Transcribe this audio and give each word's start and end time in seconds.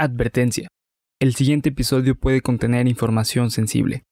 Advertencia. 0.00 0.68
El 1.20 1.34
siguiente 1.34 1.70
episodio 1.70 2.14
puede 2.14 2.40
contener 2.40 2.86
información 2.86 3.50
sensible. 3.50 4.04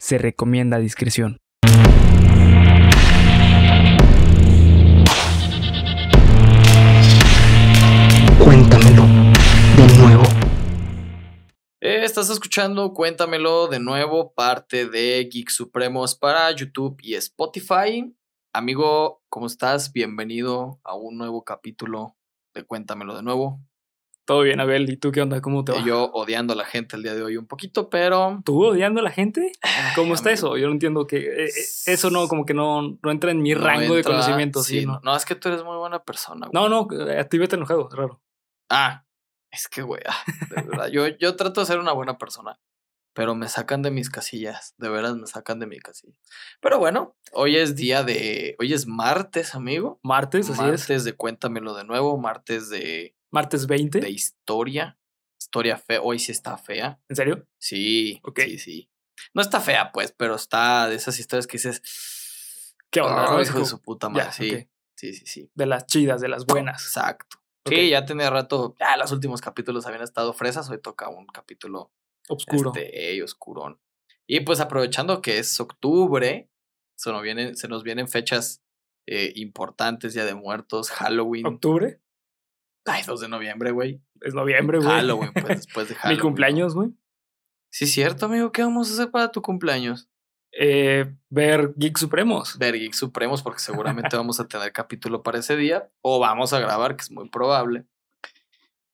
Se 0.00 0.16
recomienda 0.16 0.78
discreción. 0.78 1.36
Cuéntamelo 8.42 9.02
de 9.76 9.98
nuevo. 9.98 10.22
Eh, 11.82 12.04
estás 12.04 12.30
escuchando 12.30 12.94
Cuéntamelo 12.94 13.68
de 13.68 13.78
nuevo, 13.78 14.32
parte 14.32 14.86
de 14.86 15.28
Geek 15.30 15.50
Supremos 15.50 16.14
para 16.14 16.50
YouTube 16.52 16.96
y 17.02 17.12
Spotify. 17.12 18.10
Amigo, 18.54 19.22
¿cómo 19.28 19.48
estás? 19.48 19.92
Bienvenido 19.92 20.80
a 20.82 20.94
un 20.94 21.18
nuevo 21.18 21.44
capítulo 21.44 22.16
de 22.54 22.64
Cuéntamelo 22.64 23.14
de 23.14 23.22
nuevo. 23.22 23.60
Todo 24.26 24.42
bien, 24.42 24.58
Abel. 24.58 24.90
¿Y 24.90 24.96
tú 24.96 25.12
qué 25.12 25.22
onda? 25.22 25.40
¿Cómo 25.40 25.64
te 25.64 25.70
va? 25.70 25.84
Yo 25.84 26.10
odiando 26.12 26.52
a 26.52 26.56
la 26.56 26.64
gente 26.64 26.96
el 26.96 27.04
día 27.04 27.14
de 27.14 27.22
hoy 27.22 27.36
un 27.36 27.46
poquito, 27.46 27.88
pero 27.88 28.42
¿Tú 28.44 28.64
odiando 28.64 29.00
a 29.00 29.04
la 29.04 29.12
gente? 29.12 29.52
¿Cómo 29.94 30.14
está 30.14 30.30
amigo. 30.30 30.48
eso? 30.48 30.56
Yo 30.56 30.66
no 30.66 30.72
entiendo 30.72 31.06
que 31.06 31.18
eh, 31.18 31.44
eh, 31.46 31.52
eso 31.86 32.10
no, 32.10 32.26
como 32.26 32.44
que 32.44 32.52
no, 32.52 32.98
no 33.00 33.10
entra 33.12 33.30
en 33.30 33.40
mi 33.40 33.54
no 33.54 33.60
rango 33.60 33.94
de 33.94 34.02
conocimiento. 34.02 34.64
Sí, 34.64 34.80
sí, 34.80 34.86
no. 34.86 35.00
no, 35.04 35.14
es 35.14 35.24
que 35.24 35.36
tú 35.36 35.48
eres 35.48 35.62
muy 35.62 35.76
buena 35.76 36.02
persona. 36.02 36.48
güey. 36.48 36.68
no, 36.68 36.68
no, 36.68 37.08
eh, 37.08 37.20
a 37.20 37.28
ti 37.28 37.38
vete 37.38 37.54
enojado, 37.54 37.88
es 37.88 37.96
raro. 37.96 38.20
Ah, 38.68 39.04
es 39.48 39.68
que, 39.68 39.82
güey, 39.82 40.02
ah, 40.08 40.24
de 40.50 40.62
verdad, 40.62 40.88
yo, 40.88 41.06
yo 41.06 41.36
trato 41.36 41.60
de 41.60 41.66
ser 41.66 41.78
una 41.78 41.92
buena 41.92 42.18
persona, 42.18 42.58
pero 43.14 43.36
me 43.36 43.48
sacan 43.48 43.82
de 43.82 43.92
mis 43.92 44.10
casillas, 44.10 44.74
de 44.76 44.88
veras 44.88 45.14
me 45.14 45.28
sacan 45.28 45.60
de 45.60 45.66
mi 45.66 45.78
casilla. 45.78 46.18
Pero 46.60 46.80
bueno, 46.80 47.16
hoy 47.32 47.56
es 47.56 47.76
día 47.76 48.02
de, 48.02 48.56
hoy 48.58 48.72
es 48.72 48.88
martes, 48.88 49.54
amigo. 49.54 50.00
Martes, 50.02 50.50
así 50.50 50.60
martes 50.60 50.90
es. 50.90 51.04
de 51.04 51.12
Cuéntamelo 51.12 51.74
de 51.74 51.84
nuevo, 51.84 52.18
martes 52.18 52.68
de, 52.70 53.15
Martes 53.30 53.66
20. 53.66 54.00
de 54.00 54.10
historia, 54.10 54.98
historia 55.38 55.76
fea, 55.76 56.00
hoy 56.02 56.18
sí 56.18 56.32
está 56.32 56.56
fea, 56.56 57.00
¿En 57.08 57.16
serio? 57.16 57.46
sí, 57.58 58.20
Ok. 58.22 58.40
sí, 58.44 58.58
sí. 58.58 58.90
No 59.34 59.42
está 59.42 59.60
fea, 59.60 59.92
pues, 59.92 60.12
pero 60.16 60.34
está 60.34 60.88
de 60.88 60.94
esas 60.96 61.18
historias 61.18 61.46
que 61.46 61.56
dices, 61.58 61.82
¿Qué 62.90 63.00
onda? 63.00 63.24
"Ay, 63.30 63.36
no? 63.36 63.42
hijo 63.42 63.58
de 63.58 63.64
su 63.64 63.80
puta 63.82 64.08
madre, 64.08 64.24
ya, 64.26 64.32
sí, 64.32 64.54
ok. 64.54 64.68
sí, 64.94 65.12
sí, 65.14 65.26
sí. 65.26 65.50
De 65.54 65.66
las 65.66 65.86
chidas, 65.86 66.20
de 66.20 66.28
las 66.28 66.46
buenas. 66.46 66.82
Exacto. 66.82 67.36
Ok. 67.64 67.72
Sí, 67.74 67.90
ya 67.90 68.04
tenía 68.04 68.30
rato, 68.30 68.76
ya 68.78 68.96
los 68.96 69.10
últimos 69.12 69.40
capítulos 69.40 69.86
habían 69.86 70.02
estado 70.02 70.32
fresas, 70.32 70.70
hoy 70.70 70.80
toca 70.80 71.08
un 71.08 71.26
capítulo 71.26 71.92
Oscuro. 72.28 72.72
este, 72.74 73.10
ey, 73.10 73.20
oscurón. 73.22 73.80
Y 74.28 74.40
pues 74.40 74.60
aprovechando 74.60 75.20
que 75.20 75.38
es 75.38 75.58
octubre, 75.60 76.48
se 76.96 77.10
nos 77.10 77.22
vienen, 77.22 77.56
se 77.56 77.68
nos 77.68 77.82
vienen 77.82 78.08
fechas 78.08 78.62
eh, 79.08 79.32
importantes, 79.36 80.14
Día 80.14 80.24
de 80.24 80.34
Muertos, 80.34 80.90
Halloween. 80.90 81.46
Octubre. 81.46 82.00
Ay, 82.86 83.02
2 83.06 83.20
de 83.20 83.28
noviembre, 83.28 83.70
güey. 83.72 84.00
Es 84.20 84.34
noviembre, 84.34 84.78
güey. 84.78 84.88
Halloween, 84.90 85.32
pues 85.32 85.46
después 85.66 85.88
de 85.88 85.94
Halloween. 85.96 86.16
Mi 86.18 86.22
cumpleaños, 86.22 86.74
güey. 86.74 86.90
Sí, 87.70 87.86
cierto, 87.86 88.26
amigo. 88.26 88.52
¿Qué 88.52 88.62
vamos 88.62 88.90
a 88.90 88.94
hacer 88.94 89.10
para 89.10 89.30
tu 89.30 89.42
cumpleaños? 89.42 90.08
Eh, 90.58 91.12
ver 91.28 91.74
Geek 91.76 91.98
Supremos. 91.98 92.56
Ver 92.58 92.78
Geek 92.78 92.94
Supremos, 92.94 93.42
porque 93.42 93.58
seguramente 93.58 94.16
vamos 94.16 94.40
a 94.40 94.48
tener 94.48 94.72
capítulo 94.72 95.22
para 95.22 95.38
ese 95.40 95.56
día. 95.56 95.90
O 96.00 96.18
vamos 96.18 96.52
a 96.52 96.60
grabar, 96.60 96.96
que 96.96 97.02
es 97.02 97.10
muy 97.10 97.28
probable. 97.28 97.84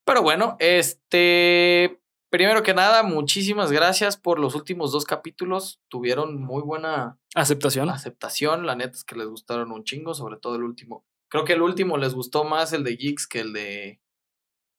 Pero 0.04 0.22
bueno, 0.22 0.56
este. 0.58 1.98
Primero 2.30 2.62
que 2.62 2.72
nada, 2.72 3.02
muchísimas 3.02 3.70
gracias 3.70 4.16
por 4.16 4.38
los 4.38 4.54
últimos 4.54 4.90
dos 4.90 5.04
capítulos. 5.04 5.82
Tuvieron 5.88 6.40
muy 6.40 6.62
buena 6.62 7.18
Aceptación. 7.34 7.90
aceptación. 7.90 8.64
La 8.64 8.74
neta 8.74 8.96
es 8.96 9.04
que 9.04 9.16
les 9.16 9.26
gustaron 9.26 9.70
un 9.70 9.84
chingo, 9.84 10.14
sobre 10.14 10.38
todo 10.38 10.56
el 10.56 10.62
último. 10.62 11.04
Creo 11.32 11.46
que 11.46 11.54
el 11.54 11.62
último 11.62 11.96
les 11.96 12.12
gustó 12.12 12.44
más 12.44 12.74
el 12.74 12.84
de 12.84 12.94
Geeks 12.94 13.26
que 13.26 13.40
el 13.40 13.54
de. 13.54 14.02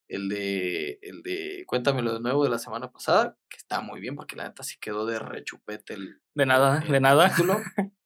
El 0.08 0.30
de. 0.30 1.00
El 1.02 1.24
de. 1.24 1.64
Cuéntamelo 1.66 2.14
de 2.14 2.20
nuevo 2.20 2.44
de 2.44 2.52
la 2.52 2.60
semana 2.60 2.92
pasada. 2.92 3.40
Que 3.50 3.58
está 3.58 3.82
muy 3.82 4.00
bien, 4.00 4.16
porque 4.16 4.36
la 4.36 4.44
neta 4.44 4.62
sí 4.62 4.78
quedó 4.80 5.08
de 5.08 5.18
rechupete 5.18 5.96
el. 5.96 6.22
De 6.36 6.46
nada, 6.46 6.84
el 6.86 6.92
de 6.92 7.00
nada. 7.00 7.30
capítulo. 7.30 7.58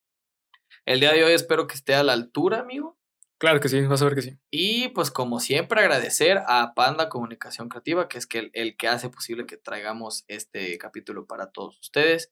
El 0.85 1.01
día 1.01 1.11
de 1.11 1.25
hoy 1.25 1.33
espero 1.33 1.67
que 1.67 1.75
esté 1.75 1.95
a 1.95 2.03
la 2.03 2.13
altura, 2.13 2.61
amigo. 2.61 2.97
Claro 3.39 3.59
que 3.59 3.67
sí, 3.67 3.81
vas 3.81 4.01
a 4.01 4.05
ver 4.05 4.15
que 4.15 4.21
sí. 4.21 4.39
Y 4.49 4.87
pues 4.89 5.11
como 5.11 5.41
siempre 5.41 5.81
agradecer 5.81 6.39
a 6.47 6.73
Panda 6.73 7.09
Comunicación 7.09 7.67
Creativa, 7.67 8.07
que 8.07 8.17
es 8.17 8.25
que 8.25 8.39
el, 8.39 8.51
el 8.53 8.77
que 8.77 8.87
hace 8.87 9.09
posible 9.09 9.45
que 9.45 9.57
traigamos 9.57 10.23
este 10.29 10.77
capítulo 10.77 11.27
para 11.27 11.51
todos 11.51 11.77
ustedes. 11.81 12.31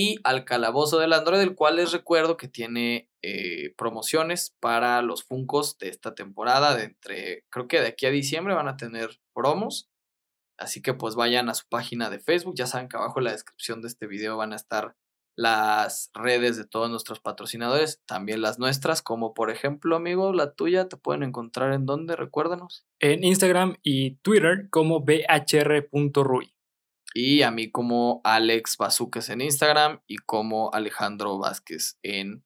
Y 0.00 0.20
al 0.22 0.44
Calabozo 0.44 1.00
del 1.00 1.12
Android, 1.12 1.40
el 1.40 1.56
cual 1.56 1.74
les 1.74 1.90
recuerdo 1.90 2.36
que 2.36 2.46
tiene 2.46 3.10
eh, 3.20 3.74
promociones 3.76 4.54
para 4.60 5.02
los 5.02 5.24
Funcos 5.24 5.76
de 5.78 5.88
esta 5.88 6.14
temporada. 6.14 6.76
De 6.76 6.84
entre, 6.84 7.44
creo 7.50 7.66
que 7.66 7.80
de 7.80 7.88
aquí 7.88 8.06
a 8.06 8.10
diciembre 8.10 8.54
van 8.54 8.68
a 8.68 8.76
tener 8.76 9.20
promos. 9.34 9.90
Así 10.56 10.82
que 10.82 10.94
pues 10.94 11.16
vayan 11.16 11.48
a 11.48 11.54
su 11.54 11.66
página 11.68 12.10
de 12.10 12.20
Facebook. 12.20 12.54
Ya 12.56 12.68
saben 12.68 12.88
que 12.88 12.96
abajo 12.96 13.18
en 13.18 13.24
la 13.24 13.32
descripción 13.32 13.82
de 13.82 13.88
este 13.88 14.06
video 14.06 14.36
van 14.36 14.52
a 14.52 14.56
estar 14.56 14.94
las 15.34 16.12
redes 16.14 16.56
de 16.56 16.64
todos 16.64 16.88
nuestros 16.88 17.18
patrocinadores, 17.18 18.00
también 18.06 18.40
las 18.40 18.60
nuestras, 18.60 19.02
como 19.02 19.34
por 19.34 19.50
ejemplo, 19.50 19.96
amigo, 19.96 20.32
la 20.32 20.52
tuya, 20.52 20.88
te 20.88 20.96
pueden 20.96 21.24
encontrar 21.24 21.72
en 21.72 21.86
dónde, 21.86 22.14
recuérdanos. 22.14 22.86
En 23.00 23.24
Instagram 23.24 23.78
y 23.82 24.12
Twitter 24.18 24.68
como 24.70 25.00
bhr.rui. 25.00 26.54
Y 27.14 27.42
a 27.42 27.50
mí 27.50 27.70
como 27.70 28.20
Alex 28.24 28.76
Bazuques 28.76 29.28
en 29.30 29.40
Instagram 29.40 30.00
y 30.06 30.16
como 30.16 30.70
Alejandro 30.72 31.38
Vázquez 31.38 31.98
en 32.02 32.44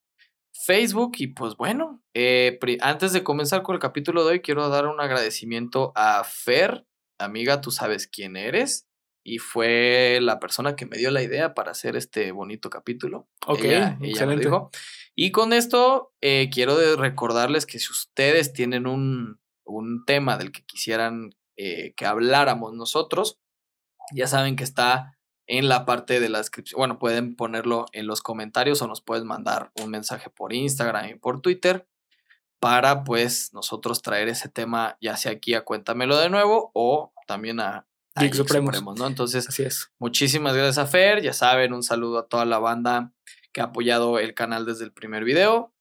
Facebook. 0.52 1.12
Y 1.18 1.28
pues 1.28 1.56
bueno, 1.56 2.02
eh, 2.14 2.58
antes 2.80 3.12
de 3.12 3.24
comenzar 3.24 3.62
con 3.62 3.74
el 3.74 3.80
capítulo 3.80 4.24
de 4.24 4.32
hoy, 4.32 4.40
quiero 4.40 4.68
dar 4.68 4.86
un 4.86 5.00
agradecimiento 5.00 5.92
a 5.96 6.22
Fer, 6.24 6.86
amiga, 7.18 7.60
tú 7.60 7.70
sabes 7.70 8.06
quién 8.06 8.36
eres. 8.36 8.86
Y 9.24 9.38
fue 9.38 10.18
la 10.20 10.40
persona 10.40 10.74
que 10.74 10.84
me 10.86 10.96
dio 10.96 11.10
la 11.12 11.22
idea 11.22 11.54
para 11.54 11.70
hacer 11.70 11.94
este 11.96 12.32
bonito 12.32 12.70
capítulo. 12.70 13.28
Ok, 13.46 13.60
Ella- 13.64 13.76
ella 13.76 13.96
me 14.00 14.08
excelente. 14.10 14.44
dijo. 14.44 14.70
Y 15.14 15.30
con 15.30 15.52
esto 15.52 16.12
eh, 16.20 16.50
quiero 16.52 16.96
recordarles 16.96 17.66
que 17.66 17.78
si 17.78 17.92
ustedes 17.92 18.52
tienen 18.52 18.86
un, 18.88 19.38
un 19.64 20.04
tema 20.06 20.36
del 20.38 20.50
que 20.50 20.64
quisieran 20.64 21.34
eh, 21.56 21.94
que 21.96 22.04
habláramos 22.06 22.72
nosotros, 22.74 23.38
ya 24.14 24.26
saben 24.26 24.56
que 24.56 24.64
está 24.64 25.18
en 25.46 25.68
la 25.68 25.84
parte 25.84 26.20
de 26.20 26.28
la 26.28 26.38
descripción. 26.38 26.78
Bueno, 26.78 26.98
pueden 26.98 27.36
ponerlo 27.36 27.86
en 27.92 28.06
los 28.06 28.22
comentarios 28.22 28.80
o 28.82 28.86
nos 28.86 29.00
pueden 29.00 29.26
mandar 29.26 29.72
un 29.82 29.90
mensaje 29.90 30.30
por 30.30 30.52
Instagram 30.52 31.10
y 31.10 31.14
por 31.14 31.40
Twitter 31.40 31.88
para 32.60 33.02
pues 33.02 33.52
nosotros 33.52 34.02
traer 34.02 34.28
ese 34.28 34.48
tema 34.48 34.96
ya 35.00 35.16
sea 35.16 35.32
aquí 35.32 35.54
a 35.54 35.64
Cuéntamelo 35.64 36.16
de 36.16 36.30
nuevo 36.30 36.70
o 36.74 37.12
también 37.26 37.58
a, 37.58 37.88
a 38.14 38.22
Geek 38.22 38.34
Supremos. 38.34 38.76
Supremos, 38.76 38.98
¿no? 39.00 39.06
Entonces, 39.08 39.48
Así 39.48 39.64
es. 39.64 39.90
Muchísimas 39.98 40.54
gracias 40.54 40.78
a 40.78 40.86
Fer, 40.86 41.22
ya 41.22 41.32
saben, 41.32 41.72
un 41.72 41.82
saludo 41.82 42.20
a 42.20 42.28
toda 42.28 42.44
la 42.44 42.58
banda 42.58 43.12
que 43.52 43.60
ha 43.60 43.64
apoyado 43.64 44.18
el 44.18 44.34
canal 44.34 44.64
desde 44.64 44.84
el 44.84 44.92
primer 44.92 45.24
video. 45.24 45.71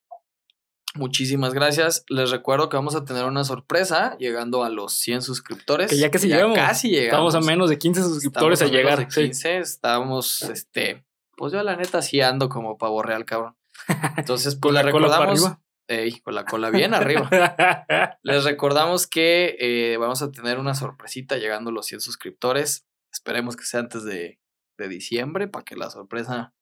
Muchísimas 0.94 1.54
gracias. 1.54 2.04
Les 2.08 2.30
recuerdo 2.30 2.68
que 2.68 2.76
vamos 2.76 2.94
a 2.94 3.04
tener 3.04 3.24
una 3.24 3.44
sorpresa 3.44 4.16
llegando 4.18 4.62
a 4.62 4.68
los 4.68 4.92
100 4.92 5.22
suscriptores. 5.22 5.90
Que 5.90 5.96
ya 5.98 6.10
casi 6.10 6.28
llegamos. 6.28 6.56
Casi 6.56 6.90
llegamos. 6.90 7.34
Estamos 7.34 7.34
a 7.34 7.40
menos 7.50 7.70
de 7.70 7.78
15 7.78 8.02
suscriptores 8.02 8.60
Estamos 8.60 8.74
a 8.74 8.76
menos 8.76 8.90
llegar. 8.98 9.06
de 9.06 9.10
sí. 9.12 9.22
15, 9.22 9.58
estamos, 9.58 10.42
este, 10.42 11.04
pues 11.36 11.52
yo 11.52 11.62
la 11.62 11.76
neta 11.76 12.02
sí 12.02 12.20
ando 12.20 12.48
como 12.48 12.76
pavo 12.76 13.02
real, 13.02 13.24
cabrón. 13.24 13.56
Entonces, 14.18 14.54
pues 14.56 14.74
Con 14.74 14.74
les 14.74 14.84
la 14.84 14.90
cola 14.90 15.08
para 15.08 15.20
recordamos, 15.32 15.44
arriba. 15.46 15.62
Ey, 15.88 16.20
con 16.20 16.34
la 16.34 16.44
cola 16.44 16.70
bien 16.70 16.94
arriba. 16.94 17.28
Les 18.22 18.44
recordamos 18.44 19.06
que 19.06 19.56
eh, 19.58 19.96
vamos 19.98 20.22
a 20.22 20.30
tener 20.30 20.58
una 20.58 20.74
sorpresita 20.74 21.36
llegando 21.36 21.70
a 21.70 21.72
los 21.72 21.86
100 21.86 22.00
suscriptores. 22.00 22.86
Esperemos 23.12 23.56
que 23.56 23.64
sea 23.64 23.80
antes 23.80 24.04
de, 24.04 24.38
de 24.78 24.88
diciembre 24.88 25.48
para 25.48 25.64
que 25.64 25.76
la 25.76 25.90
sorpresa 25.90 26.54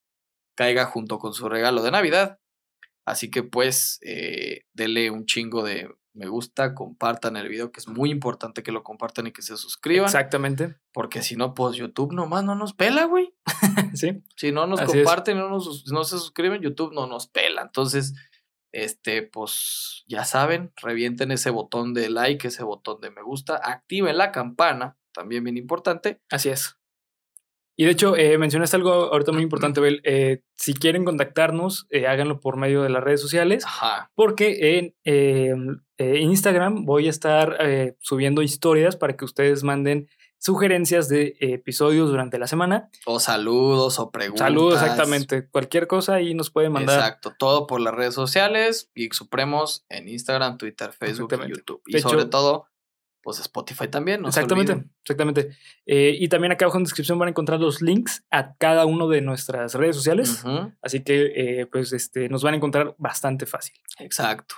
caiga 0.57 0.87
junto 0.87 1.19
con 1.19 1.33
su 1.35 1.49
regalo 1.49 1.83
de 1.83 1.91
Navidad. 1.93 2.40
Así 3.11 3.31
que 3.31 3.43
pues 3.43 3.99
eh, 4.03 4.63
denle 4.73 5.11
un 5.11 5.27
chingo 5.27 5.63
de 5.63 5.89
me 6.13 6.27
gusta, 6.27 6.75
compartan 6.75 7.37
el 7.37 7.49
video, 7.49 7.71
que 7.71 7.81
es 7.81 7.89
muy 7.89 8.11
importante 8.11 8.63
que 8.63 8.73
lo 8.73 8.83
compartan 8.83 9.29
y 9.29 9.33
que 9.33 9.43
se 9.43 9.57
suscriban. 9.57 10.07
Exactamente. 10.07 10.77
Porque 10.93 11.23
si 11.23 11.37
no, 11.37 11.55
pues 11.55 11.77
YouTube 11.77 12.13
nomás 12.13 12.45
no 12.45 12.55
nos 12.55 12.75
pela, 12.75 13.05
güey. 13.05 13.35
Sí. 13.95 14.23
Si 14.37 14.53
no 14.53 14.67
nos 14.67 14.81
Así 14.81 14.99
es. 14.99 15.05
comparten, 15.05 15.39
no, 15.39 15.49
nos, 15.49 15.91
no 15.91 16.05
se 16.05 16.19
suscriben, 16.19 16.63
YouTube 16.63 16.93
no 16.95 17.07
nos 17.07 17.29
pela. 17.29 17.63
Entonces, 17.63 18.15
este, 18.73 19.23
pues 19.23 20.05
ya 20.07 20.25
saben, 20.25 20.73
revienten 20.77 21.31
ese 21.33 21.51
botón 21.51 21.95
de 21.95 22.09
like, 22.11 22.47
ese 22.47 22.63
botón 22.63 23.01
de 23.01 23.11
me 23.11 23.23
gusta, 23.23 23.57
activen 23.57 24.19
la 24.19 24.33
campana, 24.33 24.97
también 25.13 25.45
bien 25.45 25.57
importante. 25.57 26.21
Así 26.31 26.51
es. 26.51 26.80
Y 27.81 27.87
de 27.87 27.93
hecho, 27.93 28.15
eh, 28.15 28.37
mencionaste 28.37 28.77
algo 28.77 28.93
ahorita 28.93 29.33
muy 29.33 29.43
importante, 29.43 29.81
Bel. 29.81 30.03
Eh, 30.05 30.43
si 30.55 30.75
quieren 30.75 31.07
contactarnos, 31.07 31.87
eh, 31.89 32.07
háganlo 32.07 32.39
por 32.39 32.59
medio 32.59 32.83
de 32.83 32.91
las 32.91 33.03
redes 33.03 33.23
sociales. 33.23 33.65
Ajá. 33.65 34.11
Porque 34.15 34.77
en 34.77 34.95
eh, 35.05 35.55
eh, 35.97 36.19
Instagram 36.19 36.85
voy 36.85 37.07
a 37.07 37.11
estar 37.11 37.57
subiendo 38.01 38.43
historias 38.43 38.97
para 38.97 39.17
que 39.17 39.25
ustedes 39.25 39.65
manden 39.65 40.11
sugerencias 40.37 41.09
de 41.09 41.37
episodios 41.41 42.11
durante 42.11 42.39
la 42.39 42.47
semana. 42.47 42.91
O 43.07 43.19
saludos 43.19 43.99
o 43.99 44.11
preguntas. 44.11 44.47
Saludos, 44.47 44.83
exactamente. 44.83 45.49
Cualquier 45.49 45.87
cosa 45.87 46.17
ahí 46.17 46.35
nos 46.35 46.51
pueden 46.51 46.73
mandar. 46.73 46.99
Exacto, 46.99 47.33
todo 47.39 47.67
por 47.67 47.81
las 47.81 47.95
redes 47.95 48.13
sociales, 48.13 48.91
Geek 48.95 49.15
Supremos 49.15 49.87
en 49.89 50.07
Instagram, 50.07 50.59
Twitter, 50.59 50.93
Facebook 50.93 51.33
y. 51.47 51.49
YouTube. 51.49 51.81
Y 51.87 51.99
sobre 52.01 52.27
todo, 52.27 52.67
pues 53.23 53.39
Spotify 53.41 53.89
también. 53.89 54.23
No 54.23 54.29
exactamente, 54.29 54.85
exactamente. 55.03 55.57
Eh, 55.87 56.17
y 56.19 56.29
también 56.29 56.53
acá 56.53 56.65
abajo 56.65 56.79
en 56.79 56.85
la 56.85 56.87
descripción 56.87 57.19
van 57.19 57.29
a 57.29 57.31
encontrar 57.31 57.61
los 57.61 57.83
links 57.83 58.25
a 58.31 58.55
cada 58.55 58.87
uno 58.87 59.09
de 59.09 59.21
nuestras 59.21 59.75
redes 59.75 59.97
sociales. 59.97 60.43
Así 60.83 61.03
que 61.03 61.33
eh, 61.35 61.67
pues 61.67 61.93
este, 61.93 62.29
nos 62.29 62.43
van 62.43 62.55
a 62.55 62.57
encontrar 62.57 62.95
bastante 62.99 63.47
fácil. 63.47 63.77
Exacto. 63.99 64.57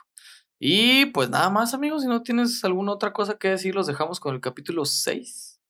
Y 0.59 1.07
pues 1.07 1.29
nada 1.29 1.51
más, 1.51 1.75
amigos, 1.75 2.03
si 2.03 2.09
no 2.09 2.23
tienes 2.23 2.63
alguna 2.65 2.93
otra 2.93 3.13
cosa 3.13 3.37
que 3.37 3.49
decir, 3.49 3.75
los 3.75 3.89
dejamos 3.89 4.21
con 4.21 4.35
el 4.35 4.41
capítulo 4.41 4.85
6. 4.85 5.61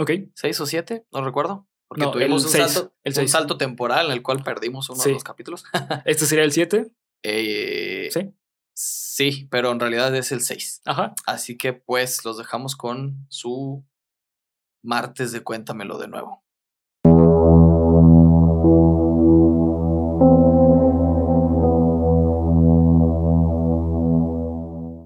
Ok. 0.00 0.10
6 0.34 0.60
o 0.60 0.66
7, 0.66 1.06
no 1.12 1.24
recuerdo. 1.24 1.66
Porque 1.88 2.06
tuvimos 2.06 2.44
un, 2.44 2.50
salto, 2.50 2.92
un 3.04 3.28
salto 3.28 3.56
temporal 3.56 4.06
en 4.06 4.12
el 4.12 4.22
cual 4.22 4.42
perdimos 4.42 4.90
uno 4.90 5.02
de 5.02 5.12
los 5.12 5.24
capítulos. 5.24 5.64
¿Este 6.04 6.26
sería 6.26 6.44
el 6.44 6.52
7? 6.52 6.90
Eh, 7.22 8.08
sí. 8.12 8.34
Sí, 8.76 9.46
pero 9.52 9.70
en 9.70 9.78
realidad 9.78 10.12
es 10.16 10.32
el 10.32 10.40
6. 10.40 10.82
Ajá. 10.84 11.14
Así 11.26 11.56
que 11.56 11.72
pues 11.72 12.24
los 12.24 12.36
dejamos 12.38 12.74
con 12.74 13.24
su 13.28 13.84
martes 14.82 15.30
de 15.30 15.42
Cuéntamelo 15.42 15.96
de 15.96 16.08
nuevo. 16.08 16.42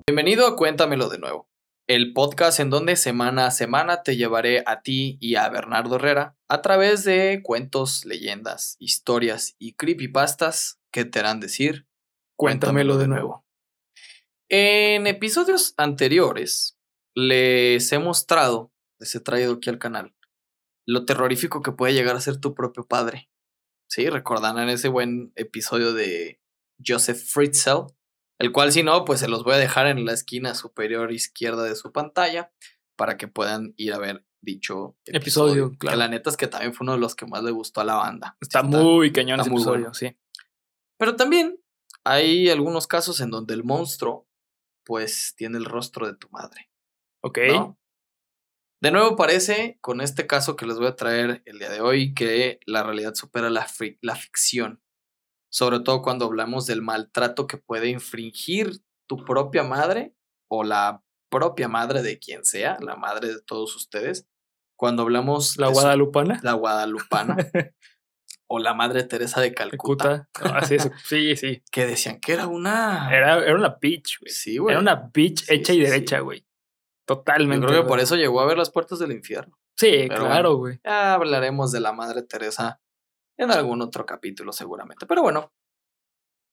Bienvenido 0.08 0.46
a 0.46 0.56
Cuéntamelo 0.56 1.10
de 1.10 1.18
nuevo, 1.18 1.50
el 1.86 2.14
podcast 2.14 2.60
en 2.60 2.70
donde 2.70 2.96
semana 2.96 3.46
a 3.46 3.50
semana 3.50 4.02
te 4.02 4.16
llevaré 4.16 4.64
a 4.66 4.80
ti 4.80 5.18
y 5.20 5.36
a 5.36 5.46
Bernardo 5.50 5.96
Herrera 5.96 6.36
a 6.48 6.62
través 6.62 7.04
de 7.04 7.42
cuentos, 7.44 8.06
leyendas, 8.06 8.76
historias 8.78 9.56
y 9.58 9.74
creepypastas 9.74 10.80
que 10.90 11.04
te 11.04 11.18
harán 11.18 11.40
decir 11.40 11.86
Cuéntamelo 12.34 12.96
de 12.96 13.08
nuevo. 13.08 13.47
En 14.50 15.06
episodios 15.06 15.74
anteriores 15.76 16.78
les 17.14 17.92
he 17.92 17.98
mostrado, 17.98 18.72
les 18.98 19.14
he 19.14 19.20
traído 19.20 19.54
aquí 19.54 19.68
al 19.68 19.78
canal, 19.78 20.16
lo 20.86 21.04
terrorífico 21.04 21.60
que 21.60 21.72
puede 21.72 21.92
llegar 21.92 22.16
a 22.16 22.20
ser 22.20 22.38
tu 22.38 22.54
propio 22.54 22.86
padre. 22.86 23.30
Sí, 23.90 24.08
recordarán 24.08 24.70
ese 24.70 24.88
buen 24.88 25.32
episodio 25.34 25.92
de 25.92 26.40
Joseph 26.84 27.18
Fritzl, 27.18 27.92
el 28.38 28.52
cual 28.52 28.72
si 28.72 28.82
no, 28.82 29.04
pues 29.04 29.20
se 29.20 29.28
los 29.28 29.44
voy 29.44 29.54
a 29.54 29.58
dejar 29.58 29.86
en 29.86 30.06
la 30.06 30.12
esquina 30.12 30.54
superior 30.54 31.12
izquierda 31.12 31.64
de 31.64 31.76
su 31.76 31.92
pantalla 31.92 32.50
para 32.96 33.18
que 33.18 33.28
puedan 33.28 33.74
ir 33.76 33.92
a 33.92 33.98
ver 33.98 34.24
dicho 34.40 34.96
episodio. 35.04 35.72
Que 35.78 35.94
la 35.94 36.08
neta 36.08 36.30
es 36.30 36.38
que 36.38 36.46
también 36.46 36.72
fue 36.72 36.86
uno 36.86 36.92
de 36.92 37.00
los 37.00 37.14
que 37.14 37.26
más 37.26 37.42
le 37.42 37.50
gustó 37.50 37.82
a 37.82 37.84
la 37.84 37.96
banda. 37.96 38.38
Está, 38.40 38.62
muy 38.62 39.12
cañón 39.12 39.40
ese 39.40 39.50
episodio, 39.50 39.92
sí. 39.92 40.16
Pero 40.98 41.16
también 41.16 41.60
hay 42.04 42.48
algunos 42.48 42.86
casos 42.86 43.20
en 43.20 43.30
donde 43.30 43.54
el 43.54 43.64
monstruo 43.64 44.27
pues 44.88 45.34
tiene 45.36 45.58
el 45.58 45.66
rostro 45.66 46.06
de 46.06 46.16
tu 46.16 46.30
madre. 46.30 46.70
Ok. 47.22 47.38
De 48.80 48.90
nuevo 48.90 49.16
parece, 49.16 49.76
con 49.82 50.00
este 50.00 50.26
caso 50.26 50.56
que 50.56 50.64
les 50.64 50.78
voy 50.78 50.86
a 50.86 50.96
traer 50.96 51.42
el 51.44 51.58
día 51.58 51.68
de 51.68 51.82
hoy, 51.82 52.14
que 52.14 52.58
la 52.64 52.82
realidad 52.82 53.14
supera 53.14 53.50
la, 53.50 53.66
la 54.00 54.16
ficción. 54.16 54.82
Sobre 55.52 55.80
todo 55.80 56.00
cuando 56.00 56.24
hablamos 56.24 56.64
del 56.64 56.80
maltrato 56.80 57.46
que 57.46 57.58
puede 57.58 57.90
infringir 57.90 58.80
tu 59.06 59.26
propia 59.26 59.62
madre 59.62 60.14
o 60.50 60.64
la 60.64 61.04
propia 61.30 61.68
madre 61.68 62.00
de 62.02 62.18
quien 62.18 62.46
sea, 62.46 62.78
la 62.80 62.96
madre 62.96 63.28
de 63.28 63.42
todos 63.42 63.76
ustedes. 63.76 64.26
Cuando 64.74 65.02
hablamos... 65.02 65.58
La 65.58 65.68
guadalupana. 65.68 66.40
la 66.42 66.54
guadalupana. 66.54 67.36
o 68.48 68.58
la 68.58 68.74
madre 68.74 69.04
Teresa 69.04 69.40
de 69.40 69.54
Calcuta. 69.54 70.28
Así 70.54 70.76
es, 70.76 70.90
sí, 71.04 71.36
sí. 71.36 71.62
Que 71.70 71.86
decían 71.86 72.18
que 72.18 72.32
era 72.32 72.46
una. 72.46 73.14
Era, 73.14 73.44
era 73.44 73.54
una 73.54 73.76
bitch, 73.80 74.20
güey. 74.20 74.32
Sí, 74.32 74.56
güey. 74.56 74.72
Era 74.72 74.80
una 74.80 75.10
bitch 75.12 75.50
hecha 75.50 75.72
y 75.74 75.80
derecha, 75.80 76.20
güey. 76.20 76.44
Totalmente. 77.06 77.62
Yo 77.62 77.68
creo 77.68 77.82
que 77.82 77.88
por 77.88 78.00
eso 78.00 78.16
llegó 78.16 78.40
a 78.40 78.46
ver 78.46 78.58
las 78.58 78.70
puertas 78.70 78.98
del 78.98 79.12
infierno. 79.12 79.58
Sí, 79.76 80.08
claro, 80.08 80.56
güey. 80.56 80.80
ya 80.84 81.14
hablaremos 81.14 81.70
de 81.70 81.80
la 81.80 81.92
madre 81.92 82.22
Teresa 82.22 82.80
en 83.36 83.52
algún 83.52 83.80
otro 83.80 84.04
capítulo, 84.04 84.52
seguramente. 84.52 85.06
Pero 85.06 85.22
bueno. 85.22 85.52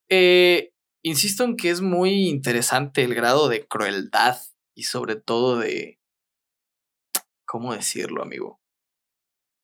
Eh, 0.09 0.71
insisto 1.03 1.43
en 1.43 1.57
que 1.57 1.71
es 1.71 1.81
muy 1.81 2.29
interesante 2.29 3.03
el 3.03 3.15
grado 3.15 3.49
de 3.49 3.65
crueldad 3.65 4.37
y 4.75 4.83
sobre 4.83 5.15
todo 5.15 5.57
de. 5.57 5.99
¿Cómo 7.45 7.73
decirlo, 7.73 8.21
amigo? 8.21 8.59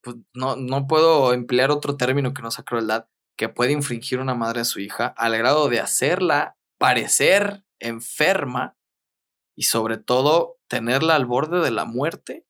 Pues 0.02 0.18
no, 0.34 0.56
no 0.56 0.88
puedo 0.88 1.34
emplear 1.34 1.72
otro 1.72 1.98
término 1.98 2.34
que 2.34 2.42
no 2.42 2.52
sea 2.52 2.66
crueldad, 2.66 3.08
que 3.38 3.50
puede 3.50 3.72
infringir 3.72 4.20
una 4.20 4.36
madre 4.36 4.62
a 4.62 4.66
su 4.66 4.80
hija 4.80 5.08
al 5.18 5.38
grado 5.38 5.70
de 5.70 5.80
hacerla 5.80 6.58
parecer 6.78 7.64
enferma 7.80 8.78
y 9.56 9.64
sobre 9.64 9.98
todo 9.98 10.60
tenerla 10.68 11.16
al 11.16 11.26
borde 11.26 11.60
de 11.60 11.72
la 11.72 11.86
muerte 11.86 12.46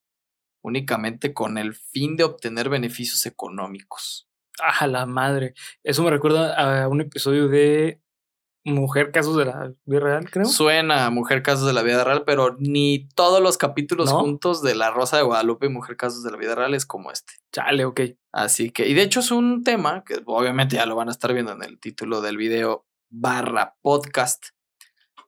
únicamente 0.63 1.33
con 1.33 1.57
el 1.57 1.74
fin 1.74 2.15
de 2.18 2.24
obtener 2.24 2.69
beneficios 2.69 3.25
económicos. 3.25 4.30
Ah, 4.59 4.86
la 4.88 5.06
madre. 5.06 5.53
Eso 5.83 6.03
me 6.03 6.12
recuerda 6.12 6.83
a 6.83 6.88
un 6.88 7.01
episodio 7.01 7.48
de 7.48 8.00
Mujer 8.63 9.11
Casos 9.11 9.35
de 9.37 9.45
la 9.45 9.73
Vida 9.85 9.99
Real, 9.99 10.29
creo. 10.29 10.45
Suena 10.45 11.05
a 11.05 11.09
Mujer 11.09 11.41
Casos 11.41 11.65
de 11.65 11.73
la 11.73 11.81
Vida 11.81 12.03
Real, 12.03 12.23
pero 12.25 12.55
ni 12.59 13.07
todos 13.15 13.41
los 13.41 13.57
capítulos 13.57 14.11
juntos 14.11 14.61
de 14.61 14.75
La 14.75 14.91
Rosa 14.91 15.17
de 15.17 15.23
Guadalupe 15.23 15.65
y 15.65 15.69
Mujer 15.69 15.97
Casos 15.97 16.23
de 16.23 16.31
la 16.31 16.37
Vida 16.37 16.53
Real 16.53 16.73
es 16.75 16.85
como 16.85 17.11
este. 17.11 17.33
Chale, 17.51 17.85
ok. 17.85 18.01
Así 18.31 18.69
que, 18.69 18.87
y 18.87 18.93
de 18.93 19.01
hecho 19.01 19.21
es 19.21 19.31
un 19.31 19.63
tema 19.63 20.03
que 20.03 20.21
obviamente 20.25 20.75
ya 20.75 20.85
lo 20.85 20.95
van 20.95 21.09
a 21.09 21.11
estar 21.11 21.33
viendo 21.33 21.53
en 21.53 21.63
el 21.63 21.79
título 21.79 22.21
del 22.21 22.37
video 22.37 22.85
barra 23.09 23.75
podcast, 23.81 24.45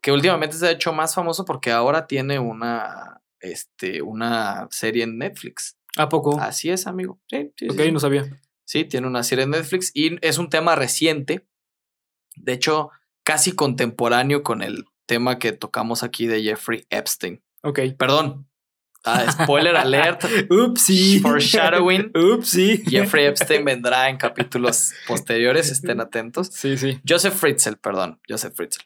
que 0.02 0.12
últimamente 0.12 0.56
se 0.56 0.68
ha 0.68 0.72
hecho 0.72 0.94
más 0.94 1.16
famoso 1.16 1.44
porque 1.44 1.72
ahora 1.72 2.06
tiene 2.06 2.38
una, 2.38 3.22
este, 3.40 4.02
una 4.02 4.68
serie 4.70 5.04
en 5.04 5.18
Netflix. 5.18 5.78
¿A 5.98 6.08
poco? 6.08 6.40
Así 6.40 6.70
es, 6.70 6.88
amigo. 6.88 7.20
Sí, 7.30 7.52
sí, 7.58 7.68
ok, 7.70 7.80
no 7.92 8.00
sabía. 8.00 8.26
Sí, 8.66 8.86
tiene 8.86 9.08
una 9.08 9.24
serie 9.24 9.44
en 9.44 9.52
Netflix 9.52 9.92
y 9.94 10.18
es 10.26 10.38
un 10.38 10.50
tema 10.50 10.76
reciente. 10.76 11.48
De 12.36 12.54
hecho, 12.54 12.90
casi 13.24 13.54
contemporáneo 13.54 14.44
con 14.44 14.62
el 14.62 14.86
tema 15.06 15.40
que 15.40 15.52
tocamos 15.52 16.04
aquí 16.04 16.28
de 16.28 16.44
Jeffrey 16.44 16.86
Epstein. 16.90 17.42
Ok. 17.62 17.80
Perdón. 17.98 18.48
Ah, 19.06 19.30
spoiler 19.30 19.76
alert. 19.76 20.24
Upsi. 20.50 21.20
Foreshadowing. 21.20 22.12
Upsi. 22.16 22.84
Jeffrey 22.86 23.26
Epstein 23.26 23.66
vendrá 23.66 24.10
en 24.10 24.18
capítulos 24.18 24.94
posteriores, 25.08 25.70
estén 25.72 26.00
atentos. 26.00 26.48
Sí, 26.48 26.78
sí. 26.78 27.02
Joseph 27.08 27.34
Fritzl, 27.34 27.76
perdón, 27.76 28.22
Joseph 28.28 28.56
Fritzl. 28.56 28.82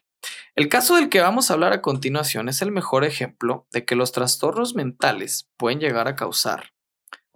El 0.56 0.68
caso 0.68 0.96
del 0.96 1.08
que 1.08 1.20
vamos 1.20 1.50
a 1.50 1.54
hablar 1.54 1.72
a 1.72 1.82
continuación 1.82 2.48
es 2.48 2.62
el 2.62 2.72
mejor 2.72 3.04
ejemplo 3.04 3.68
de 3.70 3.84
que 3.84 3.94
los 3.94 4.10
trastornos 4.10 4.74
mentales 4.74 5.48
pueden 5.56 5.78
llegar 5.78 6.08
a 6.08 6.16
causar, 6.16 6.72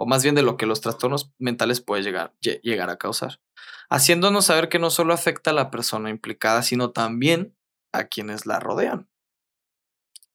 o 0.03 0.07
más 0.07 0.23
bien 0.23 0.35
de 0.35 0.43
lo 0.43 0.57
que 0.57 0.67
los 0.67 0.81
trastornos 0.81 1.33
mentales 1.39 1.81
pueden 1.81 2.05
llegar, 2.05 2.35
llegar 2.41 2.91
a 2.91 2.97
causar 2.97 3.39
haciéndonos 3.93 4.47
saber 4.47 4.71
que 4.71 4.79
no 4.79 4.89
solo 4.89 5.13
afecta 5.13 5.51
a 5.51 5.55
la 5.55 5.71
persona 5.71 6.09
implicada, 6.09 6.63
sino 6.63 6.93
también 6.93 7.55
a 7.93 8.05
quienes 8.05 8.47
la 8.47 8.59
rodean. 8.59 9.07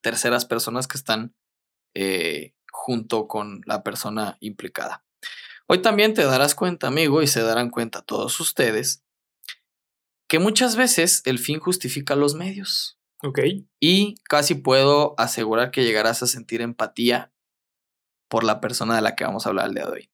Terceras 0.01 0.45
personas 0.45 0.87
que 0.87 0.95
están 0.95 1.35
eh, 1.95 2.53
junto 2.71 3.27
con 3.27 3.61
la 3.65 3.81
persona 3.81 4.37
implicada. 4.41 5.03
Hoy 5.67 5.81
también 5.81 6.13
te 6.13 6.23
darás 6.23 6.53
cuenta, 6.53 6.85
amigo, 6.85 7.23
y 7.23 7.27
se 7.27 7.41
darán 7.41 7.71
cuenta 7.71 8.03
todos 8.03 8.39
ustedes, 8.39 9.03
que 10.29 10.37
muchas 10.37 10.75
veces 10.75 11.23
el 11.25 11.39
fin 11.39 11.59
justifica 11.59 12.15
los 12.15 12.35
medios. 12.35 12.99
Ok. 13.23 13.39
Y 13.79 14.15
casi 14.29 14.53
puedo 14.53 15.15
asegurar 15.17 15.71
que 15.71 15.83
llegarás 15.83 16.21
a 16.21 16.27
sentir 16.27 16.61
empatía 16.61 17.33
por 18.27 18.43
la 18.43 18.59
persona 18.61 18.95
de 18.95 19.01
la 19.01 19.15
que 19.15 19.23
vamos 19.23 19.45
a 19.45 19.49
hablar 19.49 19.67
el 19.67 19.75
día 19.75 19.85
de 19.85 19.91
hoy. 19.91 20.11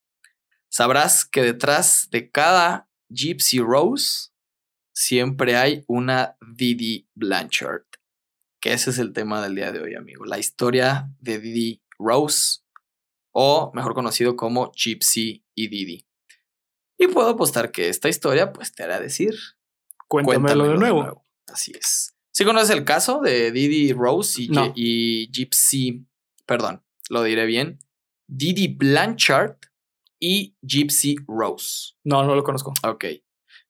Sabrás 0.68 1.24
que 1.24 1.42
detrás 1.42 2.08
de 2.10 2.30
cada 2.30 2.88
Gypsy 3.08 3.60
Rose, 3.60 4.30
siempre 4.92 5.56
hay 5.56 5.84
una 5.86 6.36
Didi 6.54 7.08
Blanchard. 7.14 7.84
Que 8.60 8.72
ese 8.72 8.90
es 8.90 8.98
el 8.98 9.12
tema 9.12 9.42
del 9.42 9.54
día 9.54 9.72
de 9.72 9.80
hoy, 9.80 9.94
amigo. 9.94 10.24
La 10.24 10.38
historia 10.38 11.10
de 11.20 11.38
Didi 11.38 11.82
Rose, 11.98 12.60
o 13.32 13.70
mejor 13.74 13.94
conocido 13.94 14.36
como 14.36 14.72
Gypsy 14.72 15.44
y 15.54 15.68
Didi. 15.68 16.06
Y 16.98 17.08
puedo 17.08 17.28
apostar 17.28 17.70
que 17.70 17.88
esta 17.88 18.08
historia, 18.08 18.52
pues 18.52 18.72
te 18.72 18.84
hará 18.84 19.00
decir. 19.00 19.34
Cuéntamelo, 20.08 20.68
de, 20.68 20.76
nuevo. 20.76 21.26
Así 21.46 21.72
es. 21.78 22.16
¿Sí 22.30 22.44
conoces 22.44 22.70
el 22.70 22.84
caso 22.84 23.20
de 23.20 23.52
Didi 23.52 23.92
Rose 23.92 24.42
y, 24.42 24.50
y 24.74 25.30
Gypsy? 25.30 26.06
Perdón, 26.46 26.82
lo 27.10 27.22
diré 27.22 27.46
bien. 27.46 27.78
Didi 28.26 28.68
Blanchard 28.68 29.56
y 30.20 30.56
Gypsy 30.62 31.16
Rose. 31.26 31.94
No, 32.04 32.24
no 32.24 32.34
lo 32.34 32.42
conozco. 32.42 32.72
Ok. 32.82 33.04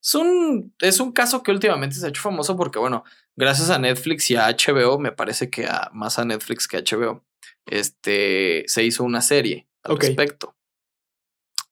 Es 0.02 0.14
un, 0.14 0.74
es 0.80 1.00
un 1.00 1.12
caso 1.12 1.42
que 1.42 1.50
últimamente 1.50 1.96
se 1.96 2.06
ha 2.06 2.10
hecho 2.10 2.22
famoso 2.22 2.56
porque, 2.56 2.78
bueno, 2.78 3.04
gracias 3.36 3.70
a 3.70 3.78
Netflix 3.78 4.30
y 4.30 4.36
a 4.36 4.48
HBO, 4.48 4.98
me 4.98 5.12
parece 5.12 5.48
que 5.50 5.66
a, 5.66 5.90
más 5.94 6.18
a 6.18 6.24
Netflix 6.24 6.68
que 6.68 6.76
a 6.76 6.80
HBO, 6.80 7.24
este, 7.66 8.64
se 8.66 8.84
hizo 8.84 9.02
una 9.02 9.22
serie 9.22 9.66
al 9.82 9.98
respecto. 9.98 10.54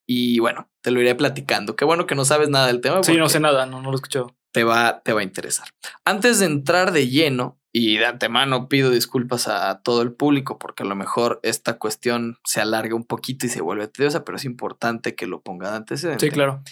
Y 0.07 0.41
bueno, 0.41 0.71
te 0.81 0.91
lo 0.91 1.01
iré 1.01 1.15
platicando. 1.15 1.77
Qué 1.77 1.85
bueno 1.85 2.07
que 2.07 2.15
no 2.15 2.25
sabes 2.25 2.49
nada 2.49 2.67
del 2.67 2.81
tema. 2.81 3.03
Sí, 3.03 3.17
no 3.17 3.29
sé 3.29 3.39
nada, 3.39 3.67
no, 3.67 3.81
no 3.81 3.91
lo 3.91 3.93
he 3.93 3.97
escuchado. 3.97 4.35
Te 4.51 4.65
va, 4.65 5.03
te 5.03 5.13
va 5.13 5.21
a 5.21 5.25
interesar. 5.25 5.69
Antes 6.05 6.41
de 6.41 6.47
entrar 6.47 6.93
de 6.93 7.09
lleno, 7.09 7.61
Y 7.75 7.97
de 7.97 8.05
antemano 8.05 8.69
pido 8.69 8.91
disculpas 8.91 9.49
a 9.49 9.81
todo 9.83 10.03
el 10.03 10.13
público 10.13 10.59
porque 10.59 10.83
a 10.83 10.87
lo 10.87 10.95
mejor 10.95 11.41
esta 11.43 11.79
cuestión 11.79 12.39
se 12.45 12.61
alarga 12.61 12.95
un 12.95 13.05
poquito 13.05 13.47
y 13.47 13.49
se 13.49 13.63
vuelve 13.63 13.89
tediosa, 13.89 14.25
pero 14.25 14.37
es 14.37 14.45
importante 14.45 15.15
que 15.15 15.27
lo 15.27 15.41
pongan 15.41 15.75
antecedente. 15.75 16.27
Sí, 16.27 16.31
claro. 16.31 16.63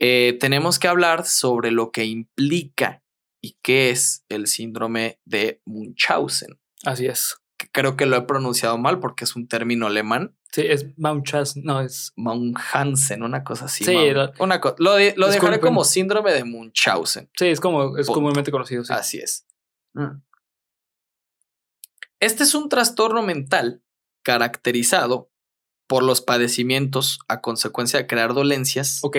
Eh, 0.00 0.36
tenemos 0.40 0.80
que 0.80 0.88
hablar 0.88 1.24
sobre 1.24 1.70
lo 1.70 1.92
que 1.92 2.04
implica 2.04 3.02
y 3.40 3.56
qué 3.62 3.90
es 3.90 4.24
el 4.28 4.48
síndrome 4.48 5.20
de 5.24 5.60
Munchausen. 5.66 6.58
Así 6.84 7.06
es. 7.06 7.36
creo 7.70 7.96
que 7.96 8.06
lo 8.06 8.16
he 8.16 8.22
pronunciado 8.22 8.76
mal 8.76 8.98
porque 8.98 9.24
es 9.24 9.36
un 9.36 9.46
término 9.46 9.86
alemán. 9.86 10.36
Sí, 10.50 10.62
es 10.66 10.86
Munchausen, 10.98 11.62
no 11.64 11.80
es. 11.80 12.12
Munchausen, 12.16 13.22
una 13.22 13.44
cosa 13.44 13.66
así. 13.66 13.84
Sí, 13.84 13.96
una 14.38 14.60
lo, 14.78 14.98
lo 15.16 15.28
dejaré 15.28 15.60
como 15.60 15.84
síndrome 15.84 16.32
de 16.32 16.42
Munchausen. 16.42 17.30
Sí, 17.38 17.46
es 17.46 17.60
como 17.60 17.96
es 17.96 18.08
comúnmente 18.08 18.50
conocido. 18.50 18.82
Sí. 18.84 18.92
Así 18.92 19.18
es. 19.18 19.46
Mm. 19.94 20.22
Este 22.20 22.42
es 22.44 22.54
un 22.54 22.68
trastorno 22.68 23.22
mental 23.22 23.82
caracterizado 24.22 25.30
por 25.86 26.02
los 26.02 26.20
padecimientos 26.20 27.18
a 27.28 27.40
consecuencia 27.40 27.98
de 27.98 28.06
crear 28.06 28.34
dolencias. 28.34 29.00
Ok. 29.02 29.18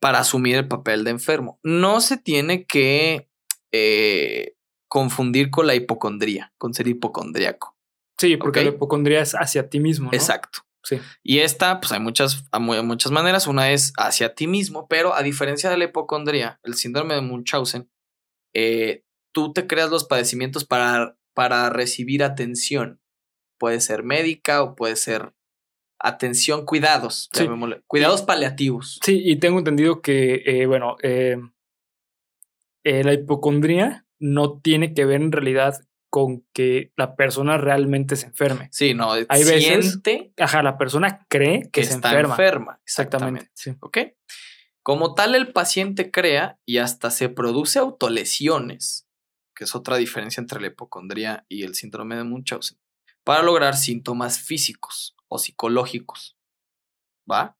Para 0.00 0.18
asumir 0.18 0.56
el 0.56 0.68
papel 0.68 1.04
de 1.04 1.10
enfermo. 1.10 1.58
No 1.62 2.00
se 2.00 2.18
tiene 2.18 2.66
que 2.66 3.30
eh, 3.72 4.56
confundir 4.88 5.50
con 5.50 5.66
la 5.66 5.74
hipocondría, 5.74 6.52
con 6.58 6.74
ser 6.74 6.86
hipocondriaco. 6.86 7.76
Sí, 8.18 8.36
porque 8.36 8.62
la 8.62 8.70
hipocondría 8.70 9.20
es 9.20 9.34
hacia 9.34 9.68
ti 9.68 9.80
mismo. 9.80 10.10
Exacto. 10.12 10.60
Sí. 10.82 11.00
Y 11.22 11.38
esta, 11.38 11.80
pues 11.80 11.92
hay 11.92 12.00
muchas, 12.00 12.44
muchas 12.58 13.10
maneras. 13.10 13.46
Una 13.46 13.70
es 13.72 13.92
hacia 13.96 14.34
ti 14.34 14.46
mismo, 14.46 14.86
pero 14.86 15.14
a 15.14 15.22
diferencia 15.22 15.68
de 15.70 15.78
la 15.78 15.84
hipocondría, 15.84 16.60
el 16.62 16.74
síndrome 16.74 17.14
de 17.14 17.22
Munchausen, 17.22 17.90
eh, 18.54 19.05
tú 19.36 19.52
te 19.52 19.66
creas 19.66 19.90
los 19.90 20.06
padecimientos 20.06 20.64
para, 20.64 21.14
para 21.34 21.68
recibir 21.68 22.24
atención. 22.24 23.02
Puede 23.58 23.82
ser 23.82 24.02
médica 24.02 24.62
o 24.62 24.74
puede 24.74 24.96
ser 24.96 25.34
atención, 25.98 26.64
cuidados, 26.64 27.28
cuidados 27.86 28.22
paliativos. 28.22 28.98
Sí, 29.04 29.20
y 29.22 29.36
tengo 29.36 29.58
entendido 29.58 30.00
que, 30.00 30.42
eh, 30.46 30.64
bueno, 30.64 30.96
em, 31.02 31.52
eh, 32.82 33.04
la 33.04 33.12
hipocondría 33.12 34.06
no 34.18 34.58
tiene 34.58 34.94
que 34.94 35.04
ver 35.04 35.20
en 35.20 35.32
realidad 35.32 35.86
con 36.08 36.46
que 36.54 36.92
la 36.96 37.14
persona 37.14 37.58
realmente 37.58 38.16
se 38.16 38.28
enferme. 38.28 38.70
Sí, 38.72 38.94
no, 38.94 39.12
hay 39.12 39.44
veces, 39.44 40.00
ajá, 40.38 40.62
la 40.62 40.78
persona 40.78 41.26
cree 41.28 41.68
que, 41.70 41.84
se 41.84 41.92
está 41.92 42.08
enferma. 42.08 42.32
enferma. 42.32 42.80
Exactamente. 42.84 43.50
Sí. 43.52 43.76
¿Ok? 43.80 43.98
Como 44.82 45.14
tal, 45.14 45.34
el 45.34 45.52
paciente 45.52 46.10
crea 46.10 46.58
y 46.64 46.78
hasta 46.78 47.10
se 47.10 47.28
produce 47.28 47.80
autolesiones 47.80 49.05
que 49.56 49.64
es 49.64 49.74
otra 49.74 49.96
diferencia 49.96 50.40
entre 50.40 50.60
la 50.60 50.68
hipocondría 50.68 51.44
y 51.48 51.64
el 51.64 51.74
síndrome 51.74 52.14
de 52.14 52.24
Munchausen, 52.24 52.78
para 53.24 53.42
lograr 53.42 53.76
síntomas 53.76 54.38
físicos 54.38 55.16
o 55.28 55.38
psicológicos. 55.38 56.36
¿Va? 57.28 57.58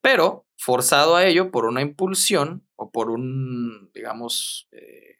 Pero 0.00 0.46
forzado 0.56 1.16
a 1.16 1.26
ello 1.26 1.50
por 1.50 1.66
una 1.66 1.82
impulsión 1.82 2.66
o 2.76 2.90
por 2.90 3.10
un, 3.10 3.90
digamos, 3.92 4.68
eh, 4.70 5.18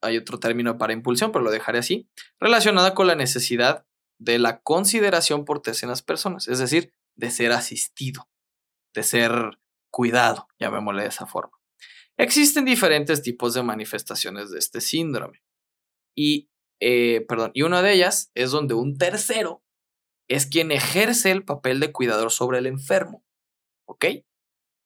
hay 0.00 0.16
otro 0.16 0.38
término 0.38 0.78
para 0.78 0.92
impulsión, 0.92 1.32
pero 1.32 1.44
lo 1.44 1.50
dejaré 1.50 1.78
así, 1.78 2.08
relacionada 2.38 2.94
con 2.94 3.06
la 3.06 3.16
necesidad 3.16 3.86
de 4.18 4.38
la 4.38 4.60
consideración 4.60 5.44
por 5.44 5.60
terceras 5.60 6.02
personas, 6.02 6.48
es 6.48 6.58
decir, 6.58 6.94
de 7.16 7.30
ser 7.30 7.52
asistido, 7.52 8.28
de 8.94 9.02
ser 9.02 9.58
cuidado, 9.90 10.48
llamémosle 10.58 11.02
de 11.02 11.08
esa 11.08 11.26
forma. 11.26 11.58
Existen 12.16 12.64
diferentes 12.64 13.22
tipos 13.22 13.54
de 13.54 13.62
manifestaciones 13.62 14.50
de 14.50 14.58
este 14.58 14.80
síndrome. 14.80 15.42
Y, 16.16 16.48
eh, 16.80 17.24
perdón, 17.28 17.50
y 17.54 17.62
una 17.62 17.82
de 17.82 17.92
ellas 17.92 18.30
es 18.34 18.52
donde 18.52 18.74
un 18.74 18.96
tercero 18.98 19.62
es 20.28 20.46
quien 20.46 20.70
ejerce 20.70 21.30
el 21.30 21.44
papel 21.44 21.80
de 21.80 21.92
cuidador 21.92 22.30
sobre 22.30 22.58
el 22.58 22.66
enfermo. 22.66 23.24
¿Ok? 23.86 24.06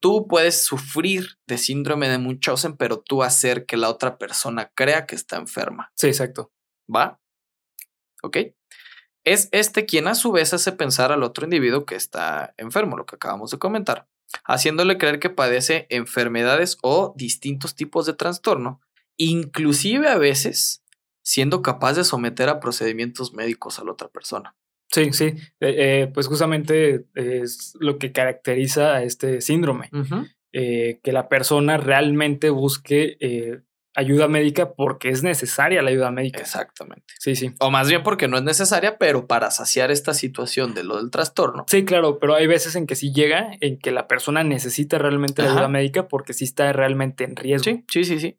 Tú 0.00 0.26
puedes 0.28 0.64
sufrir 0.64 1.38
de 1.46 1.58
síndrome 1.58 2.08
de 2.08 2.18
Munchausen, 2.18 2.76
pero 2.76 3.00
tú 3.00 3.22
hacer 3.22 3.66
que 3.66 3.76
la 3.76 3.90
otra 3.90 4.16
persona 4.16 4.72
crea 4.74 5.06
que 5.06 5.16
está 5.16 5.36
enferma. 5.36 5.92
Sí, 5.96 6.06
exacto. 6.06 6.52
¿Va? 6.94 7.20
¿Ok? 8.22 8.38
Es 9.24 9.48
este 9.52 9.84
quien 9.84 10.08
a 10.08 10.14
su 10.14 10.32
vez 10.32 10.54
hace 10.54 10.72
pensar 10.72 11.12
al 11.12 11.22
otro 11.22 11.44
individuo 11.44 11.84
que 11.84 11.96
está 11.96 12.54
enfermo, 12.56 12.96
lo 12.96 13.06
que 13.06 13.16
acabamos 13.16 13.50
de 13.50 13.58
comentar 13.58 14.08
haciéndole 14.44 14.98
creer 14.98 15.18
que 15.18 15.30
padece 15.30 15.86
enfermedades 15.90 16.78
o 16.82 17.14
distintos 17.16 17.74
tipos 17.74 18.06
de 18.06 18.14
trastorno, 18.14 18.80
inclusive 19.16 20.08
a 20.08 20.18
veces 20.18 20.82
siendo 21.22 21.60
capaz 21.60 21.94
de 21.94 22.04
someter 22.04 22.48
a 22.48 22.60
procedimientos 22.60 23.34
médicos 23.34 23.78
a 23.78 23.84
la 23.84 23.92
otra 23.92 24.08
persona. 24.08 24.56
Sí, 24.90 25.12
sí, 25.12 25.24
eh, 25.24 25.34
eh, 25.60 26.10
pues 26.12 26.26
justamente 26.26 27.04
es 27.14 27.74
lo 27.78 27.98
que 27.98 28.12
caracteriza 28.12 28.94
a 28.94 29.02
este 29.02 29.42
síndrome, 29.42 29.90
eh, 30.52 31.00
que 31.02 31.12
la 31.12 31.28
persona 31.28 31.76
realmente 31.76 32.48
busque 32.48 33.18
ayuda 33.98 34.28
médica 34.28 34.74
porque 34.74 35.08
es 35.08 35.24
necesaria 35.24 35.82
la 35.82 35.90
ayuda 35.90 36.12
médica. 36.12 36.38
Exactamente. 36.38 37.14
Sí, 37.18 37.34
sí. 37.34 37.52
O 37.58 37.70
más 37.70 37.88
bien 37.88 38.04
porque 38.04 38.28
no 38.28 38.38
es 38.38 38.44
necesaria, 38.44 38.96
pero 38.96 39.26
para 39.26 39.50
saciar 39.50 39.90
esta 39.90 40.14
situación 40.14 40.72
de 40.72 40.84
lo 40.84 40.98
del 40.98 41.10
trastorno. 41.10 41.64
Sí, 41.68 41.84
claro, 41.84 42.20
pero 42.20 42.36
hay 42.36 42.46
veces 42.46 42.76
en 42.76 42.86
que 42.86 42.94
sí 42.94 43.12
llega, 43.12 43.50
en 43.60 43.76
que 43.78 43.90
la 43.90 44.06
persona 44.06 44.44
necesita 44.44 44.98
realmente 44.98 45.42
la 45.42 45.50
ayuda 45.50 45.68
médica 45.68 46.06
porque 46.06 46.32
sí 46.32 46.44
está 46.44 46.72
realmente 46.72 47.24
en 47.24 47.34
riesgo. 47.34 47.64
Sí, 47.64 47.84
sí, 47.88 48.04
sí, 48.04 48.20
sí. 48.20 48.38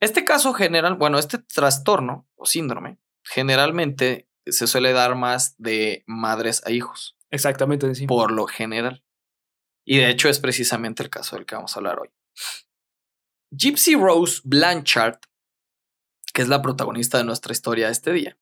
Este 0.00 0.24
caso 0.24 0.52
general, 0.52 0.94
bueno, 0.94 1.18
este 1.18 1.38
trastorno 1.38 2.28
o 2.36 2.46
síndrome, 2.46 2.98
generalmente 3.24 4.28
se 4.46 4.68
suele 4.68 4.92
dar 4.92 5.16
más 5.16 5.56
de 5.58 6.04
madres 6.06 6.62
a 6.64 6.70
hijos. 6.70 7.16
Exactamente, 7.30 7.92
sí. 7.96 8.06
Por 8.06 8.30
lo 8.30 8.46
general. 8.46 9.02
Y 9.84 9.98
de 9.98 10.10
hecho 10.10 10.28
es 10.28 10.38
precisamente 10.38 11.02
el 11.02 11.10
caso 11.10 11.34
del 11.34 11.44
que 11.44 11.56
vamos 11.56 11.74
a 11.74 11.80
hablar 11.80 11.98
hoy. 11.98 12.10
Gypsy 13.52 13.94
Rose 13.96 14.40
Blanchard, 14.44 15.18
que 16.32 16.42
es 16.42 16.48
la 16.48 16.62
protagonista 16.62 17.18
de 17.18 17.24
nuestra 17.24 17.52
historia 17.52 17.90
este 17.90 18.12
día, 18.12 18.38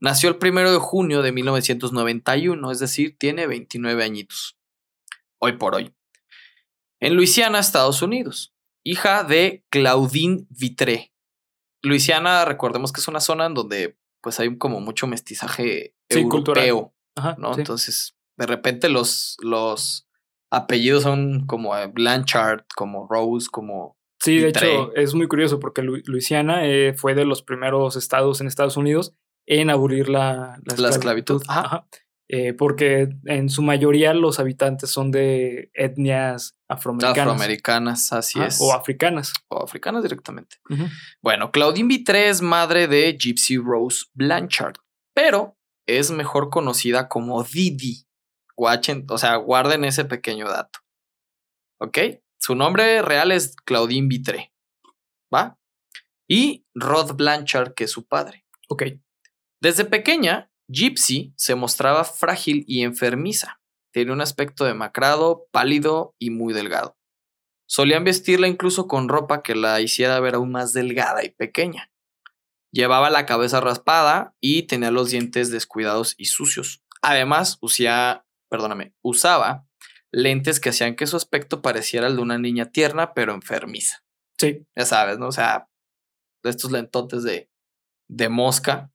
nació 0.00 0.30
el 0.30 0.36
primero 0.36 0.72
de 0.72 0.78
junio 0.78 1.20
de 1.20 1.32
1991, 1.32 2.70
es 2.70 2.78
decir, 2.78 3.16
tiene 3.18 3.46
29 3.46 4.02
añitos, 4.02 4.58
hoy 5.38 5.58
por 5.58 5.74
hoy, 5.74 5.94
en 7.00 7.14
Luisiana, 7.14 7.58
Estados 7.58 8.00
Unidos, 8.00 8.54
hija 8.82 9.24
de 9.24 9.64
Claudine 9.68 10.46
Vitré. 10.48 11.12
Luisiana, 11.82 12.46
recordemos 12.46 12.92
que 12.92 13.02
es 13.02 13.08
una 13.08 13.20
zona 13.20 13.46
en 13.46 13.54
donde 13.54 13.98
pues 14.22 14.40
hay 14.40 14.56
como 14.56 14.80
mucho 14.80 15.06
mestizaje 15.06 15.94
europeo, 16.08 16.94
¿no? 17.36 17.56
Entonces, 17.56 18.16
de 18.38 18.46
repente 18.46 18.88
los, 18.88 19.36
los 19.40 20.08
apellidos 20.50 21.02
son 21.02 21.46
como 21.46 21.74
Blanchard, 21.92 22.64
como 22.74 23.06
Rose, 23.06 23.48
como 23.50 23.95
Sí, 24.26 24.38
de 24.38 24.48
hecho 24.48 24.94
es 24.94 25.14
muy 25.14 25.28
curioso 25.28 25.60
porque 25.60 25.82
Luisiana 25.82 26.66
eh, 26.66 26.94
fue 26.94 27.14
de 27.14 27.24
los 27.24 27.42
primeros 27.42 27.96
estados 27.96 28.40
en 28.40 28.48
Estados 28.48 28.76
Unidos 28.76 29.12
en 29.46 29.70
abolir 29.70 30.08
la, 30.08 30.58
la, 30.76 30.88
esclavitud. 30.88 31.42
Eh, 32.28 32.54
porque 32.54 33.08
en 33.26 33.48
su 33.48 33.62
mayoría 33.62 34.12
los 34.12 34.40
habitantes 34.40 34.90
son 34.90 35.12
de 35.12 35.70
etnias 35.74 36.56
afroamericanas. 36.68 37.18
Afroamericanas, 37.18 38.12
así 38.12 38.40
es. 38.42 38.60
O 38.60 38.74
africanas. 38.74 39.32
O 39.48 39.62
africanas 39.62 40.02
directamente. 40.02 40.56
Bueno, 41.22 41.52
Claudine 41.52 41.86
Vitré 41.86 42.28
es 42.28 42.42
madre 42.42 42.88
de 42.88 43.16
Gypsy 43.16 43.58
Rose 43.58 44.06
Blanchard, 44.14 44.74
pero 45.14 45.56
es 45.86 46.10
mejor 46.10 46.50
conocida 46.50 47.08
como 47.08 47.44
Didi. 47.44 48.08
o 48.56 49.18
sea, 49.18 49.36
guarden 49.36 49.84
ese 49.84 50.04
pequeño 50.04 50.48
dato. 50.48 50.80
¿Ok? 51.78 51.98
Su 52.46 52.54
nombre 52.54 53.02
real 53.02 53.32
es 53.32 53.56
Claudine 53.56 54.06
Vitré. 54.06 54.54
¿Va? 55.34 55.58
Y 56.28 56.64
Rod 56.76 57.16
Blanchard, 57.16 57.74
que 57.74 57.82
es 57.82 57.90
su 57.90 58.06
padre. 58.06 58.46
Ok. 58.68 58.84
Desde 59.60 59.84
pequeña, 59.84 60.48
Gypsy 60.68 61.34
se 61.36 61.56
mostraba 61.56 62.04
frágil 62.04 62.64
y 62.68 62.84
enfermiza. 62.84 63.60
Tenía 63.92 64.12
un 64.12 64.20
aspecto 64.20 64.64
demacrado, 64.64 65.48
pálido 65.50 66.14
y 66.20 66.30
muy 66.30 66.54
delgado. 66.54 66.96
Solían 67.68 68.04
vestirla 68.04 68.46
incluso 68.46 68.86
con 68.86 69.08
ropa 69.08 69.42
que 69.42 69.56
la 69.56 69.80
hiciera 69.80 70.20
ver 70.20 70.36
aún 70.36 70.52
más 70.52 70.72
delgada 70.72 71.24
y 71.24 71.30
pequeña. 71.30 71.90
Llevaba 72.70 73.10
la 73.10 73.26
cabeza 73.26 73.60
raspada 73.60 74.36
y 74.40 74.68
tenía 74.68 74.92
los 74.92 75.10
dientes 75.10 75.50
descuidados 75.50 76.14
y 76.16 76.26
sucios. 76.26 76.84
Además, 77.02 77.58
usía, 77.60 78.24
perdóname, 78.48 78.94
usaba 79.02 79.65
lentes 80.16 80.60
que 80.60 80.70
hacían 80.70 80.96
que 80.96 81.06
su 81.06 81.14
aspecto 81.14 81.60
pareciera 81.60 82.06
el 82.06 82.16
de 82.16 82.22
una 82.22 82.38
niña 82.38 82.72
tierna, 82.72 83.12
pero 83.12 83.34
enfermiza. 83.34 84.02
Sí. 84.38 84.66
Ya 84.74 84.86
sabes, 84.86 85.18
¿no? 85.18 85.28
O 85.28 85.32
sea, 85.32 85.68
estos 86.42 86.72
lentotes 86.72 87.22
de, 87.22 87.50
de 88.08 88.28
mosca 88.30 88.90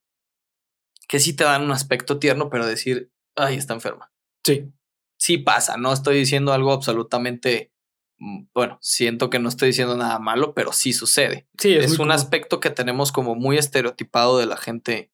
que 1.07 1.19
sí 1.19 1.35
te 1.35 1.43
dan 1.43 1.61
un 1.61 1.71
aspecto 1.71 2.17
tierno, 2.17 2.49
pero 2.49 2.65
decir, 2.65 3.11
ay, 3.35 3.55
está 3.57 3.75
enferma. 3.75 4.11
Sí. 4.43 4.71
Sí 5.19 5.37
pasa, 5.37 5.77
no 5.77 5.93
estoy 5.93 6.17
diciendo 6.17 6.53
algo 6.53 6.73
absolutamente 6.73 7.71
mm, 8.17 8.45
bueno, 8.55 8.79
siento 8.81 9.29
que 9.29 9.37
no 9.37 9.49
estoy 9.49 9.67
diciendo 9.67 9.95
nada 9.95 10.17
malo, 10.17 10.55
pero 10.55 10.73
sí 10.73 10.91
sucede. 10.91 11.47
Sí, 11.59 11.75
es, 11.75 11.99
un 11.99 12.11
aspecto 12.11 12.59
que 12.59 12.71
tenemos 12.71 13.11
como 13.11 13.35
muy 13.35 13.59
estereotipado 13.59 14.39
de 14.39 14.47
la 14.47 14.57
gente 14.57 15.11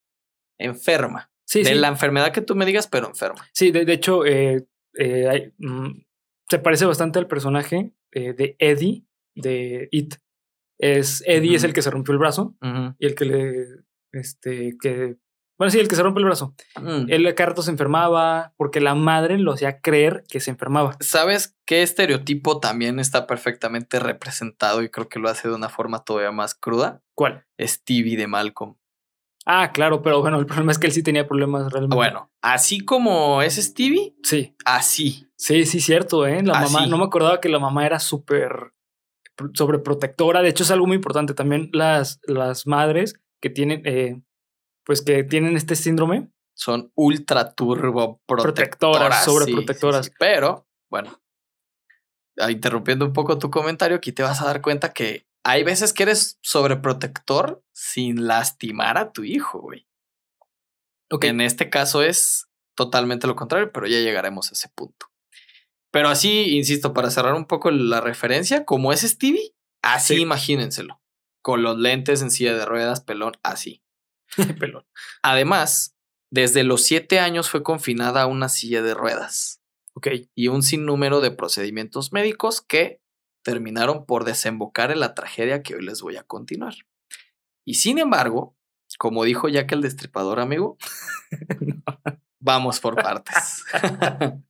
enferma. 0.58 1.32
Sí, 1.46 1.64
de 1.64 1.72
sí. 1.72 1.76
la 1.76 1.90
enfermedad 1.90 2.32
que 2.32 2.42
tú 2.42 2.56
me 2.56 2.66
digas, 2.66 2.88
pero 2.88 3.08
enferma. 3.08 3.46
Sí, 3.52 3.72
de, 3.72 3.84
de 3.84 3.94
hecho, 3.94 4.26
eh, 4.26 4.68
eh, 4.98 5.30
hay, 5.30 5.54
mm, 5.58 6.02
se 6.50 6.60
parece 6.60 6.86
bastante 6.86 7.20
al 7.20 7.28
personaje 7.28 7.94
eh, 8.12 8.34
de 8.34 8.56
Eddie 8.60 9.06
de 9.36 9.88
It. 9.92 10.16
Es 10.80 11.24
Eddie 11.26 11.56
es 11.56 11.64
el 11.64 11.74
que 11.74 11.82
se 11.82 11.90
rompió 11.90 12.14
el 12.14 12.20
brazo 12.20 12.56
y 13.00 13.06
el 13.06 13.16
que 13.16 13.26
le, 13.26 13.66
este, 14.12 14.78
que, 14.80 15.18
bueno, 15.58 15.72
sí, 15.72 15.80
el 15.80 15.88
que 15.88 15.96
se 15.96 16.04
rompe 16.04 16.20
el 16.20 16.26
brazo. 16.26 16.54
Mm. 16.80 17.06
Él 17.10 17.28
a 17.28 17.46
rato 17.46 17.64
se 17.64 17.72
enfermaba 17.72 18.54
porque 18.58 18.80
la 18.80 18.94
madre 18.94 19.40
lo 19.40 19.54
hacía 19.54 19.82
creer 19.82 20.24
que 20.30 20.40
se 20.40 20.52
enfermaba. 20.52 20.96
¿Sabes 21.00 21.58
qué 21.66 21.82
estereotipo 21.82 22.60
también 22.60 23.00
está 23.00 23.26
perfectamente 23.26 24.00
representado 24.00 24.84
y 24.84 24.90
creo 24.90 25.10
que 25.10 25.20
lo 25.20 25.30
hace 25.30 25.48
de 25.48 25.56
una 25.56 25.70
forma 25.70 26.04
todavía 26.04 26.32
más 26.32 26.54
cruda? 26.54 27.02
¿Cuál? 27.16 27.46
Stevie 27.60 28.18
de 28.18 28.28
Malcolm. 28.28 28.76
Ah, 29.50 29.72
claro, 29.72 30.02
pero 30.02 30.20
bueno, 30.20 30.38
el 30.40 30.46
problema 30.46 30.74
es 30.74 30.78
que 30.78 30.88
él 30.88 30.94
sí 30.94 31.04
tenía 31.04 31.26
problemas 31.26 31.72
realmente. 31.72 31.96
Bueno, 31.96 32.30
así 32.42 32.82
como 32.82 33.42
es 33.42 33.56
Stevie, 33.56 34.14
Sí, 34.22 34.54
así. 34.66 35.30
sí, 35.38 35.66
sí, 35.66 35.80
cierto, 35.80 36.28
¿eh? 36.28 36.44
La 36.44 36.60
mamá, 36.60 36.86
no 36.86 36.98
me 36.98 37.06
acordaba 37.06 37.40
que 37.40 37.48
la 37.48 37.58
mamá 37.60 37.86
era 37.86 38.00
súper 38.00 38.74
pro- 39.36 39.52
sobreprotectora. 39.54 40.42
De 40.42 40.50
hecho, 40.50 40.64
es 40.64 40.72
algo 40.72 40.86
muy 40.86 40.96
importante. 40.98 41.34
También 41.34 41.70
las, 41.72 42.20
las 42.24 42.68
madres 42.68 43.16
que 43.42 43.50
tienen, 43.50 43.84
eh, 43.86 44.22
pues 44.84 45.02
que 45.02 45.24
tienen 45.24 45.56
este 45.56 45.76
síndrome, 45.76 46.30
Son 46.54 46.92
ultra 46.96 47.54
turbo 47.54 48.20
protectoras. 48.26 49.24
Sobreprotectoras. 49.24 50.08
sí, 50.08 50.12
sí. 50.12 50.16
Pero, 50.20 50.68
bueno, 50.90 51.22
ah, 52.38 52.52
interrumpiendo 52.52 53.06
un 53.06 53.14
poco 53.14 53.38
tu 53.38 53.50
comentario, 53.50 53.96
aquí 53.98 54.12
te 54.12 54.24
vas 54.24 54.42
a 54.42 54.46
dar 54.46 54.62
cuenta 54.62 54.92
que 54.92 55.26
hay 55.50 55.64
veces 55.64 55.94
que 55.94 56.04
eres 56.04 56.38
sobreprotector 56.42 57.64
sin 57.74 58.28
lastimar 58.28 58.98
a 58.98 59.12
tu 59.12 59.24
hijo, 59.24 59.60
güey. 59.62 59.88
ok, 61.10 61.24
En 61.26 61.42
este 61.42 61.70
caso 61.70 62.04
es 62.04 62.48
totalmente 62.76 63.28
lo 63.28 63.36
contrario, 63.36 63.72
pero 63.72 63.88
ya 63.88 63.98
llegaremos 64.00 64.50
a 64.50 64.54
ese 64.54 64.70
punto. 64.70 65.08
Pero 65.92 66.10
así, 66.10 66.56
insisto, 66.58 66.94
para 66.94 67.10
cerrar 67.10 67.34
un 67.34 67.46
poco 67.46 67.72
la 67.72 68.02
referencia, 68.02 68.66
como 68.66 68.92
es 68.92 69.02
Stevie, 69.02 69.56
así 69.82 70.16
Sí. 70.16 70.22
imagínenselo. 70.22 71.02
Con 71.42 71.64
los 71.64 71.78
lentes 71.78 72.22
en 72.22 72.30
silla 72.30 72.54
de 72.56 72.66
ruedas, 72.66 73.00
pelón, 73.02 73.34
así. 73.42 73.82
pelón. 74.60 74.86
Además, 75.24 75.96
desde 76.30 76.64
los 76.66 76.84
siete 76.84 77.20
años 77.20 77.50
fue 77.50 77.64
confinada 77.64 78.24
a 78.24 78.28
una 78.28 78.50
silla 78.50 78.82
de 78.82 78.94
ruedas 78.94 79.62
Ok, 79.94 80.08
y 80.36 80.50
un 80.50 80.62
sinnúmero 80.62 81.22
de 81.22 81.32
procedimientos 81.32 82.12
médicos 82.12 82.62
que 82.62 83.02
terminaron 83.52 84.06
por 84.06 84.26
desembocar 84.26 84.92
en 84.92 85.00
la 85.00 85.14
tragedia 85.16 85.64
que 85.64 85.76
hoy 85.76 85.82
les 85.86 86.02
voy 86.02 86.18
a 86.18 86.24
continuar. 86.24 86.76
Y 87.66 87.76
sin 87.76 87.98
embargo, 87.98 88.58
como 88.98 89.24
dijo 89.24 89.48
Jack 89.48 89.72
el 89.72 89.82
Destripador, 89.82 90.42
amigo, 90.42 90.78
vamos 92.40 92.80
por 92.82 92.96
partes. 92.96 93.64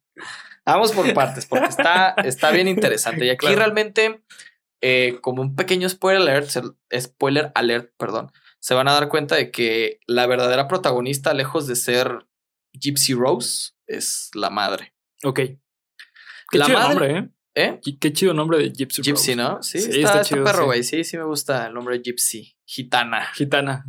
vamos 0.65 0.91
por 0.93 1.13
partes, 1.13 1.45
porque 1.45 1.67
está, 1.67 2.15
está 2.23 2.49
bien 2.51 2.67
interesante. 2.67 3.25
Y 3.25 3.29
aquí 3.29 3.45
Claro. 3.45 3.57
realmente, 3.57 4.23
eh, 4.81 5.19
como 5.21 5.43
un 5.43 5.55
pequeño 5.55 5.87
spoiler 5.89 6.21
alert, 6.21 6.49
spoiler 6.99 7.51
alert, 7.53 7.93
perdón, 7.97 8.31
se 8.59 8.73
van 8.73 8.87
a 8.87 8.93
dar 8.93 9.09
cuenta 9.09 9.35
de 9.35 9.51
que 9.51 9.99
la 10.07 10.25
verdadera 10.25 10.67
protagonista, 10.67 11.33
lejos 11.35 11.67
de 11.67 11.75
ser 11.75 12.25
Gypsy 12.73 13.13
Rose, 13.13 13.73
es 13.85 14.31
la 14.33 14.49
madre. 14.49 14.95
ok. 15.23 15.39
Qué 16.49 16.57
La 16.59 16.67
madre- 16.69 16.87
nombre, 16.89 17.17
¿eh? 17.17 17.29
¿Eh? 17.59 17.81
Qué, 17.99 18.13
chido 18.13 18.35
nombre 18.35 18.59
de 18.59 18.69
Gypsy. 18.69 19.01
Gypsy, 19.01 19.31
Rose. 19.31 19.35
¿no? 19.35 19.63
Sí, 19.63 19.79
Sí, 19.79 19.87
está, 19.87 19.97
está 19.97 20.21
está 20.21 20.23
chido, 20.23 20.43
perro, 20.43 20.59
sí. 20.59 20.65
güey. 20.65 20.83
Sí, 20.83 21.03
sí 21.03 21.17
me 21.17 21.23
gusta 21.23 21.65
el 21.65 21.73
nombre 21.73 21.99
Gypsy. 22.03 22.55
Gitana. 22.63 23.33
Gitana. 23.33 23.83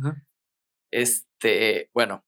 Este, 0.91 1.91
bueno, 1.93 2.25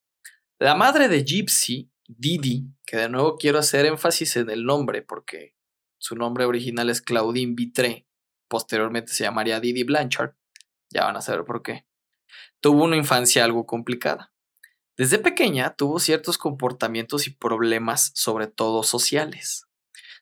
la 0.59 0.75
madre 0.75 1.07
de 1.07 1.23
Gypsy, 1.23 1.91
Didi, 2.07 2.67
que 2.85 2.97
de 2.97 3.09
nuevo 3.09 3.37
quiero 3.37 3.57
hacer 3.57 3.87
énfasis 3.87 4.35
en 4.35 4.51
el 4.51 4.65
nombre 4.65 5.01
porque 5.01 5.55
su 5.97 6.15
nombre 6.15 6.45
original 6.45 6.91
es 6.91 7.01
Claudine 7.01 7.55
Vitré, 7.55 8.05
posteriormente 8.47 9.11
se 9.11 9.23
llamaría 9.23 9.59
Didi 9.59 9.83
Blanchard, 9.83 10.35
ya 10.91 11.05
van 11.05 11.15
a 11.15 11.21
saber 11.21 11.43
por 11.43 11.63
qué. 11.63 11.87
Tuvo 12.59 12.83
una 12.83 12.97
infancia 12.97 13.43
algo 13.43 13.65
complicada. 13.65 14.31
Desde 14.95 15.17
pequeña 15.17 15.73
tuvo 15.75 15.97
ciertos 15.97 16.37
comportamientos 16.37 17.25
y 17.25 17.31
problemas, 17.31 18.11
sobre 18.13 18.45
todo 18.45 18.83
sociales. 18.83 19.65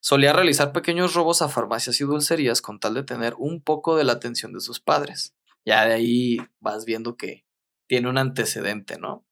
Solía 0.02 0.34
realizar 0.34 0.72
pequeños 0.72 1.14
robos 1.14 1.42
a 1.42 1.50
farmacias 1.50 2.00
y 2.00 2.06
dulcerías 2.06 2.62
con 2.62 2.80
tal 2.80 2.94
de 2.94 3.04
tener 3.04 3.36
un 3.38 3.62
poco 3.62 3.96
de 3.98 4.06
la 4.06 4.14
atención 4.14 4.54
de 4.54 4.62
sus 4.62 4.80
padres. 4.80 5.36
Ya 5.66 5.86
de 5.86 5.94
ahí 5.94 6.38
vas 6.60 6.86
viendo 6.86 7.18
que 7.18 7.46
tiene 7.88 8.10
un 8.10 8.18
antecedente, 8.18 8.98
¿no? 8.98 9.26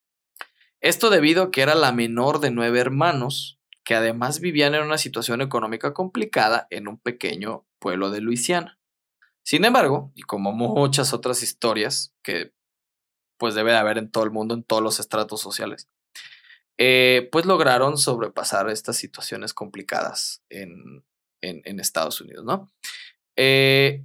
Esto 0.82 1.10
debido 1.10 1.44
a 1.44 1.52
que 1.52 1.62
era 1.62 1.76
la 1.76 1.92
menor 1.92 2.40
de 2.40 2.52
nueve 2.52 2.80
hermanos, 2.80 3.60
que 3.84 3.96
además 3.96 4.42
vivían 4.42 4.76
en 4.76 4.84
una 4.84 4.98
situación 4.98 5.42
económica 5.42 5.94
complicada 5.94 6.68
en 6.70 6.88
un 6.88 7.00
pequeño 7.00 7.66
pueblo 7.80 8.12
de 8.12 8.22
Luisiana. 8.22 8.78
Sin 9.44 9.64
embargo, 9.64 10.12
y 10.14 10.24
como 10.24 10.52
muchas 10.52 11.14
otras 11.14 11.42
historias 11.42 12.14
que 12.22 12.52
pues 13.38 13.56
debe 13.56 13.72
de 13.72 13.78
haber 13.78 13.98
en 13.98 14.12
todo 14.12 14.26
el 14.26 14.32
mundo, 14.32 14.54
en 14.56 14.64
todos 14.64 14.84
los 14.84 15.00
estratos 15.00 15.40
sociales, 15.40 15.88
eh, 16.78 17.30
pues 17.32 17.46
lograron 17.46 17.98
sobrepasar 17.98 18.70
estas 18.70 18.98
situaciones 18.98 19.54
complicadas 19.54 20.44
en, 20.50 21.04
Estados 21.42 22.20
Unidos, 22.22 22.44
¿no? 22.44 22.72
Eh, 23.38 24.04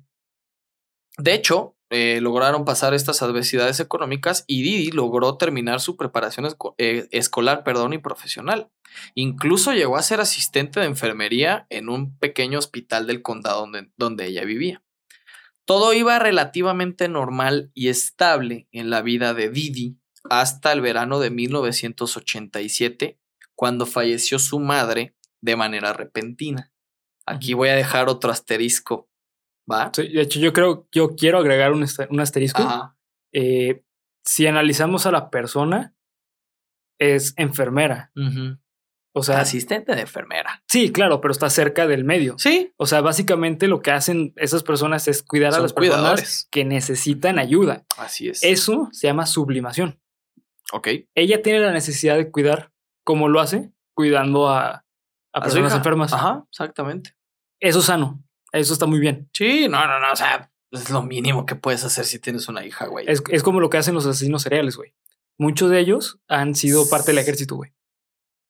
de 1.19 1.35
hecho, 1.35 1.77
eh, 1.91 2.21
lograron 2.23 2.65
pasar 2.65 2.95
estas 2.95 3.23
adversidades 3.23 3.81
económicas 3.81 4.45
y 4.47 4.63
Didi 4.63 4.93
logró 4.93 5.37
terminar 5.37 5.81
su 5.81 5.97
preparación 5.97 6.47
esco- 6.47 6.75
escolar 6.79 7.65
perdón, 7.65 7.93
y 7.93 7.99
profesional. 7.99 8.71
Incluso 9.15 9.73
llegó 9.73 9.97
a 9.97 10.03
ser 10.03 10.21
asistente 10.21 10.81
de 10.81 10.87
enfermería 10.87 11.67
en 11.71 11.89
un 11.89 12.17
pequeño 12.19 12.59
hospital 12.59 13.07
del 13.07 13.23
condado 13.23 13.61
donde, 13.61 13.91
donde 13.97 14.27
ella 14.27 14.45
vivía. 14.45 14.83
Todo 15.65 15.93
iba 15.93 16.19
relativamente 16.19 17.09
normal 17.09 17.71
y 17.75 17.89
estable 17.89 18.69
en 18.73 18.91
la 18.91 19.03
vida 19.03 19.35
de 19.35 19.49
Didi 19.51 19.99
hasta 20.29 20.73
el 20.73 20.81
verano 20.81 21.19
de 21.21 21.31
1987, 21.31 23.19
cuando 23.55 23.87
falleció 23.87 24.39
su 24.39 24.61
madre 24.61 25.15
de 25.41 25.57
manera 25.57 25.93
repentina. 25.93 26.73
Aquí 27.27 27.55
voy 27.55 27.69
a 27.69 27.77
dejar 27.77 28.09
otro 28.09 28.31
asterisco, 28.31 29.09
¿va? 29.71 29.91
Sí, 29.95 30.09
de 30.09 30.23
hecho, 30.23 30.41
yo 30.41 30.53
creo, 30.53 30.89
yo 30.93 31.15
quiero 31.17 31.39
agregar 31.39 31.73
un, 31.73 31.85
asterisco. 32.21 32.95
Eh, 33.33 33.83
si 34.25 34.47
analizamos 34.47 35.07
a 35.07 35.13
la 35.13 35.31
persona, 35.31 35.95
es 36.99 37.35
enfermera. 37.37 38.13
O 39.15 39.23
sea, 39.23 39.41
Asistente 39.41 39.95
de 39.95 40.03
enfermera. 40.03 40.63
sí, 40.69 40.91
claro, 40.91 41.21
pero 41.21 41.33
está 41.33 41.51
cerca 41.51 41.87
del 41.87 42.03
medio. 42.03 42.37
Sí. 42.39 42.73
O 42.79 42.87
sea, 42.87 43.03
básicamente 43.03 43.69
lo 43.69 43.83
que 43.83 43.91
hacen 43.91 44.33
esas 44.37 44.63
personas 44.63 45.07
es 45.07 45.23
cuidar 45.23 45.55
a 45.55 45.61
las 45.61 45.75
personas 45.75 46.01
cuidadores. 46.01 46.49
que 46.51 46.65
necesitan 46.65 47.39
ayuda. 47.39 47.85
Así 47.99 48.29
es. 48.29 48.43
Eso 48.43 48.89
se 48.93 49.09
llama 49.09 49.27
sublimación. 49.27 50.01
Ok. 50.73 50.89
Ella 51.15 51.43
tiene 51.43 51.61
la 51.61 51.73
necesidad 51.73 52.17
de 52.17 52.31
cuidar, 52.31 52.73
como 53.05 53.29
lo 53.29 53.41
hace, 53.41 53.73
cuidando 53.95 54.49
a, 54.49 54.85
personas 55.33 55.75
enfermas. 55.75 56.13
Ajá, 56.13 56.45
exactamente. 56.51 57.15
Eso 57.61 57.81
es 57.81 57.85
sano. 57.85 58.25
Eso 58.53 58.73
está 58.73 58.87
muy 58.87 58.99
bien. 58.99 59.31
Sí, 59.33 59.69
no, 59.69 59.87
no, 59.87 60.01
no. 60.01 60.13
O 60.13 60.17
sea, 60.17 60.51
es 60.71 60.91
lo 60.91 61.03
mínimo 61.03 61.47
que 61.47 61.55
puedes 61.55 61.85
hacer 61.85 62.05
si 62.05 62.19
tienes 62.19 62.49
una 62.49 62.65
hija, 62.65 62.87
güey. 62.87 63.07
Es, 63.09 63.23
es 63.31 63.43
como 63.43 63.61
lo 63.61 63.71
que 63.71 63.77
hacen 63.77 63.95
los 63.95 64.07
asesinos 64.07 64.43
seriales, 64.43 64.77
güey. 64.77 64.95
Muchos 65.39 65.71
de 65.71 65.79
ellos 65.79 66.21
han 66.29 66.55
sido 66.55 66.89
parte 66.89 67.13
del 67.13 67.19
ejército, 67.19 67.57
güey. 67.57 67.73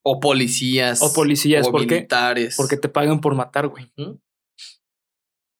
O 0.05 0.21
policías. 0.21 1.03
O 1.03 1.13
policías, 1.13 1.67
O 1.67 1.73
militares. 1.73 2.57
Porque 2.57 2.77
te 2.77 2.89
pagan 2.89 3.21
por 3.21 3.35
matar, 3.35 3.69
güey. 3.69 3.93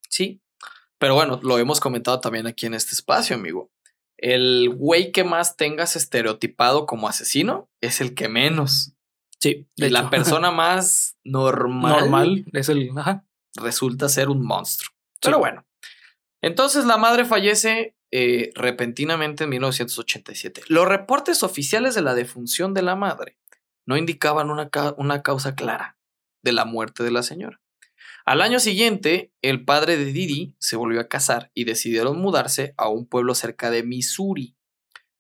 Sí. 0.09 0.41
Pero 0.99 1.15
bueno, 1.15 1.41
lo 1.43 1.59
hemos 1.59 1.81
comentado 1.81 2.21
también 2.21 2.47
aquí 2.47 2.67
en 2.67 2.75
este 2.75 2.93
espacio, 2.93 3.35
amigo. 3.37 3.71
El 4.23 4.71
güey 4.71 5.11
que 5.13 5.25
más 5.25 5.57
tengas 5.57 5.97
estereotipado 5.97 6.87
como 6.87 7.09
asesino 7.09 7.69
es 7.81 8.01
el 8.01 8.15
que 8.15 8.29
menos. 8.29 8.93
Sí. 9.41 9.69
Y 9.77 9.89
la 9.91 10.09
persona 10.11 10.51
más 10.53 11.17
normal, 11.25 12.01
normal 12.01 12.45
es 12.53 12.69
el. 12.69 12.91
Ajá. 12.97 13.25
resulta 13.57 14.09
ser 14.09 14.29
un 14.29 14.45
monstruo. 14.47 14.93
Pero 15.21 15.39
bueno. 15.39 15.67
Entonces 16.41 16.85
la 16.85 16.97
madre 16.97 17.25
fallece 17.25 17.97
eh, 18.13 18.51
repentinamente 18.55 19.45
en 19.45 19.51
1987. 19.51 20.63
Los 20.69 20.87
reportes 20.89 21.43
oficiales 21.43 21.95
de 21.95 22.03
la 22.03 22.15
defunción 22.15 22.75
de 22.75 22.83
la 22.83 22.95
madre 22.97 23.39
no 23.87 23.97
indicaban 23.97 24.51
una, 24.51 24.69
ca- 24.71 24.95
una 24.99 25.23
causa 25.23 25.55
clara 25.55 25.97
de 26.45 26.53
la 26.53 26.65
muerte 26.65 27.03
de 27.05 27.11
la 27.13 27.23
señora. 27.23 27.61
Al 28.25 28.41
año 28.41 28.61
siguiente, 28.61 29.33
el 29.43 29.65
padre 29.65 29.97
de 29.97 30.07
Didi 30.07 30.55
se 30.59 30.77
volvió 30.77 31.01
a 31.01 31.09
casar 31.09 31.51
y 31.55 31.65
decidieron 31.65 32.21
mudarse 32.21 32.75
a 32.77 32.89
un 32.89 33.07
pueblo 33.07 33.35
cerca 33.35 33.71
de 33.71 33.83
Missouri, 33.83 34.57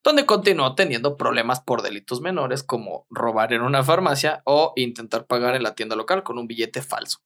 donde 0.04 0.26
continuó 0.26 0.74
teniendo 0.74 1.16
problemas 1.16 1.60
por 1.60 1.82
delitos 1.82 2.20
menores 2.20 2.62
como 2.62 3.06
robar 3.10 3.52
en 3.52 3.62
una 3.62 3.82
farmacia 3.82 4.42
o 4.44 4.72
intentar 4.76 5.26
pagar 5.26 5.54
en 5.54 5.62
la 5.62 5.74
tienda 5.74 5.96
local 5.96 6.22
con 6.22 6.38
un 6.38 6.46
billete 6.46 6.82
falso. 6.82 7.18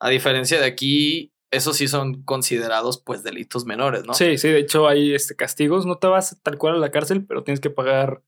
A 0.00 0.08
diferencia 0.08 0.58
de 0.58 0.66
aquí, 0.66 1.32
esos 1.50 1.76
sí 1.76 1.88
son 1.88 2.22
considerados 2.22 3.02
pues 3.02 3.22
delitos 3.22 3.66
menores, 3.66 4.04
¿no? 4.04 4.14
Sí, 4.14 4.38
sí, 4.38 4.48
de 4.48 4.60
hecho 4.60 4.88
hay 4.88 5.14
este, 5.14 5.36
castigos, 5.36 5.84
no 5.84 5.98
te 5.98 6.06
vas 6.06 6.38
tal 6.42 6.56
cual 6.56 6.76
a 6.76 6.78
la 6.78 6.90
cárcel, 6.90 7.26
pero 7.26 7.42
tienes 7.42 7.60
que 7.60 7.70
pagar, 7.70 8.22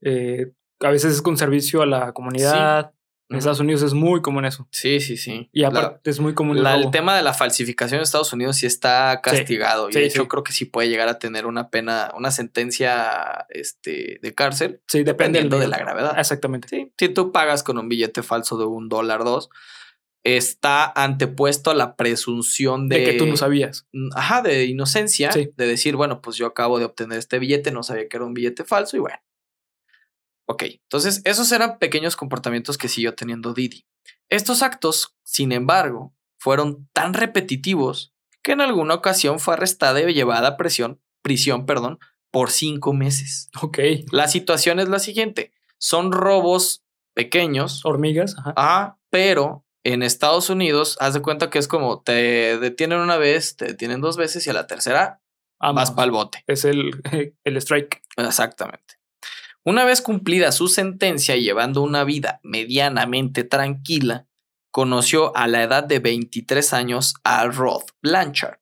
eh, 0.00 0.52
a 0.80 0.90
veces 0.90 1.12
es 1.12 1.22
con 1.22 1.36
servicio 1.36 1.82
a 1.82 1.86
la 1.86 2.12
comunidad. 2.12 2.94
En 3.30 3.36
Estados 3.36 3.60
Unidos 3.60 3.82
es 3.82 3.92
muy 3.92 4.22
común 4.22 4.46
eso. 4.46 4.66
Sí, 4.70 5.00
sí, 5.00 5.18
sí. 5.18 5.50
Y 5.52 5.64
aparte 5.64 6.08
es 6.08 6.18
muy 6.18 6.32
común 6.32 6.56
el, 6.56 6.66
el, 6.66 6.90
tema 6.90 7.14
de 7.14 7.22
la 7.22 7.34
falsificación 7.34 7.98
en 7.98 8.02
Estados 8.02 8.32
Unidos 8.32 8.56
sí 8.56 8.66
está 8.66 9.20
castigado. 9.22 9.90
y 9.90 9.92
de 9.92 10.06
hecho 10.06 10.28
creo 10.28 10.42
que 10.42 10.52
sí 10.52 10.64
puede 10.64 10.88
llegar 10.88 11.08
a 11.08 11.18
tener 11.18 11.44
una 11.44 11.68
pena, 11.68 12.10
una 12.16 12.30
sentencia 12.30 13.46
este, 13.50 14.18
de 14.22 14.34
cárcel. 14.34 14.80
Sí, 14.88 15.02
dependiendo 15.02 15.58
de 15.58 15.68
la 15.68 15.76
gravedad. 15.76 16.18
Exactamente. 16.18 16.68
Sí. 16.68 16.90
Si 16.98 17.10
tú 17.10 17.30
pagas 17.30 17.62
con 17.62 17.76
un 17.76 17.88
billete 17.88 18.22
falso 18.22 18.56
de 18.56 18.64
un 18.64 18.88
dólar, 18.88 19.24
dos, 19.24 19.50
está 20.24 20.90
antepuesto 20.96 21.70
a 21.70 21.74
la 21.74 21.96
presunción 21.96 22.88
de, 22.88 23.00
de, 23.00 23.04
que 23.04 23.12
tú 23.14 23.26
no 23.26 23.36
sabías. 23.36 23.86
Ajá, 24.14 24.40
de 24.40 24.64
inocencia, 24.64 25.30
de 25.30 25.66
decir, 25.66 25.96
bueno, 25.96 26.22
pues 26.22 26.36
yo 26.36 26.46
acabo 26.46 26.78
de 26.78 26.86
obtener 26.86 27.18
este 27.18 27.38
billete, 27.38 27.72
no 27.72 27.82
sabía 27.82 28.08
que 28.08 28.16
era 28.16 28.24
un 28.24 28.34
billete 28.34 28.64
falso 28.64 28.96
y 28.96 29.00
bueno. 29.00 29.18
Ok, 30.48 30.64
entonces 30.82 31.20
esos 31.24 31.52
eran 31.52 31.78
pequeños 31.78 32.16
comportamientos 32.16 32.78
que 32.78 32.88
siguió 32.88 33.14
teniendo 33.14 33.52
Didi. 33.52 33.84
Estos 34.30 34.62
actos, 34.62 35.14
sin 35.22 35.52
embargo, 35.52 36.14
fueron 36.38 36.88
tan 36.92 37.12
repetitivos 37.12 38.14
que 38.42 38.52
en 38.52 38.62
alguna 38.62 38.94
ocasión 38.94 39.40
fue 39.40 39.54
arrestada 39.54 40.00
y 40.00 40.14
llevada 40.14 40.48
a 40.48 40.56
prisión, 40.56 41.00
prisión 41.22 41.66
perdón, 41.66 41.98
por 42.30 42.50
cinco 42.50 42.92
meses. 42.92 43.50
Ok. 43.60 43.78
La 44.10 44.28
situación 44.28 44.80
es 44.80 44.88
la 44.88 45.00
siguiente. 45.00 45.52
Son 45.78 46.12
robos 46.12 46.82
pequeños. 47.14 47.84
Hormigas. 47.84 48.36
Ajá. 48.38 48.54
Ah, 48.56 48.98
pero 49.10 49.66
en 49.84 50.02
Estados 50.02 50.50
Unidos, 50.50 50.96
haz 51.00 51.14
de 51.14 51.22
cuenta 51.22 51.50
que 51.50 51.58
es 51.58 51.68
como 51.68 52.00
te 52.00 52.58
detienen 52.58 53.00
una 53.00 53.16
vez, 53.16 53.56
te 53.56 53.66
detienen 53.66 54.00
dos 54.00 54.16
veces 54.16 54.46
y 54.46 54.50
a 54.50 54.54
la 54.54 54.66
tercera 54.66 55.20
vas 55.60 55.90
para 55.90 56.04
el 56.04 56.10
bote. 56.10 56.44
Es 56.46 56.64
el, 56.64 57.02
el 57.44 57.56
strike. 57.56 58.02
Exactamente. 58.16 58.97
Una 59.64 59.84
vez 59.84 60.00
cumplida 60.00 60.52
su 60.52 60.68
sentencia 60.68 61.36
y 61.36 61.42
llevando 61.42 61.82
una 61.82 62.04
vida 62.04 62.40
medianamente 62.42 63.44
tranquila, 63.44 64.26
conoció 64.70 65.36
a 65.36 65.46
la 65.46 65.62
edad 65.62 65.84
de 65.84 65.98
23 65.98 66.72
años 66.72 67.14
a 67.24 67.46
Roth 67.46 67.90
Blanchard, 68.02 68.58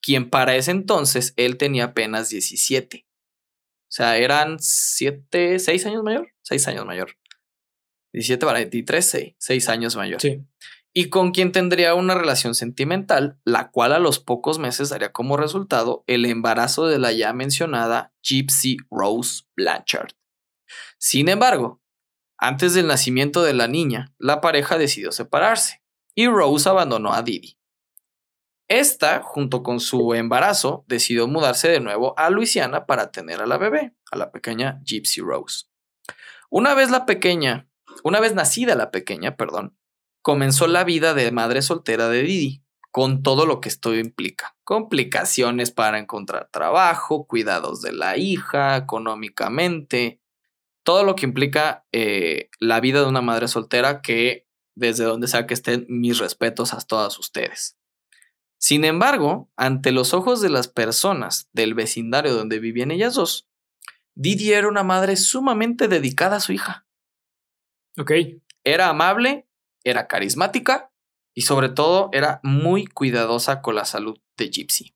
quien 0.00 0.30
para 0.30 0.56
ese 0.56 0.70
entonces 0.70 1.34
él 1.36 1.56
tenía 1.56 1.86
apenas 1.86 2.28
17. 2.28 3.06
O 3.06 3.92
sea, 3.92 4.16
eran 4.16 4.58
7, 4.58 5.58
6 5.58 5.86
años 5.86 6.02
mayor, 6.02 6.28
6 6.42 6.68
años 6.68 6.86
mayor. 6.86 7.16
17 8.12 8.46
para 8.46 8.58
23, 8.60 9.04
6, 9.04 9.34
6 9.38 9.68
años 9.68 9.96
mayor. 9.96 10.20
Sí. 10.20 10.42
Y 10.94 11.10
con 11.10 11.32
quien 11.32 11.52
tendría 11.52 11.94
una 11.94 12.14
relación 12.14 12.54
sentimental, 12.54 13.38
la 13.44 13.70
cual 13.70 13.92
a 13.92 13.98
los 13.98 14.18
pocos 14.18 14.58
meses 14.58 14.88
daría 14.88 15.12
como 15.12 15.36
resultado 15.36 16.04
el 16.06 16.24
embarazo 16.24 16.86
de 16.86 16.98
la 16.98 17.12
ya 17.12 17.34
mencionada 17.34 18.14
Gypsy 18.22 18.78
Rose 18.90 19.42
Blanchard. 19.54 20.12
Sin 20.98 21.28
embargo, 21.28 21.80
antes 22.38 22.74
del 22.74 22.86
nacimiento 22.86 23.42
de 23.42 23.54
la 23.54 23.68
niña, 23.68 24.14
la 24.18 24.40
pareja 24.40 24.78
decidió 24.78 25.12
separarse 25.12 25.82
y 26.14 26.28
Rose 26.28 26.68
abandonó 26.68 27.12
a 27.12 27.22
Didi. 27.22 27.58
Esta, 28.68 29.22
junto 29.22 29.62
con 29.62 29.78
su 29.78 30.14
embarazo, 30.14 30.84
decidió 30.88 31.28
mudarse 31.28 31.68
de 31.68 31.80
nuevo 31.80 32.18
a 32.18 32.30
Luisiana 32.30 32.84
para 32.84 33.12
tener 33.12 33.40
a 33.40 33.46
la 33.46 33.58
bebé, 33.58 33.94
a 34.10 34.16
la 34.16 34.32
pequeña 34.32 34.80
Gypsy 34.84 35.20
Rose. 35.20 35.66
Una 36.50 36.74
vez 36.74 36.90
la 36.90 37.06
pequeña, 37.06 37.68
una 38.02 38.18
vez 38.18 38.34
nacida 38.34 38.74
la 38.74 38.90
pequeña, 38.90 39.36
perdón, 39.36 39.78
comenzó 40.20 40.66
la 40.66 40.82
vida 40.82 41.14
de 41.14 41.30
madre 41.30 41.62
soltera 41.62 42.08
de 42.08 42.22
Didi, 42.22 42.64
con 42.90 43.22
todo 43.22 43.46
lo 43.46 43.60
que 43.60 43.68
esto 43.68 43.94
implica. 43.94 44.56
Complicaciones 44.64 45.70
para 45.70 45.98
encontrar 45.98 46.48
trabajo, 46.50 47.26
cuidados 47.26 47.82
de 47.82 47.92
la 47.92 48.16
hija, 48.16 48.76
económicamente, 48.76 50.20
todo 50.86 51.02
lo 51.02 51.16
que 51.16 51.26
implica 51.26 51.84
eh, 51.90 52.48
la 52.60 52.78
vida 52.78 53.00
de 53.00 53.08
una 53.08 53.20
madre 53.20 53.48
soltera 53.48 54.02
que 54.02 54.46
desde 54.76 55.02
donde 55.02 55.26
sea 55.26 55.44
que 55.44 55.54
estén 55.54 55.84
mis 55.88 56.18
respetos 56.18 56.72
a 56.72 56.78
todas 56.78 57.18
ustedes. 57.18 57.76
Sin 58.56 58.84
embargo, 58.84 59.50
ante 59.56 59.90
los 59.90 60.14
ojos 60.14 60.40
de 60.40 60.48
las 60.48 60.68
personas 60.68 61.48
del 61.52 61.74
vecindario 61.74 62.34
donde 62.34 62.60
vivían 62.60 62.92
ellas 62.92 63.14
dos, 63.14 63.48
Didi 64.14 64.52
era 64.52 64.68
una 64.68 64.84
madre 64.84 65.16
sumamente 65.16 65.88
dedicada 65.88 66.36
a 66.36 66.40
su 66.40 66.52
hija. 66.52 66.86
Ok. 67.98 68.12
Era 68.62 68.88
amable, 68.88 69.48
era 69.82 70.06
carismática 70.06 70.92
y 71.34 71.42
sobre 71.42 71.68
todo 71.68 72.10
era 72.12 72.38
muy 72.44 72.86
cuidadosa 72.86 73.60
con 73.60 73.74
la 73.74 73.86
salud 73.86 74.20
de 74.36 74.50
Gypsy. 74.50 74.94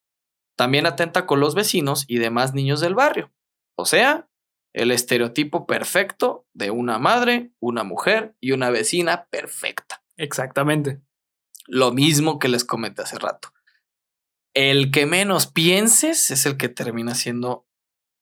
También 0.57 0.87
atenta 0.87 1.26
con 1.26 1.40
los 1.40 1.57
vecinos 1.57 2.05
y 2.07 2.18
demás 2.18 2.55
niños 2.55 2.81
del 2.81 2.94
barrio. 2.94 3.33
O 3.76 3.87
sea, 3.87 4.30
el 4.73 4.91
estereotipo 4.91 5.67
perfecto 5.67 6.47
de 6.53 6.71
una 6.71 6.99
madre, 6.99 7.53
una 7.61 7.85
mujer 7.85 8.37
y 8.41 8.53
una 8.53 8.71
vecina 8.71 9.27
perfecta. 9.31 10.03
Exactamente. 10.17 11.01
Lo 11.67 11.93
mismo 11.93 12.39
que 12.39 12.49
les 12.49 12.65
comenté 12.65 13.03
hace 13.03 13.19
rato. 13.19 13.53
El 14.55 14.91
que 14.91 15.07
menos 15.07 15.47
pienses 15.47 16.31
es 16.31 16.47
el 16.47 16.57
que 16.57 16.69
termina 16.69 17.15
siendo 17.15 17.67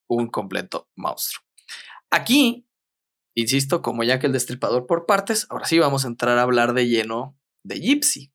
un 0.09 0.29
completo 0.29 0.89
monstruo. 0.95 1.45
Aquí, 2.11 2.67
insisto, 3.35 3.83
como 3.83 4.05
ya 4.05 4.19
que 4.19 4.27
el 4.27 4.33
destripador 4.33 4.87
por 4.87 5.07
partes, 5.07 5.47
ahora 5.51 5.67
sí 5.67 5.79
vamos 5.79 6.05
a 6.05 6.09
entrar 6.09 6.39
a 6.39 6.43
hablar 6.43 6.75
de 6.75 6.89
lleno 6.89 7.39
de 7.63 7.81
Gypsy. 7.81 8.33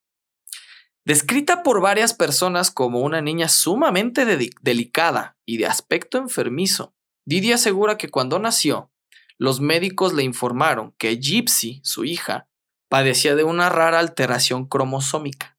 Descrita 1.06 1.64
por 1.64 1.82
varias 1.82 2.14
personas 2.14 2.72
como 2.72 3.02
una 3.02 3.22
niña 3.22 3.50
sumamente 3.50 4.26
delicada 4.62 5.38
y 5.46 5.58
de 5.58 5.66
aspecto 5.66 6.18
enfermizo, 6.18 6.96
Didi 7.26 7.52
asegura 7.52 7.98
que 7.98 8.10
cuando 8.10 8.40
nació, 8.40 8.92
los 9.38 9.62
médicos 9.62 10.14
le 10.14 10.24
informaron 10.24 10.94
que 10.98 11.18
Gypsy, 11.18 11.82
su 11.84 12.06
hija, 12.06 12.48
padecía 12.90 13.36
de 13.36 13.44
una 13.44 13.70
rara 13.70 14.00
alteración 14.00 14.66
cromosómica 14.68 15.54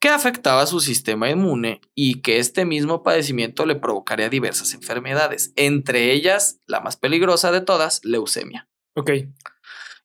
que 0.00 0.08
afectaba 0.08 0.66
su 0.66 0.80
sistema 0.80 1.30
inmune 1.30 1.80
y 1.94 2.20
que 2.20 2.38
este 2.38 2.64
mismo 2.64 3.02
padecimiento 3.02 3.66
le 3.66 3.74
provocaría 3.74 4.28
diversas 4.28 4.74
enfermedades, 4.74 5.52
entre 5.56 6.12
ellas, 6.12 6.60
la 6.66 6.80
más 6.80 6.96
peligrosa 6.96 7.50
de 7.50 7.60
todas, 7.60 8.04
leucemia. 8.04 8.68
Ok. 8.94 9.10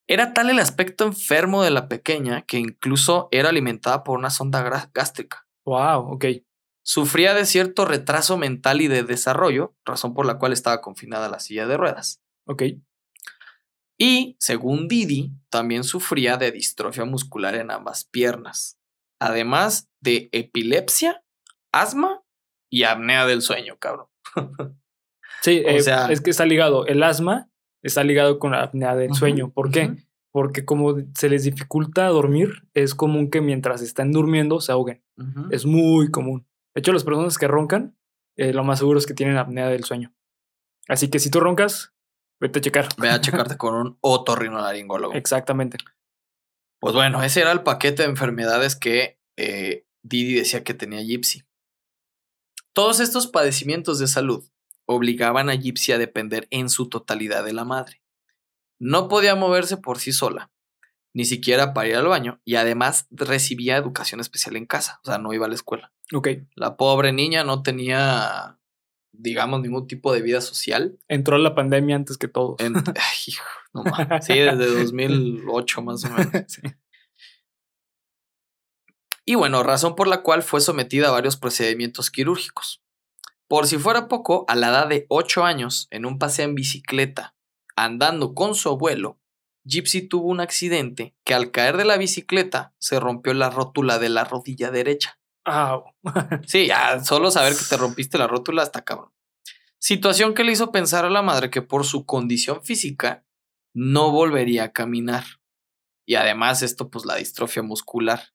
Era 0.08 0.34
tal 0.34 0.50
el 0.50 0.60
aspecto 0.60 1.06
enfermo 1.06 1.64
de 1.64 1.72
la 1.72 1.88
pequeña 1.88 2.42
que 2.42 2.58
incluso 2.58 3.30
era 3.32 3.50
alimentada 3.50 4.04
por 4.04 4.18
una 4.18 4.30
sonda 4.30 4.90
gástrica. 4.94 5.48
Wow, 5.66 6.14
ok. 6.14 6.26
Sufría 6.86 7.34
de 7.34 7.46
cierto 7.46 7.86
retraso 7.86 8.38
mental 8.38 8.82
y 8.82 8.88
de 8.88 9.04
desarrollo, 9.04 9.74
razón 9.86 10.14
por 10.14 10.26
la 10.26 10.38
cual 10.38 10.52
estaba 10.52 10.82
confinada 10.82 11.28
a 11.28 11.30
la 11.30 11.40
silla 11.40 11.66
de 11.66 11.78
ruedas. 11.78 12.22
Ok. 12.46 12.64
Y, 13.98 14.36
según 14.40 14.90
Didi, 14.90 15.32
también 15.50 15.86
sufría 15.86 16.36
de 16.36 16.52
distrofia 16.52 17.06
muscular 17.06 17.56
en 17.56 17.72
ambas 17.72 18.04
piernas, 18.04 18.78
además 19.20 19.90
de 20.02 20.30
epilepsia, 20.34 21.24
asma 21.72 22.22
y 22.70 22.84
apnea 22.84 23.26
del 23.26 23.42
sueño, 23.42 23.78
cabrón. 23.80 24.08
sí, 25.42 25.64
o 25.68 25.80
sea, 25.80 26.12
es 26.12 26.20
que 26.20 26.32
está 26.32 26.46
ligado. 26.46 26.86
El 26.86 27.02
asma 27.02 27.50
está 27.82 28.04
ligado 28.04 28.40
con 28.40 28.52
la 28.52 28.64
apnea 28.64 28.96
del 28.96 29.14
sueño. 29.14 29.52
¿Por 29.52 29.72
qué? 29.72 29.96
Porque 30.32 30.66
como 30.66 30.96
se 31.14 31.30
les 31.30 31.44
dificulta 31.44 32.08
dormir, 32.08 32.68
es 32.74 32.96
común 32.96 33.30
que 33.30 33.40
mientras 33.40 33.82
están 33.82 34.12
durmiendo 34.12 34.60
se 34.60 34.72
ahoguen. 34.72 35.04
Es 35.52 35.66
muy 35.66 36.10
común. 36.10 36.46
De 36.76 36.80
hecho, 36.80 36.94
las 36.94 37.04
personas 37.04 37.38
que 37.38 37.48
roncan, 37.48 37.98
eh, 38.36 38.54
lo 38.54 38.64
más 38.64 38.80
seguro 38.80 39.00
es 39.00 39.06
que 39.06 39.14
tienen 39.14 39.38
apnea 39.38 39.68
del 39.68 39.84
sueño. 39.84 40.14
Así 40.88 41.10
que 41.10 41.20
si 41.20 41.30
tú 41.30 41.40
roncas, 41.40 41.94
vete 42.40 42.60
a 42.60 42.62
checar. 42.62 42.90
Ve 42.98 43.10
a 43.10 43.22
checarte 43.22 43.58
con 43.58 43.76
un 43.76 43.98
otorrinolaringólogo. 44.02 45.14
Exactamente. 45.14 45.78
Pues 46.80 46.96
bueno, 46.96 47.24
ese 47.24 47.42
era 47.42 47.52
el 47.52 47.64
paquete 47.64 48.04
de 48.04 48.10
enfermedades 48.10 48.76
que 48.76 49.20
eh, 49.38 49.86
Didi 50.02 50.36
decía 50.36 50.64
que 50.64 50.74
tenía 50.74 51.02
Gypsy. 51.02 51.44
Todos 52.74 53.00
estos 53.00 53.28
padecimientos 53.28 54.00
de 54.00 54.08
salud 54.08 54.50
obligaban 54.86 55.50
a 55.50 55.56
Gypsy 55.56 55.94
a 55.94 55.98
depender 55.98 56.48
en 56.50 56.70
su 56.70 56.90
totalidad 56.90 57.46
de 57.46 57.54
la 57.54 57.64
madre. 57.66 58.02
No 58.80 59.08
podía 59.08 59.36
moverse 59.36 59.78
por 59.78 60.00
sí 60.00 60.12
sola, 60.12 60.52
ni 61.14 61.26
siquiera 61.26 61.74
para 61.74 61.88
ir 61.88 61.96
al 61.96 62.08
baño, 62.08 62.42
y 62.44 62.56
además 62.56 63.08
recibía 63.12 63.78
educación 63.78 64.20
especial 64.20 64.56
en 64.56 64.66
casa, 64.66 65.00
o 65.04 65.08
sea, 65.08 65.20
no 65.20 65.34
iba 65.34 65.46
a 65.46 65.50
la 65.50 65.56
escuela. 65.56 65.92
Ok. 66.12 66.28
La 66.56 66.76
pobre 66.76 67.14
niña 67.14 67.44
no 67.44 67.64
tenía, 67.64 68.60
digamos, 69.12 69.62
ningún 69.62 69.88
tipo 69.88 70.14
de 70.14 70.22
vida 70.22 70.42
social. 70.42 70.98
Entró 71.08 71.38
la 71.38 71.56
pandemia 71.56 71.96
antes 71.96 72.18
que 72.18 72.28
todos. 72.28 72.58
hijo, 73.28 73.46
no 73.74 73.84
más. 73.84 74.26
Sí, 74.26 74.34
desde 74.34 74.82
2008 74.82 75.82
más 75.82 76.04
o 76.06 76.10
menos. 76.10 76.32
sí. 76.48 76.62
Y 79.26 79.36
bueno, 79.36 79.64
razón 79.64 79.96
por 79.96 80.08
la 80.08 80.22
cual 80.22 80.44
fue 80.44 80.60
sometida 80.60 81.08
a 81.08 81.12
varios 81.12 81.38
procedimientos 81.38 82.12
quirúrgicos. 82.12 82.84
Por 83.48 83.68
si 83.68 83.78
fuera 83.78 84.10
poco, 84.10 84.46
a 84.50 84.56
la 84.56 84.68
edad 84.70 84.88
de 84.88 85.06
8 85.10 85.46
años, 85.46 85.88
en 85.92 86.06
un 86.06 86.20
paseo 86.20 86.46
en 86.46 86.56
bicicleta, 86.56 87.36
andando 87.76 88.34
con 88.34 88.56
su 88.56 88.70
abuelo, 88.70 89.20
Gypsy 89.66 90.08
tuvo 90.08 90.28
un 90.28 90.40
accidente 90.40 91.16
que 91.24 91.34
al 91.34 91.52
caer 91.52 91.78
de 91.78 91.86
la 91.86 91.98
bicicleta 91.98 92.74
se 92.80 93.00
rompió 93.00 93.34
la 93.34 93.50
rótula 93.50 94.00
de 94.00 94.10
la 94.10 94.24
rodilla 94.24 94.72
derecha. 94.72 95.20
Ah, 95.46 95.82
sí, 96.48 96.68
ya 96.68 97.04
solo 97.04 97.32
saber 97.32 97.54
que 97.54 97.66
te 97.70 97.78
rompiste 97.78 98.18
la 98.18 98.28
rótula 98.28 98.64
está 98.64 98.84
cabrón. 98.84 99.12
Situación 99.80 100.34
que 100.34 100.44
le 100.44 100.54
hizo 100.54 100.72
pensar 100.72 101.06
a 101.06 101.10
la 101.10 101.22
madre 101.22 101.50
que 101.50 101.62
por 101.62 101.86
su 101.86 102.06
condición 102.06 102.64
física 102.64 103.26
no 103.74 104.12
volvería 104.12 104.66
a 104.66 104.72
caminar. 104.72 105.26
Y 106.06 106.16
además 106.16 106.62
esto, 106.62 106.90
pues 106.90 107.06
la 107.06 107.16
distrofia 107.16 107.64
muscular. 107.64 108.34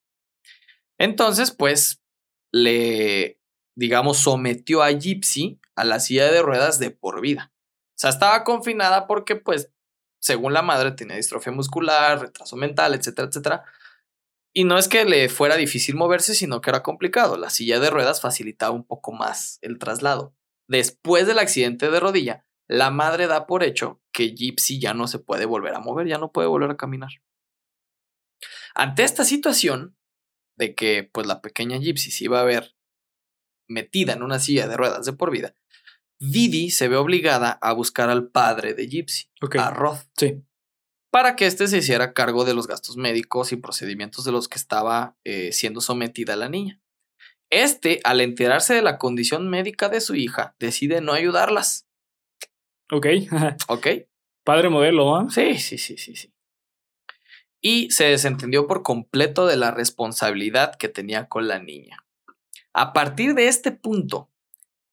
Entonces, 0.98 1.50
pues, 1.50 2.02
le, 2.52 3.40
digamos, 3.74 4.18
sometió 4.18 4.82
a 4.82 4.90
Gypsy 4.90 5.60
a 5.76 5.84
la 5.84 6.00
silla 6.00 6.30
de 6.30 6.42
ruedas 6.42 6.78
de 6.78 6.90
por 6.90 7.20
vida. 7.20 7.52
O 7.90 8.00
sea, 8.00 8.10
estaba 8.10 8.44
confinada 8.44 9.06
porque, 9.06 9.36
pues, 9.36 9.72
según 10.20 10.52
la 10.52 10.62
madre, 10.62 10.92
tenía 10.92 11.16
distrofia 11.16 11.52
muscular, 11.52 12.20
retraso 12.20 12.56
mental, 12.56 12.94
etcétera, 12.94 13.28
etcétera. 13.28 13.64
Y 14.52 14.64
no 14.64 14.78
es 14.78 14.88
que 14.88 15.04
le 15.04 15.28
fuera 15.28 15.56
difícil 15.56 15.94
moverse, 15.94 16.34
sino 16.34 16.60
que 16.60 16.70
era 16.70 16.82
complicado. 16.82 17.36
La 17.36 17.50
silla 17.50 17.78
de 17.80 17.90
ruedas 17.90 18.20
facilitaba 18.20 18.74
un 18.74 18.84
poco 18.84 19.12
más 19.12 19.58
el 19.62 19.78
traslado. 19.78 20.34
Después 20.68 21.26
del 21.26 21.38
accidente 21.38 21.90
de 21.90 22.00
rodilla, 22.00 22.44
la 22.66 22.90
madre 22.90 23.26
da 23.26 23.46
por 23.46 23.62
hecho 23.62 24.00
que 24.12 24.34
Gypsy 24.34 24.80
ya 24.80 24.94
no 24.94 25.06
se 25.06 25.18
puede 25.18 25.46
volver 25.46 25.74
a 25.74 25.80
mover, 25.80 26.06
ya 26.06 26.18
no 26.18 26.32
puede 26.32 26.48
volver 26.48 26.70
a 26.70 26.76
caminar. 26.76 27.10
Ante 28.74 29.04
esta 29.04 29.24
situación 29.24 29.96
de 30.56 30.74
que 30.74 31.04
pues 31.04 31.26
la 31.26 31.40
pequeña 31.40 31.78
Gypsy 31.78 32.10
se 32.10 32.24
iba 32.24 32.40
a 32.40 32.44
ver 32.44 32.76
metida 33.68 34.12
en 34.12 34.22
una 34.22 34.38
silla 34.38 34.66
de 34.66 34.76
ruedas 34.76 35.06
de 35.06 35.12
por 35.12 35.30
vida, 35.30 35.54
Didi 36.18 36.70
se 36.70 36.88
ve 36.88 36.96
obligada 36.96 37.52
a 37.62 37.72
buscar 37.72 38.10
al 38.10 38.28
padre 38.28 38.74
de 38.74 38.88
Gypsy, 38.88 39.30
a 39.58 39.70
Roth. 39.70 40.06
Sí 40.16 40.42
para 41.10 41.36
que 41.36 41.46
éste 41.46 41.66
se 41.68 41.78
hiciera 41.78 42.12
cargo 42.12 42.44
de 42.44 42.54
los 42.54 42.66
gastos 42.66 42.96
médicos 42.96 43.52
y 43.52 43.56
procedimientos 43.56 44.24
de 44.24 44.32
los 44.32 44.48
que 44.48 44.58
estaba 44.58 45.16
eh, 45.24 45.52
siendo 45.52 45.80
sometida 45.80 46.36
la 46.36 46.48
niña. 46.48 46.80
Este, 47.50 48.00
al 48.04 48.20
enterarse 48.20 48.74
de 48.74 48.82
la 48.82 48.98
condición 48.98 49.48
médica 49.48 49.88
de 49.88 50.00
su 50.00 50.14
hija, 50.14 50.54
decide 50.58 51.00
no 51.00 51.12
ayudarlas. 51.12 51.88
Ok. 52.92 53.06
ok. 53.68 53.86
Padre 54.44 54.68
modelo, 54.68 55.16
¿ah? 55.16 55.26
Sí, 55.30 55.58
sí, 55.58 55.78
sí, 55.78 55.96
sí, 55.96 56.14
sí. 56.14 56.32
Y 57.60 57.90
se 57.90 58.04
desentendió 58.04 58.66
por 58.66 58.82
completo 58.82 59.46
de 59.46 59.56
la 59.56 59.70
responsabilidad 59.70 60.76
que 60.76 60.88
tenía 60.88 61.26
con 61.26 61.48
la 61.48 61.58
niña. 61.58 62.04
A 62.72 62.92
partir 62.92 63.34
de 63.34 63.48
este 63.48 63.72
punto, 63.72 64.30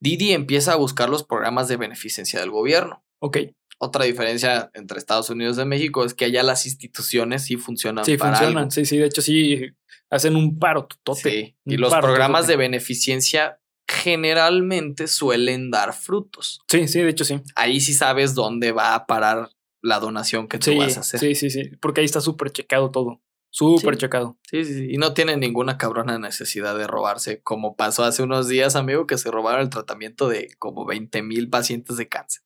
Didi 0.05 0.33
empieza 0.33 0.73
a 0.73 0.75
buscar 0.75 1.09
los 1.09 1.23
programas 1.23 1.67
de 1.67 1.77
beneficencia 1.77 2.39
del 2.39 2.51
gobierno. 2.51 3.03
Ok. 3.19 3.37
Otra 3.79 4.05
diferencia 4.05 4.69
entre 4.75 4.99
Estados 4.99 5.31
Unidos 5.31 5.57
y 5.57 5.65
México 5.65 6.05
es 6.05 6.13
que 6.13 6.25
allá 6.25 6.43
las 6.43 6.67
instituciones 6.67 7.45
sí 7.45 7.57
funcionan. 7.57 8.05
Sí, 8.05 8.15
funcionan. 8.15 8.69
Sí, 8.69 8.85
sí. 8.85 8.97
De 8.97 9.07
hecho, 9.07 9.23
sí 9.23 9.71
hacen 10.11 10.35
un 10.35 10.59
paro 10.59 10.85
totote. 10.85 11.29
Sí. 11.31 11.55
Y 11.65 11.77
los 11.77 11.91
programas 11.95 12.45
de 12.45 12.55
beneficencia 12.55 13.59
generalmente 13.89 15.07
suelen 15.07 15.71
dar 15.71 15.93
frutos. 15.93 16.61
Sí, 16.69 16.87
sí, 16.87 17.01
de 17.01 17.09
hecho 17.09 17.25
sí. 17.25 17.41
Ahí 17.55 17.79
sí 17.79 17.95
sabes 17.95 18.35
dónde 18.35 18.71
va 18.71 18.93
a 18.93 19.07
parar 19.07 19.49
la 19.81 19.99
donación 19.99 20.47
que 20.47 20.59
tú 20.59 20.77
vas 20.77 20.97
a 20.97 20.99
hacer. 20.99 21.19
Sí, 21.19 21.33
sí, 21.33 21.49
sí. 21.49 21.71
Porque 21.81 22.01
ahí 22.01 22.05
está 22.05 22.21
súper 22.21 22.51
checado 22.51 22.91
todo. 22.91 23.21
Súper 23.57 23.95
checado. 23.95 24.37
Sí, 24.51 24.65
sí, 24.65 24.73
sí. 24.73 24.87
Y 24.91 24.97
no 24.97 25.13
tienen 25.13 25.39
ninguna 25.39 25.77
cabrona 25.77 26.19
necesidad 26.19 26.77
de 26.77 26.87
robarse, 26.87 27.41
como 27.41 27.77
pasó 27.77 28.03
hace 28.03 28.21
unos 28.21 28.49
días, 28.49 28.75
amigo, 28.75 29.07
que 29.07 29.17
se 29.17 29.31
robaron 29.31 29.61
el 29.61 29.69
tratamiento 29.69 30.27
de 30.27 30.49
como 30.59 30.85
20 30.85 31.21
mil 31.21 31.49
pacientes 31.49 31.95
de 31.95 32.09
cáncer 32.09 32.43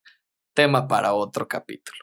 tema 0.54 0.88
para 0.88 1.13
otro 1.13 1.48
capítulo. 1.48 1.98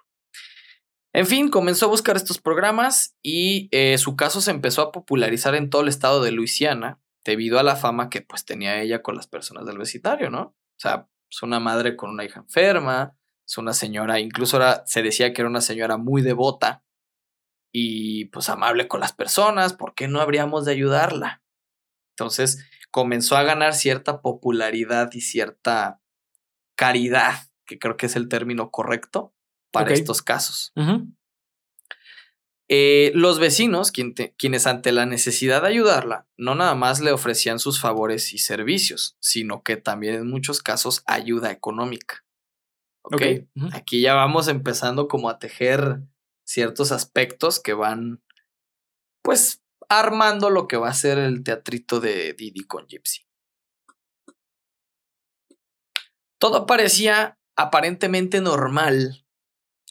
En 1.13 1.27
fin, 1.27 1.51
comenzó 1.51 1.87
a 1.87 1.91
buscar 1.91 2.17
estos 2.17 2.39
programas 2.41 3.15
y 3.23 3.69
eh, 3.71 3.97
su 3.99 4.17
caso 4.17 4.41
se 4.41 4.51
empezó 4.51 4.83
a 4.83 4.93
popularizar 4.93 5.55
en 5.55 5.71
todo 5.71 5.83
el 5.83 5.89
estado 5.89 6.21
de 6.21 6.33
Luisiana 6.33 7.01
debido 7.25 7.61
a 7.61 7.63
la 7.63 7.77
fama 7.77 8.11
que 8.11 8.23
pues 8.23 8.45
tenía 8.45 8.81
ella 8.81 9.03
con 9.03 9.15
las 9.15 9.29
personas 9.29 9.67
del 9.67 9.79
vecindario, 9.79 10.31
¿no? 10.31 10.41
O 10.41 10.79
sea, 10.79 11.09
es 11.31 11.43
una 11.43 11.61
madre 11.61 11.95
con 11.97 12.11
una 12.11 12.25
hija 12.25 12.41
enferma, 12.41 13.17
es 13.47 13.57
una 13.57 13.73
señora, 13.73 14.19
incluso 14.19 14.59
se 14.87 15.03
decía 15.03 15.33
que 15.33 15.43
era 15.43 15.49
una 15.49 15.61
señora 15.61 15.97
muy 15.97 16.23
devota 16.23 16.83
y 17.73 18.27
pues 18.27 18.49
amable 18.49 18.89
con 18.89 19.01
las 19.01 19.13
personas, 19.13 19.73
¿por 19.73 19.95
qué 19.95 20.09
no 20.09 20.21
habríamos 20.21 20.65
de 20.65 20.73
ayudarla? 20.73 21.43
Entonces 22.11 22.65
comenzó 22.91 23.37
a 23.37 23.43
ganar 23.43 23.75
cierta 23.75 24.23
popularidad 24.23 25.11
y 25.13 25.21
cierta 25.21 26.01
caridad 26.77 27.35
que 27.67 27.79
creo 27.79 27.97
que 27.97 28.07
es 28.07 28.17
el 28.17 28.29
término 28.29 28.71
correcto 28.71 29.35
para 29.71 29.93
estos 29.93 30.23
casos. 30.23 30.73
Eh, 32.69 33.13
los 33.15 33.39
vecinos, 33.39 33.93
quienes 33.93 34.67
ante 34.67 34.91
la 34.91 35.07
necesidad 35.07 35.63
de 35.63 35.69
ayudarla, 35.69 36.27
no 36.37 36.55
nada 36.55 36.75
más 36.75 37.01
le 37.01 37.13
ofrecían 37.13 37.59
sus 37.59 37.81
favores 37.81 38.33
y 38.33 38.39
servicios, 38.39 39.17
sino 39.21 39.63
que 39.63 39.77
también 39.77 40.15
en 40.15 40.29
muchos 40.29 40.63
casos 40.63 41.03
ayuda 41.07 41.51
económica. 41.51 42.25
Ok. 43.03 43.23
Aquí 43.73 44.01
ya 44.01 44.15
vamos 44.15 44.49
empezando 44.49 45.07
como 45.07 45.29
a 45.29 45.39
tejer 45.39 46.01
ciertos 46.47 46.93
aspectos 46.93 47.61
que 47.61 47.75
van, 47.75 48.23
pues, 49.23 49.63
armando 49.89 50.51
lo 50.51 50.69
que 50.69 50.77
va 50.77 50.89
a 50.89 50.95
ser 50.95 51.19
el 51.19 51.43
teatrito 51.43 52.01
de 52.01 52.33
Didi 52.35 52.65
con 52.65 52.87
Gypsy. 52.87 53.27
Todo 56.39 56.67
parecía 56.67 57.39
aparentemente 57.57 58.41
normal 58.41 59.25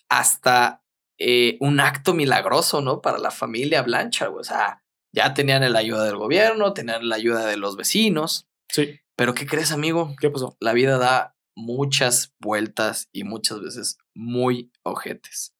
hasta 0.09 0.83
eh, 1.17 1.57
un 1.59 1.79
acto 1.79 2.13
milagroso, 2.13 2.81
¿no? 2.81 3.01
Para 3.01 3.17
la 3.17 3.31
familia 3.31 3.81
Blanchard, 3.81 4.33
o 4.33 4.43
sea, 4.43 4.83
ya 5.13 5.33
tenían 5.33 5.71
la 5.71 5.79
ayuda 5.79 6.05
del 6.05 6.17
gobierno, 6.17 6.73
tenían 6.73 7.07
la 7.07 7.15
ayuda 7.15 7.45
de 7.45 7.57
los 7.57 7.77
vecinos. 7.77 8.47
Sí. 8.69 8.99
Pero 9.15 9.33
¿qué 9.33 9.47
crees, 9.47 9.71
amigo? 9.71 10.13
¿Qué 10.19 10.29
pasó? 10.29 10.57
La 10.59 10.73
vida 10.73 10.97
da 10.97 11.35
muchas 11.55 12.33
vueltas 12.39 13.09
y 13.13 13.23
muchas 13.23 13.61
veces 13.61 13.97
muy 14.13 14.71
ojetes. 14.83 15.54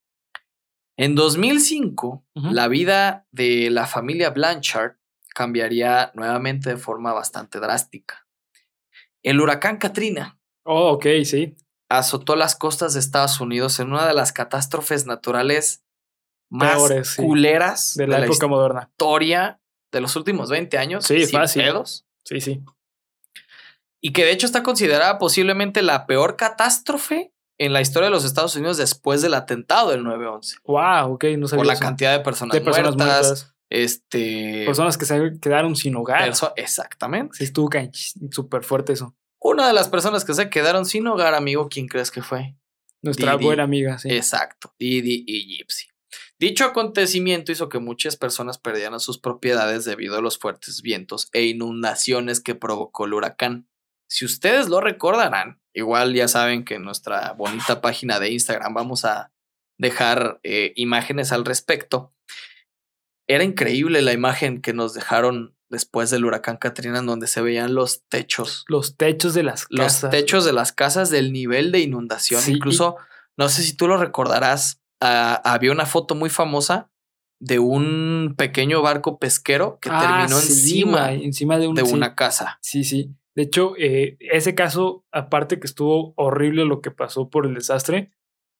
En 0.97 1.15
2005, 1.15 2.25
la 2.35 2.67
vida 2.67 3.27
de 3.31 3.69
la 3.69 3.85
familia 3.85 4.29
Blanchard 4.29 4.97
cambiaría 5.33 6.11
nuevamente 6.15 6.69
de 6.69 6.77
forma 6.77 7.11
bastante 7.11 7.59
drástica. 7.59 8.27
El 9.21 9.41
huracán 9.41 9.77
Katrina. 9.77 10.39
Oh, 10.63 10.93
ok, 10.93 11.05
sí 11.25 11.55
azotó 11.89 12.35
las 12.35 12.55
costas 12.55 12.93
de 12.93 12.99
Estados 12.99 13.39
Unidos 13.39 13.79
en 13.79 13.91
una 13.91 14.07
de 14.07 14.13
las 14.13 14.31
catástrofes 14.31 15.05
naturales 15.05 15.83
más 16.49 17.15
culeras 17.17 17.95
de 17.95 18.07
la, 18.07 18.23
época 18.23 18.47
moderna. 18.47 18.89
Historia 18.91 19.59
de 19.91 20.01
los 20.01 20.15
últimos 20.15 20.49
20 20.49 20.77
años. 20.77 21.05
Sí, 21.05 21.25
fácil. 21.25 21.63
Sí, 22.23 22.41
sí. 22.41 22.63
Y 24.01 24.13
que 24.13 24.25
de 24.25 24.31
hecho 24.31 24.45
está 24.45 24.63
considerada 24.63 25.17
posiblemente 25.17 25.81
la 25.81 26.05
peor 26.05 26.35
catástrofe 26.35 27.33
en 27.57 27.73
la 27.73 27.81
historia 27.81 28.07
de 28.07 28.11
los 28.11 28.25
Estados 28.25 28.55
Unidos 28.55 28.77
después 28.77 29.21
del 29.21 29.33
atentado 29.33 29.91
del 29.91 30.03
9-11. 30.03 30.57
Wow, 30.65 31.13
ok, 31.13 31.23
no 31.37 31.47
sabía. 31.47 31.59
Por 31.59 31.65
la 31.67 31.79
cantidad 31.79 32.17
de 32.17 32.23
personas, 32.23 32.61
muertas, 32.61 33.55
Este. 33.69 34.63
Personas 34.65 34.97
que 34.97 35.05
se 35.05 35.39
quedaron 35.41 35.75
sin 35.75 35.95
hogar. 35.95 36.31
exactamente. 36.55 37.37
Sí, 37.37 37.43
estuvo 37.45 37.69
súper 38.31 38.63
fuerte 38.63 38.93
eso. 38.93 39.15
Una 39.39 39.67
de 39.67 39.73
las 39.73 39.89
personas 39.89 40.25
que 40.25 40.33
se 40.33 40.49
quedaron 40.49 40.85
sin 40.85 41.07
hogar, 41.07 41.35
amigo, 41.35 41.69
¿quién 41.69 41.87
crees 41.87 42.11
que 42.11 42.21
fue? 42.21 42.55
Nuestra 43.01 43.35
buena 43.35 43.63
amiga, 43.63 43.99
sí. 43.99 44.09
Exacto, 44.09 44.73
Didi 44.79 45.23
y 45.27 45.57
Gypsy. 45.57 45.85
Dicho 46.39 46.65
acontecimiento 46.65 47.51
hizo 47.51 47.69
que 47.69 47.79
muchas 47.79 48.17
personas 48.17 48.57
perdieran 48.57 48.99
sus 48.99 49.19
propiedades 49.19 49.85
debido 49.85 50.17
a 50.17 50.21
los 50.21 50.37
fuertes 50.37 50.81
vientos 50.81 51.29
e 51.31 51.43
inundaciones 51.45 52.41
que 52.41 52.55
provocó 52.55 53.05
el 53.05 53.13
huracán. 53.13 53.69
Si 54.09 54.25
ustedes 54.25 54.67
lo 54.67 54.81
recordarán, 54.81 55.61
igual 55.75 56.13
ya 56.13 56.27
saben 56.27 56.63
que 56.65 56.75
en 56.75 56.83
nuestra 56.83 57.33
bonita 57.33 57.81
página 57.81 58.19
de 58.19 58.31
Instagram 58.31 58.73
vamos 58.73 59.05
a 59.05 59.31
dejar 59.77 60.39
eh, 60.43 60.73
imágenes 60.75 61.31
al 61.31 61.45
respecto. 61.45 62.13
Era 63.27 63.43
increíble 63.43 64.01
la 64.01 64.13
imagen 64.13 64.61
que 64.61 64.73
nos 64.73 64.93
dejaron 64.93 65.55
después 65.69 66.09
del 66.09 66.25
huracán 66.25 66.57
Katrina, 66.57 66.99
en 66.99 67.05
donde 67.05 67.27
se 67.27 67.41
veían 67.41 67.75
los 67.75 68.03
techos. 68.07 68.65
Los 68.67 68.95
techos 68.95 69.33
de 69.33 69.43
las 69.43 69.65
casas. 69.67 70.03
Los 70.03 70.11
techos 70.11 70.45
de 70.45 70.53
las 70.53 70.71
casas 70.71 71.09
del 71.09 71.33
nivel 71.33 71.71
de 71.71 71.79
inundación. 71.79 72.41
Incluso, 72.47 72.95
no 73.37 73.49
sé 73.49 73.63
si 73.63 73.73
tú 73.73 73.87
lo 73.87 73.97
recordarás, 73.97 74.81
ah, 75.01 75.41
había 75.43 75.71
una 75.71 75.85
foto 75.85 76.15
muy 76.15 76.29
famosa 76.29 76.89
de 77.41 77.59
un 77.59 78.35
pequeño 78.37 78.81
barco 78.81 79.19
pesquero 79.19 79.79
que 79.81 79.89
ah, 79.91 79.99
terminó 79.99 80.39
encima, 80.39 81.11
encima 81.11 81.57
de, 81.57 81.69
de 81.73 81.83
una 81.83 82.15
casa. 82.15 82.59
Sí, 82.61 82.83
sí. 82.83 83.13
De 83.35 83.43
hecho, 83.43 83.73
eh, 83.77 84.17
ese 84.19 84.55
caso, 84.55 85.03
aparte 85.11 85.59
que 85.59 85.67
estuvo 85.67 86.13
horrible 86.15 86.65
lo 86.65 86.81
que 86.81 86.91
pasó 86.91 87.29
por 87.29 87.45
el 87.45 87.53
desastre, 87.53 88.11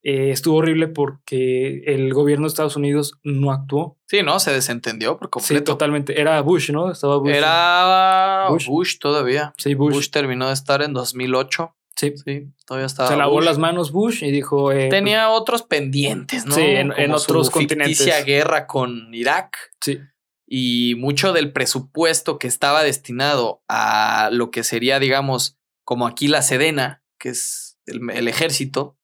eh, 0.04 0.30
estuvo 0.30 0.58
horrible 0.58 0.88
porque 0.88 1.82
el 1.88 2.14
gobierno 2.14 2.46
de 2.46 2.50
Estados 2.50 2.76
Unidos 2.76 3.18
no 3.24 3.52
actuó. 3.52 3.98
Sí, 4.06 4.22
¿no? 4.22 4.40
Se 4.40 4.52
desentendió 4.52 5.18
por 5.18 5.32
completo. 5.32 5.58
Sí, 5.58 5.64
totalmente. 5.64 6.22
Era 6.22 6.40
Bush, 6.42 6.70
¿no? 6.72 6.92
Estaba 6.92 7.18
Bush. 7.18 7.32
Era 7.32 8.50
Bush, 8.68 9.00
todavía. 9.00 9.54
Sí, 9.58 9.74
Bush. 9.74 9.96
Bush 9.96 10.10
terminó 10.12 10.48
de 10.48 10.54
estar 10.54 10.84
en 10.84 10.94
2008. 10.94 11.76
Sí. 11.96 12.14
Sí, 12.24 12.52
todavía 12.68 12.86
estaba. 12.86 13.10
Se 13.10 13.16
lavó 13.16 13.42
las 13.42 13.58
manos 13.58 13.92
Bush 13.92 14.24
y 14.24 14.30
dijo. 14.30 14.72
Eh, 14.72 14.90
Tenía 14.90 15.30
otros 15.30 15.64
pendientes, 15.64 16.46
¿no? 16.46 16.54
Sí, 16.54 16.62
en, 16.62 16.92
otros 17.12 17.50
continentes. 17.50 18.26
guerra 18.26 18.68
con 18.68 19.12
Irak. 19.12 19.58
Sí. 19.82 20.00
Y 20.48 20.96
mucho 20.98 21.34
del 21.34 21.52
presupuesto 21.52 22.38
que 22.38 22.48
estaba 22.48 22.84
destinado 22.84 23.64
a 23.68 24.30
lo 24.32 24.52
que 24.52 24.64
sería, 24.64 25.00
digamos, 25.00 25.58
como 25.84 26.08
aquí 26.08 26.28
la 26.28 26.42
Sedena, 26.42 27.04
que 27.20 27.30
es 27.30 27.80
el, 27.86 28.28
ejército, 28.28 28.98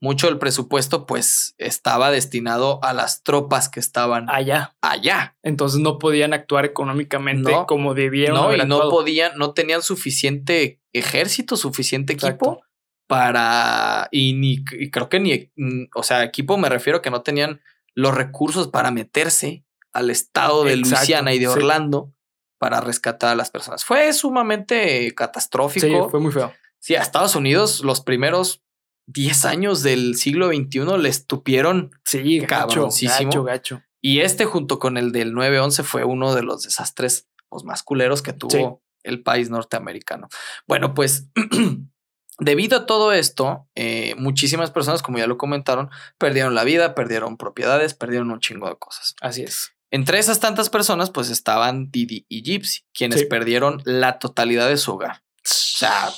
mucho 0.00 0.26
del 0.26 0.38
presupuesto 0.38 1.06
pues 1.06 1.54
estaba 1.58 2.10
destinado 2.10 2.82
a 2.84 2.92
las 2.92 3.22
tropas 3.22 3.68
que 3.68 3.80
estaban 3.80 4.28
allá. 4.28 4.76
Allá. 4.82 5.36
Entonces 5.42 5.80
no 5.80 5.98
podían 5.98 6.32
actuar 6.34 6.64
económicamente 6.64 7.52
como 7.66 7.94
debieron. 7.94 8.36
No, 8.36 8.54
y 8.54 8.66
no 8.66 8.90
podían, 8.90 9.36
no 9.36 9.52
tenían 9.52 9.82
suficiente 9.82 10.80
ejército, 10.92 11.56
suficiente 11.56 12.12
equipo 12.12 12.62
para, 13.06 14.08
y 14.10 14.34
ni, 14.34 14.64
creo 14.64 15.08
que 15.08 15.20
ni, 15.20 15.50
mm, 15.56 15.88
o 15.94 16.02
sea, 16.02 16.24
equipo 16.24 16.56
me 16.56 16.68
refiero 16.68 17.02
que 17.02 17.10
no 17.10 17.22
tenían 17.22 17.60
los 17.94 18.14
recursos 18.14 18.68
para 18.68 18.90
meterse 18.90 19.64
al 19.94 20.10
estado 20.10 20.64
de 20.64 20.76
Luisiana 20.76 21.32
y 21.32 21.38
de 21.38 21.48
Orlando 21.48 22.12
para 22.58 22.80
rescatar 22.80 23.30
a 23.30 23.34
las 23.34 23.50
personas. 23.50 23.84
Fue 23.84 24.12
sumamente 24.12 25.14
catastrófico. 25.14 25.86
Sí, 25.86 26.10
fue 26.10 26.20
muy 26.20 26.32
feo. 26.32 26.52
Sí, 26.78 26.94
a 26.96 27.02
Estados 27.02 27.34
Unidos 27.34 27.80
los 27.82 28.02
primeros 28.02 28.62
10 29.06 29.44
años 29.44 29.82
del 29.82 30.16
siglo 30.16 30.48
XXI 30.48 30.98
le 30.98 31.08
estupieron 31.08 31.90
sí, 32.04 32.40
gacho, 32.40 32.88
gacho, 32.90 33.44
gacho. 33.44 33.82
Y 34.02 34.20
este 34.20 34.44
junto 34.44 34.78
con 34.78 34.96
el 34.96 35.12
del 35.12 35.32
9-11 35.34 35.82
fue 35.82 36.04
uno 36.04 36.34
de 36.34 36.42
los 36.42 36.62
desastres 36.62 37.28
pues, 37.48 37.64
más 37.64 37.82
culeros 37.82 38.20
que 38.22 38.32
tuvo 38.32 38.82
el 39.02 39.22
país 39.22 39.50
norteamericano. 39.50 40.28
Bueno, 40.66 40.94
pues 40.94 41.28
debido 42.38 42.78
a 42.78 42.86
todo 42.86 43.12
esto, 43.12 43.68
eh, 43.74 44.14
muchísimas 44.16 44.70
personas, 44.70 45.02
como 45.02 45.18
ya 45.18 45.26
lo 45.26 45.38
comentaron, 45.38 45.90
perdieron 46.18 46.54
la 46.54 46.64
vida, 46.64 46.94
perdieron 46.94 47.36
propiedades, 47.36 47.94
perdieron 47.94 48.30
un 48.30 48.40
chingo 48.40 48.68
de 48.68 48.76
cosas. 48.76 49.14
Así 49.20 49.42
es. 49.42 49.73
Entre 49.94 50.18
esas 50.18 50.40
tantas 50.40 50.70
personas, 50.70 51.10
pues 51.10 51.30
estaban 51.30 51.92
Didi 51.92 52.26
y 52.28 52.42
Gypsy, 52.42 52.80
quienes 52.92 53.24
perdieron 53.26 53.80
la 53.84 54.18
totalidad 54.18 54.68
de 54.68 54.76
su 54.76 54.92
hogar. 54.92 55.22
O 55.36 55.42
sea, 55.44 56.10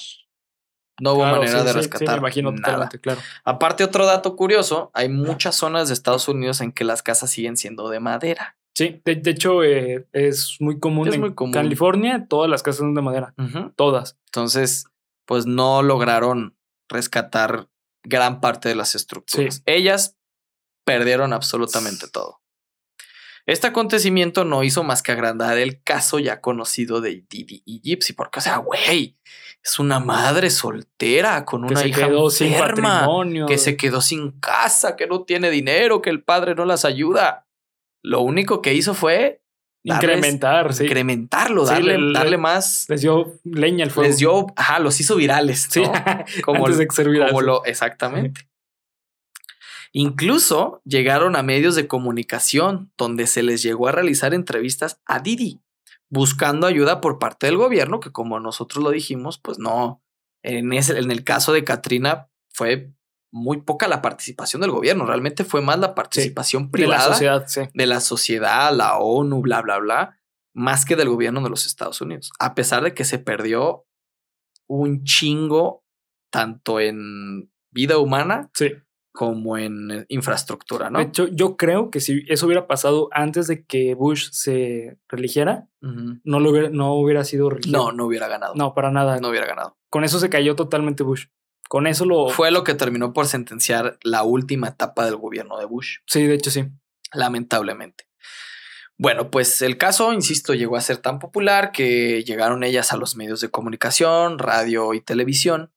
no 0.99 1.13
hubo 1.13 1.27
manera 1.27 1.63
de 1.63 1.75
rescatar. 1.75 2.17
imagino 2.17 2.53
nada. 2.53 2.89
claro. 2.89 3.21
Aparte, 3.45 3.85
otro 3.85 4.07
dato 4.07 4.35
curioso: 4.35 4.91
hay 4.95 5.11
muchas 5.11 5.57
zonas 5.57 5.89
de 5.89 5.95
Estados 5.95 6.27
Unidos 6.27 6.63
en 6.63 6.73
que 6.73 6.85
las 6.85 7.03
casas 7.03 7.29
siguen 7.29 7.59
siendo 7.59 7.91
de 7.91 8.01
madera. 8.01 8.57
Sí, 8.75 9.03
de, 9.05 9.31
hecho, 9.31 9.63
eh, 9.63 10.07
es 10.13 10.57
muy 10.59 10.81
común 10.81 11.13
en 11.13 11.35
California, 11.53 12.25
todas 12.31 12.49
las 12.49 12.63
casas 12.63 12.79
son 12.79 12.95
de 12.95 13.03
madera. 13.03 13.35
Todas. 13.77 14.17
Entonces, 14.29 14.87
pues 15.27 15.45
no 15.45 15.83
lograron 15.83 16.57
rescatar 16.89 17.69
gran 18.05 18.41
parte 18.41 18.71
de 18.71 18.75
las 18.75 18.95
estructuras. 18.95 19.63
Ellas 19.67 20.17
perdieron 20.87 21.35
absolutamente 21.35 22.09
todo. 22.09 22.41
Este 23.47 23.69
acontecimiento 23.69 24.45
no 24.45 24.65
hizo 24.65 24.83
más 24.83 25.03
que 25.03 25.13
agrandar 25.13 25.57
el 25.57 25.81
caso 25.81 26.19
ya 26.19 26.41
conocido 26.41 27.01
de 27.01 27.25
Didi 27.31 27.63
y 27.65 27.81
Gypsy, 27.81 28.13
porque, 28.13 28.41
o 28.41 28.43
sea, 28.43 28.57
güey, 28.57 29.17
es 29.63 29.79
una 29.79 30.01
madre 30.01 30.51
soltera 30.51 31.45
con 31.45 31.65
una 31.65 31.87
hija 31.87 32.07
enferma, 32.07 33.09
que 33.47 33.57
se 33.59 33.77
quedó 33.77 34.01
sin 34.01 34.33
casa, 34.41 34.97
que 34.97 35.07
no 35.07 35.23
tiene 35.23 35.51
dinero, 35.51 36.03
que 36.03 36.11
el 36.11 36.25
padre 36.25 36.57
no 36.57 36.65
las 36.65 36.85
ayuda. 36.85 37.47
Lo 38.03 38.21
único 38.21 38.63
que 38.63 38.75
hizo 38.75 38.95
fue 38.95 39.43
incrementar, 39.85 40.75
sí. 40.75 40.85
incrementarlo, 40.85 41.65
darle, 41.65 41.99
darle 42.13 42.39
más. 42.39 42.87
Les 42.89 43.03
dio 43.03 43.39
leña 43.45 43.85
al 43.85 43.93
fuego. 43.93 44.09
Les 44.09 44.19
dio, 44.19 44.47
ajá, 44.57 44.81
los 44.81 44.99
hizo 44.99 45.15
virales, 45.15 45.69
sí, 45.71 45.83
como, 46.43 46.59
Antes 46.67 46.79
de 46.79 46.89
ser 46.91 47.09
virales. 47.09 47.33
como 47.33 47.43
lo, 47.43 47.65
exactamente. 47.65 48.49
Incluso 49.99 50.83
llegaron 50.85 51.37
a 51.37 51.43
medios 51.43 51.75
de 51.75 51.89
comunicación 51.89 52.93
donde 52.99 53.27
se 53.27 53.43
les 53.43 53.63
llegó 53.63 53.89
a 53.89 53.93
realizar 53.93 54.35
entrevistas 54.35 55.01
a 55.07 55.21
Didi, 55.21 55.63
buscando 56.11 56.67
ayuda 56.67 57.01
por 57.01 57.19
parte 57.19 57.47
del 57.47 57.57
gobierno, 57.57 57.99
que 57.99 58.13
como 58.13 58.39
nosotros 58.39 58.85
lo 58.85 58.91
dijimos, 58.91 59.39
pues 59.39 59.59
no, 59.59 60.03
en, 60.43 60.75
ese, 60.75 60.99
en 60.99 61.11
el 61.11 61.25
caso 61.25 61.55
de 61.55 61.65
Katrina 61.65 62.29
fue 62.53 62.93
muy 63.33 63.63
poca 63.63 63.89
la 63.89 64.03
participación 64.03 64.61
del 64.61 64.71
gobierno, 64.71 65.07
realmente 65.07 65.45
fue 65.45 65.63
más 65.63 65.79
la 65.79 65.95
participación 65.95 66.71
privada 66.71 67.05
de 67.05 67.09
la 67.09 67.15
sociedad, 67.15 67.45
sí. 67.47 67.61
de 67.73 67.87
la 67.87 68.01
sociedad, 68.03 68.77
la 68.77 68.99
ONU, 68.99 69.41
bla, 69.41 69.63
bla, 69.63 69.79
bla, 69.79 70.21
más 70.55 70.85
que 70.85 70.97
del 70.97 71.09
gobierno 71.09 71.41
de 71.41 71.49
los 71.49 71.65
Estados 71.65 72.03
Unidos, 72.03 72.33
a 72.39 72.55
pesar 72.55 72.83
de 72.83 72.93
que 72.93 73.07
se 73.07 73.19
perdió 73.19 73.87
un 74.69 75.05
chingo 75.05 75.87
tanto 76.31 76.81
en 76.81 77.51
vida 77.71 77.97
humana 77.97 78.51
sí 78.53 78.75
como 79.17 79.57
en 79.57 79.91
eh, 79.91 80.07
infraestructura, 80.09 80.91
¿no? 80.91 80.99
De 80.99 81.07
hecho, 81.07 81.27
yo 81.27 81.57
creo 81.57 81.91
que 81.91 82.01
si 82.01 82.23
eso 82.29 82.47
hubiera 82.47 82.67
pasado 82.69 83.09
antes 83.11 83.49
de 83.49 83.65
que 83.65 83.95
Bush 83.95 84.29
se 84.31 84.99
religiera, 85.09 85.69
no, 85.81 86.41
lo 86.41 86.51
hubiera, 86.51 86.69
no 86.69 86.95
hubiera 86.95 87.25
sido 87.25 87.49
No, 87.69 87.93
no 87.93 88.07
hubiera 88.07 88.29
ganado. 88.29 88.55
No, 88.55 88.75
para 88.75 88.91
nada. 88.91 89.19
No 89.21 89.31
hubiera 89.31 89.47
ganado. 89.47 89.77
Con 89.89 90.05
eso 90.05 90.19
se 90.19 90.29
cayó 90.29 90.55
totalmente 90.55 91.03
Bush. 91.03 91.27
Con 91.69 91.87
eso 91.87 92.05
lo... 92.05 92.29
Fue 92.29 92.51
lo 92.51 92.63
que 92.63 92.75
terminó 92.75 93.13
por 93.13 93.27
sentenciar 93.27 93.99
la 94.03 94.23
última 94.23 94.69
etapa 94.69 95.05
del 95.05 95.17
gobierno 95.17 95.59
de 95.59 95.65
Bush. 95.65 95.99
Sí, 96.07 96.27
de 96.27 96.35
hecho 96.35 96.51
sí. 96.51 96.67
Lamentablemente. 97.13 98.05
Bueno, 98.99 99.31
pues 99.31 99.63
el 99.63 99.77
caso, 99.77 100.13
insisto, 100.13 100.55
llegó 100.55 100.77
a 100.77 100.81
ser 100.81 100.99
tan 100.99 101.19
popular 101.19 101.73
que 101.73 102.23
llegaron 102.25 102.65
ellas 102.65 102.93
a 102.93 102.97
los 102.97 103.17
medios 103.17 103.41
de 103.41 103.51
comunicación, 103.51 104.39
radio 104.39 104.95
y 104.95 105.01
televisión, 105.01 105.73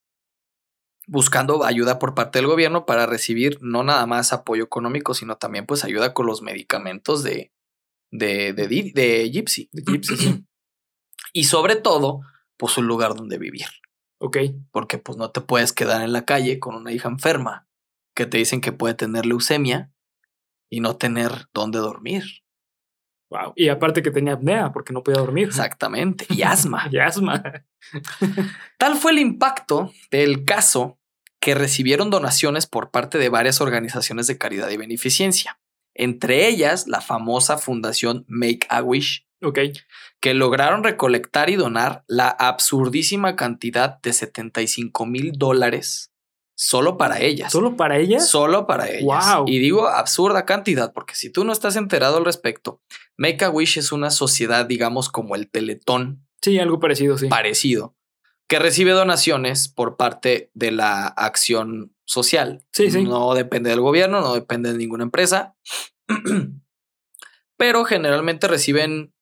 buscando 1.10 1.63
ayuda 1.63 1.98
por 1.98 2.13
parte 2.13 2.38
del 2.38 2.48
gobierno 2.48 2.86
para 2.86 3.08
recibir 3.08 3.58
no 3.62 3.84
nada 3.84 4.06
más 4.06 4.32
apoyo 4.32 4.63
económico, 4.63 5.13
sino 5.13 5.38
también 5.38 5.65
pues 5.65 5.84
ayuda 5.84 6.13
con 6.13 6.28
los 6.28 6.43
medicamentos 6.43 7.24
de, 7.24 7.52
de, 8.12 8.54
de, 8.54 8.91
de, 8.93 9.30
Gypsy. 9.32 9.69
y 11.34 11.43
sobre 11.45 11.76
todo, 11.76 12.22
pues 12.58 12.78
un 12.78 12.88
lugar 12.88 13.15
donde 13.15 13.39
vivir. 13.39 13.65
Ok. 14.19 14.38
Porque 14.72 15.00
pues 15.00 15.17
no 15.17 15.32
te 15.32 15.41
puedes 15.41 15.74
quedar 15.74 16.02
en 16.04 16.13
la 16.13 16.26
calle 16.26 16.60
con 16.60 16.76
una 16.76 16.91
hija 16.91 17.10
enferma 17.10 17.67
que 18.15 18.28
te 18.28 18.38
dicen 18.38 18.62
que 18.62 18.72
puede 18.72 18.93
tener 18.93 19.26
leucemia 19.26 19.91
y 20.69 20.82
no 20.82 20.98
tener 20.98 21.48
dónde 21.54 21.80
dormir. 21.80 22.24
Wow. 23.32 23.54
Y 23.56 23.69
aparte 23.69 24.04
que 24.04 24.12
tenía 24.12 24.34
apnea 24.34 24.72
porque 24.72 24.93
no 24.93 25.04
podía 25.04 25.22
dormir. 25.22 25.48
Exactamente. 25.48 26.26
Y 26.30 26.43
asma. 26.43 26.88
y 26.91 27.00
asma. 27.00 27.41
Tal 28.78 28.95
fue 28.95 29.12
el 29.12 29.19
impacto 29.19 29.91
del 30.12 30.45
caso 30.45 30.99
que 31.39 31.56
recibieron 31.56 32.10
donaciones 32.10 32.67
por 32.67 32.91
parte 32.91 33.17
de 33.17 33.30
varias 33.30 33.62
organizaciones 33.62 34.28
de 34.28 34.38
caridad 34.38 34.69
y 34.69 34.78
beneficencia, 34.78 35.60
entre 35.95 36.47
ellas 36.47 36.88
la 36.88 37.02
famosa 37.02 37.58
fundación 37.58 38.25
Make 38.28 38.67
a 38.69 38.82
Wish, 38.84 39.25
que 40.19 40.34
lograron 40.34 40.84
recolectar 40.84 41.49
y 41.49 41.56
donar 41.56 42.04
la 42.08 42.28
absurdísima 42.28 43.36
cantidad 43.36 44.02
de 44.02 44.13
75 44.13 45.06
mil 45.06 45.32
dólares 45.34 46.12
solo 46.56 46.97
para 46.97 47.21
ellas. 47.21 47.54
¿Solo 47.54 47.78
para 47.78 47.97
ellas? 47.97 48.28
Solo 48.28 48.67
para 48.67 48.89
ellas. 48.89 49.25
Y 49.47 49.60
digo 49.60 49.88
absurda 49.88 50.45
cantidad, 50.45 50.91
porque 50.91 51.15
si 51.15 51.30
tú 51.30 51.45
no 51.45 51.54
estás 51.54 51.78
enterado 51.78 52.17
al 52.17 52.25
respecto, 52.25 52.82
Make 53.17 53.45
a 53.45 53.49
Wish 53.49 53.78
es 53.78 53.93
una 53.93 54.12
sociedad, 54.12 54.65
digamos, 54.65 55.08
como 55.08 55.36
el 55.36 55.49
Teletón. 55.49 56.28
Sí, 56.41 56.60
algo 56.60 56.80
parecido, 56.80 57.17
sí. 57.17 57.28
Parecido 57.28 57.95
que 58.50 58.58
recibe 58.58 58.92
donaciones 58.92 59.70
por 59.70 59.96
parte 59.96 60.50
de 60.56 60.72
la 60.72 61.06
acción 61.06 61.96
social. 62.04 62.66
Sí, 62.74 62.90
sí. 62.90 63.04
No 63.04 63.36
depende 63.36 63.70
del 63.70 63.80
gobierno, 63.80 64.22
no 64.22 64.34
depende 64.34 64.72
de 64.72 64.78
ninguna 64.80 65.04
empresa. 65.04 65.56
Pero 67.58 67.86
generalmente 67.86 68.48
reciben 68.48 69.14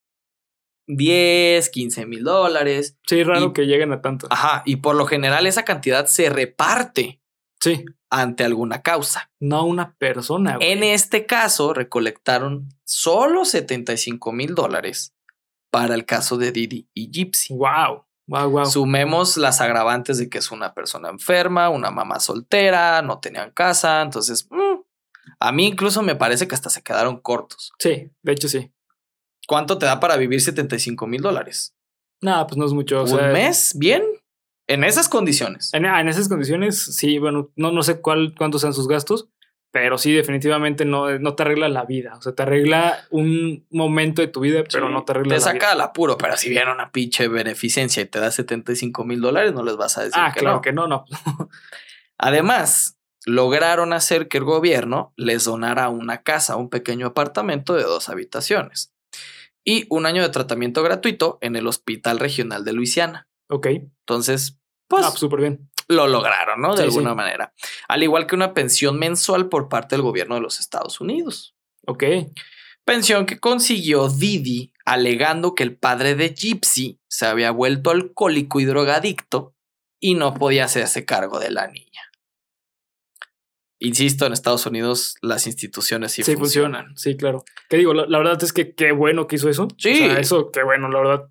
10, 0.88 1.70
15 1.70 2.06
mil 2.06 2.24
dólares. 2.24 2.98
Sí, 3.06 3.22
raro 3.24 3.52
que 3.52 3.66
lleguen 3.66 3.92
a 3.92 4.02
tanto. 4.02 4.28
Ajá, 4.30 4.64
y 4.66 4.78
por 4.78 4.96
lo 4.96 5.06
general 5.06 5.46
esa 5.46 5.66
cantidad 5.66 6.06
se 6.06 6.30
reparte. 6.30 7.22
Sí. 7.60 7.84
Ante 8.10 8.46
alguna 8.46 8.82
causa. 8.82 9.30
No 9.42 9.66
una 9.66 9.98
persona. 9.98 10.58
En 10.62 10.84
este 10.84 11.26
caso, 11.26 11.74
recolectaron 11.74 12.70
solo 12.86 13.44
75 13.44 14.32
mil 14.32 14.56
dólares 14.56 15.14
para 15.70 15.96
el 15.96 16.06
caso 16.06 16.38
de 16.38 16.54
Didi 16.54 16.88
y 16.94 17.12
Gypsy. 17.12 17.56
Wow. 17.56 18.07
Sumemos 18.66 19.38
las 19.38 19.62
agravantes 19.62 20.18
de 20.18 20.30
que 20.30 20.40
es 20.40 20.52
una 20.52 20.74
persona 20.74 21.10
enferma, 21.10 21.70
una 21.70 21.92
mamá 21.92 22.20
soltera, 22.20 23.02
no 23.02 23.20
tenían 23.20 23.52
casa, 23.52 24.02
entonces 24.02 24.48
mm, 24.50 24.82
a 25.40 25.52
mí 25.52 25.68
incluso 25.68 26.02
me 26.02 26.16
parece 26.16 26.48
que 26.48 26.56
hasta 26.56 26.70
se 26.70 26.84
quedaron 26.84 27.20
cortos. 27.20 27.72
Sí, 27.80 28.12
de 28.22 28.32
hecho 28.32 28.50
sí. 28.50 28.72
¿Cuánto 29.48 29.78
te 29.78 29.86
da 29.86 30.00
para 30.00 30.18
vivir 30.18 30.42
75 30.42 31.08
mil 31.08 31.22
dólares? 31.22 31.74
Nada, 32.22 32.48
pues 32.48 32.58
no 32.58 32.66
es 32.66 32.74
mucho. 32.74 33.04
¿Un 33.04 33.32
mes? 33.32 33.74
¿Bien? 33.78 34.04
En 34.68 34.84
esas 34.84 35.08
condiciones. 35.08 35.74
En, 35.74 35.86
en, 35.86 36.10
esas 36.10 36.28
condiciones, 36.28 36.84
sí, 36.84 37.20
bueno, 37.20 37.50
no, 37.56 37.72
no 37.72 37.84
sé 37.84 38.02
cuál, 38.02 38.36
cuántos 38.38 38.62
sean 38.62 38.74
sus 38.74 38.90
gastos, 38.90 39.30
pero 39.72 39.98
sí, 39.98 40.14
definitivamente 40.14 40.86
no, 40.86 41.20
no 41.20 41.36
te 41.36 41.44
arregla 41.44 41.70
la 41.70 41.86
vida. 41.86 42.16
O 42.18 42.22
sea, 42.22 42.34
te 42.34 42.44
arregla 42.44 43.06
un 43.10 43.66
momento 43.70 44.22
de 44.22 44.28
tu 44.28 44.40
vida, 44.40 44.64
pero 44.72 44.90
no 44.90 45.04
te 45.04 45.12
arregla 45.12 45.36
te 45.36 45.42
saca 45.42 45.72
al 45.74 45.82
apuro, 45.82 46.18
pero 46.18 46.38
si 46.38 46.50
viene 46.50 46.72
una 46.72 46.92
pinche 46.92 47.28
beneficencia 47.28 48.02
y 48.02 48.06
te 48.06 48.20
da 48.20 48.32
75 48.32 49.04
mil 49.04 49.22
dólares, 49.22 49.54
no 49.54 49.64
les 49.64 49.76
vas 49.76 49.98
a 49.98 50.04
decir 50.04 50.20
ah, 50.20 50.32
que 50.34 50.40
claro 50.40 50.56
no. 50.58 50.62
que 50.62 50.74
no, 50.74 50.88
no. 50.88 51.06
Además, 52.18 52.98
lograron 53.26 53.94
hacer 53.94 54.28
que 54.28 54.38
el 54.38 54.46
gobierno 54.46 55.14
les 55.18 55.44
donara 55.44 55.90
una 55.90 56.24
casa, 56.24 56.56
un 56.56 56.70
pequeño 56.70 57.08
apartamento 57.08 57.74
de 57.76 57.84
dos 57.84 58.10
habitaciones. 58.10 58.94
y 59.66 59.86
un 59.90 60.06
año 60.06 60.24
de 60.24 60.30
tratamiento 60.30 60.82
gratuito 60.82 61.38
en 61.42 61.58
el 61.58 61.68
Hospital 61.68 62.20
Regional 62.20 62.64
de 62.64 62.72
Luisiana. 62.74 63.28
Ok. 63.50 63.68
Entonces, 63.68 64.58
pues 64.88 65.06
Ah, 65.06 65.12
súper 65.12 65.42
bien. 65.42 65.70
Lo 65.88 66.08
lograron, 66.08 66.62
¿no? 66.62 66.72
De 66.72 66.78
Sí, 66.78 66.84
alguna 66.84 67.12
sí. 67.12 67.16
manera. 67.16 67.54
Al 67.88 68.04
igual 68.04 68.28
que 68.28 68.36
una 68.36 68.54
pensión 68.54 69.00
mensual 69.00 69.48
por 69.50 69.70
parte 69.70 69.96
del 69.96 70.02
gobierno 70.04 70.36
de 70.36 70.42
los 70.42 70.60
Estados 70.60 71.00
Unidos. 71.02 71.56
Ok. 71.86 72.04
Pensión 72.86 73.26
que 73.26 73.40
consiguió 73.40 74.08
Didi 74.10 74.74
alegando 74.86 75.56
que 75.56 75.64
el 75.64 75.76
padre 75.78 76.16
de 76.16 76.30
Gypsy 76.34 77.00
se 77.10 77.26
había 77.26 77.52
vuelto 77.52 77.92
alcohólico 77.92 78.60
y 78.60 78.66
drogadicto 78.66 79.54
y 80.00 80.16
no 80.16 80.34
podía 80.34 80.66
hacerse 80.66 81.06
cargo 81.06 81.40
de 81.40 81.52
la 81.52 81.68
niña. 81.68 82.02
Insisto, 83.80 84.26
en 84.26 84.34
Estados 84.34 84.66
Unidos 84.66 85.16
las 85.22 85.46
instituciones 85.46 86.12
sí, 86.12 86.24
Sí, 86.24 86.36
funcionan. 86.36 86.88
funcionan. 86.88 86.98
Sí, 86.98 87.16
claro. 87.16 87.44
¿Qué 87.70 87.78
digo? 87.78 87.94
La, 87.94 88.06
la 88.08 88.18
verdad 88.18 88.42
es 88.44 88.52
que 88.52 88.74
qué 88.74 88.92
bueno 88.92 89.28
que 89.28 89.36
hizo 89.36 89.50
eso. 89.50 89.68
Sí. 89.78 89.92
O 89.94 89.96
sea, 89.98 90.20
eso, 90.20 90.52
qué 90.52 90.64
bueno, 90.64 90.90
la 90.90 91.00
verdad. 91.00 91.30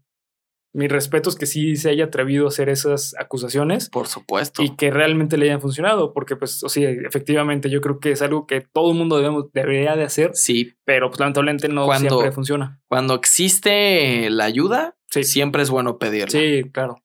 Mi 0.76 0.88
respeto 0.88 1.30
es 1.30 1.36
que 1.36 1.46
sí 1.46 1.76
se 1.76 1.88
haya 1.88 2.04
atrevido 2.04 2.44
a 2.44 2.48
hacer 2.48 2.68
esas 2.68 3.14
acusaciones 3.18 3.88
Por 3.88 4.08
supuesto. 4.08 4.62
y 4.62 4.76
que 4.76 4.90
realmente 4.90 5.38
le 5.38 5.46
hayan 5.46 5.60
funcionado, 5.62 6.12
porque 6.12 6.36
pues, 6.36 6.62
o 6.62 6.68
sea, 6.68 6.90
efectivamente 6.90 7.70
yo 7.70 7.80
creo 7.80 7.98
que 7.98 8.10
es 8.12 8.20
algo 8.20 8.46
que 8.46 8.60
todo 8.60 8.90
el 8.92 8.98
mundo 8.98 9.16
debemos, 9.16 9.46
debería 9.54 9.96
de 9.96 10.04
hacer, 10.04 10.32
Sí, 10.34 10.74
pero 10.84 11.08
pues 11.08 11.18
lamentablemente 11.20 11.68
no 11.68 11.86
Cuando- 11.86 12.10
siempre 12.10 12.32
funciona. 12.32 12.78
cuando 12.88 13.14
existe 13.14 14.28
la 14.30 14.44
ayuda, 14.44 14.96
Sí. 15.08 15.24
siempre 15.24 15.62
es 15.62 15.70
bueno 15.70 15.96
pedirla. 15.98 16.28
Sí, 16.38 16.64
claro. 16.72 16.96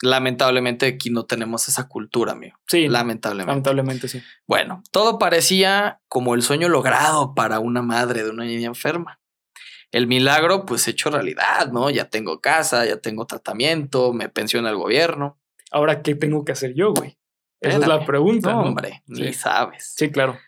Lamentablemente 0.00 0.86
aquí 0.86 1.10
no 1.10 1.26
tenemos 1.26 1.68
esa 1.68 1.86
cultura, 1.86 2.32
amigo. 2.32 2.58
Sí, 2.66 2.88
Lamentablemente. 2.88 3.50
lamentablemente 3.52 4.08
sí. 4.08 4.20
Bueno, 4.48 4.82
todo 4.90 5.16
parecía 5.18 6.00
como 6.08 6.34
el 6.34 6.42
sueño 6.42 6.68
logrado 6.68 7.34
para 7.36 7.60
una 7.60 7.82
madre 7.82 8.24
de 8.24 8.30
una 8.30 8.44
niña 8.44 8.66
enferma. 8.66 9.20
El 9.92 10.06
milagro, 10.06 10.64
pues 10.64 10.88
hecho 10.88 11.10
realidad, 11.10 11.70
¿no? 11.70 11.90
Ya 11.90 12.08
tengo 12.08 12.40
casa, 12.40 12.84
ya 12.86 12.96
tengo 12.96 13.26
tratamiento, 13.26 14.12
me 14.12 14.28
pensiona 14.28 14.70
el 14.70 14.76
gobierno. 14.76 15.38
Ahora, 15.70 16.02
¿qué 16.02 16.14
tengo 16.14 16.44
que 16.44 16.52
hacer 16.52 16.74
yo, 16.74 16.92
güey? 16.92 17.18
Esa 17.60 17.78
es 17.78 17.86
la 17.86 18.04
pregunta. 18.04 18.52
No, 18.52 18.62
¿no? 18.62 18.68
hombre, 18.68 19.02
ni 19.06 19.32
sabes. 19.32 19.92
Sí, 19.96 20.10
claro. 20.10 20.38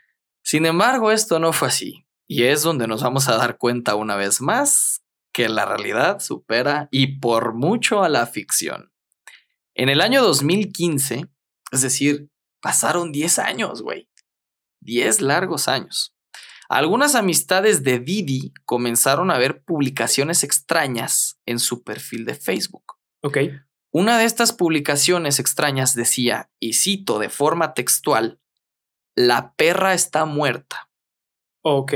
Sin 0.43 0.67
embargo, 0.67 1.13
esto 1.13 1.39
no 1.39 1.53
fue 1.53 1.69
así. 1.69 2.07
Y 2.27 2.45
es 2.45 2.63
donde 2.63 2.89
nos 2.89 3.03
vamos 3.03 3.29
a 3.29 3.37
dar 3.37 3.59
cuenta 3.59 3.95
una 3.95 4.17
vez 4.17 4.41
más 4.41 5.05
que 5.33 5.49
la 5.49 5.67
realidad 5.67 6.21
supera 6.21 6.89
y 6.91 7.19
por 7.19 7.55
mucho 7.55 8.03
a 8.03 8.09
la 8.09 8.27
ficción. 8.27 8.93
En 9.75 9.89
el 9.89 10.01
año 10.01 10.23
2015, 10.23 11.27
es 11.73 11.81
decir, 11.83 12.31
pasaron 12.61 13.13
10 13.13 13.39
años, 13.41 13.83
güey. 13.83 14.09
10 14.81 15.21
largos 15.21 15.69
años. 15.69 16.14
Algunas 16.69 17.15
amistades 17.15 17.83
de 17.83 17.99
Didi 17.99 18.53
comenzaron 18.65 19.31
a 19.31 19.39
ver 19.39 19.63
publicaciones 19.65 20.45
extrañas 20.45 21.39
en 21.47 21.59
su 21.59 21.83
perfil 21.83 22.25
de 22.25 22.35
Facebook. 22.35 22.95
Ok. 23.23 23.39
Una 23.93 24.19
de 24.19 24.25
estas 24.25 24.53
publicaciones 24.53 25.39
extrañas 25.39 25.95
decía, 25.95 26.51
y 26.59 26.73
cito 26.73 27.19
de 27.19 27.29
forma 27.29 27.75
textual, 27.75 28.41
la 29.15 29.55
perra 29.55 29.95
está 29.95 30.25
muerta. 30.25 30.91
Ok. 31.63 31.93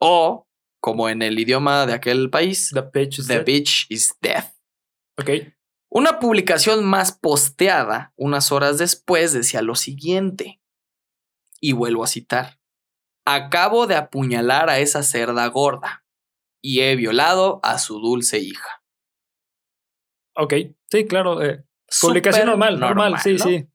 O, 0.00 0.48
como 0.80 1.08
en 1.08 1.22
el 1.22 1.38
idioma 1.38 1.84
de 1.86 1.92
aquel 1.92 2.30
país, 2.30 2.70
The 2.72 2.82
pitch 2.84 3.18
is 3.18 3.26
the 3.26 3.34
dead. 3.34 3.44
bitch 3.44 3.86
is 3.90 4.16
dead. 4.20 4.44
Ok. 5.18 5.30
Una 5.90 6.18
publicación 6.18 6.84
más 6.84 7.12
posteada 7.12 8.12
unas 8.16 8.50
horas 8.50 8.78
después 8.78 9.32
decía 9.32 9.62
lo 9.62 9.74
siguiente, 9.74 10.60
y 11.60 11.72
vuelvo 11.72 12.02
a 12.02 12.08
citar, 12.08 12.58
acabo 13.24 13.86
de 13.86 13.96
apuñalar 13.96 14.68
a 14.70 14.78
esa 14.78 15.02
cerda 15.02 15.46
gorda 15.46 16.04
y 16.62 16.80
he 16.80 16.96
violado 16.96 17.60
a 17.62 17.78
su 17.78 17.98
dulce 18.00 18.38
hija. 18.38 18.82
Ok. 20.36 20.54
Sí, 20.90 21.06
claro. 21.06 21.42
eh, 21.42 21.64
publicación 22.00 22.46
normal, 22.46 22.80
normal. 22.80 23.18
Sí, 23.20 23.34
¿no? 23.34 23.44
sí. 23.44 23.68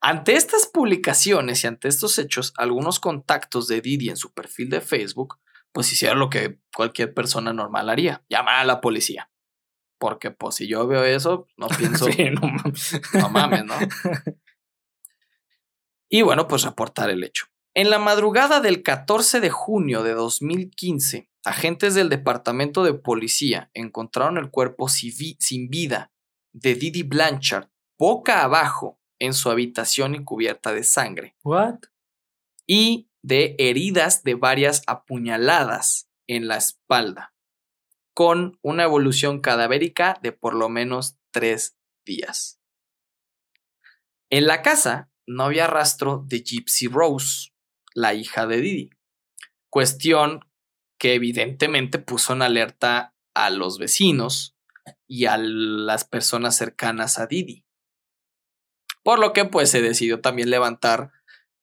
Ante 0.00 0.34
estas 0.34 0.66
publicaciones 0.66 1.64
y 1.64 1.66
ante 1.66 1.88
estos 1.88 2.18
hechos, 2.18 2.52
algunos 2.56 3.00
contactos 3.00 3.66
de 3.66 3.80
Didi 3.80 4.10
en 4.10 4.16
su 4.16 4.32
perfil 4.32 4.68
de 4.70 4.80
Facebook, 4.80 5.38
pues 5.72 5.92
hicieron 5.92 6.18
lo 6.18 6.30
que 6.30 6.60
cualquier 6.74 7.12
persona 7.14 7.52
normal 7.52 7.88
haría, 7.88 8.22
llamar 8.28 8.56
a 8.56 8.64
la 8.64 8.80
policía. 8.80 9.30
Porque 9.98 10.30
pues 10.30 10.56
si 10.56 10.68
yo 10.68 10.86
veo 10.86 11.04
eso, 11.04 11.48
no 11.56 11.68
pienso, 11.78 12.06
Sí, 12.12 12.30
no 12.30 12.40
mames. 12.42 13.00
no 13.14 13.28
mames, 13.30 13.64
¿no? 13.64 13.74
Y 16.08 16.22
bueno, 16.22 16.46
pues 16.46 16.62
reportar 16.62 17.10
el 17.10 17.24
hecho. 17.24 17.46
En 17.78 17.90
la 17.90 17.98
madrugada 17.98 18.60
del 18.62 18.82
14 18.82 19.38
de 19.38 19.50
junio 19.50 20.02
de 20.02 20.14
2015, 20.14 21.28
agentes 21.44 21.94
del 21.94 22.08
Departamento 22.08 22.82
de 22.82 22.94
Policía 22.94 23.70
encontraron 23.74 24.38
el 24.38 24.50
cuerpo 24.50 24.88
sin 24.88 25.68
vida 25.68 26.10
de 26.54 26.74
Didi 26.74 27.02
Blanchard 27.02 27.68
boca 27.98 28.42
abajo 28.42 28.98
en 29.18 29.34
su 29.34 29.50
habitación 29.50 30.14
y 30.14 30.24
cubierta 30.24 30.72
de 30.72 30.84
sangre 30.84 31.36
What? 31.44 31.80
y 32.66 33.10
de 33.20 33.56
heridas 33.58 34.22
de 34.22 34.36
varias 34.36 34.82
apuñaladas 34.86 36.08
en 36.26 36.48
la 36.48 36.56
espalda, 36.56 37.34
con 38.14 38.58
una 38.62 38.84
evolución 38.84 39.42
cadavérica 39.42 40.18
de 40.22 40.32
por 40.32 40.54
lo 40.54 40.70
menos 40.70 41.18
tres 41.30 41.76
días. 42.06 42.58
En 44.30 44.46
la 44.46 44.62
casa 44.62 45.10
no 45.26 45.44
había 45.44 45.66
rastro 45.66 46.24
de 46.26 46.38
Gypsy 46.38 46.88
Rose, 46.88 47.50
la 47.96 48.12
hija 48.12 48.46
de 48.46 48.60
Didi, 48.60 48.90
cuestión 49.70 50.40
que 50.98 51.14
evidentemente 51.14 51.98
puso 51.98 52.34
en 52.34 52.42
alerta 52.42 53.14
a 53.34 53.48
los 53.48 53.78
vecinos 53.78 54.54
y 55.08 55.24
a 55.24 55.38
las 55.38 56.04
personas 56.04 56.56
cercanas 56.56 57.18
a 57.18 57.26
Didi. 57.26 57.64
Por 59.02 59.18
lo 59.18 59.32
que 59.32 59.46
pues 59.46 59.70
se 59.70 59.80
decidió 59.80 60.20
también 60.20 60.50
levantar 60.50 61.10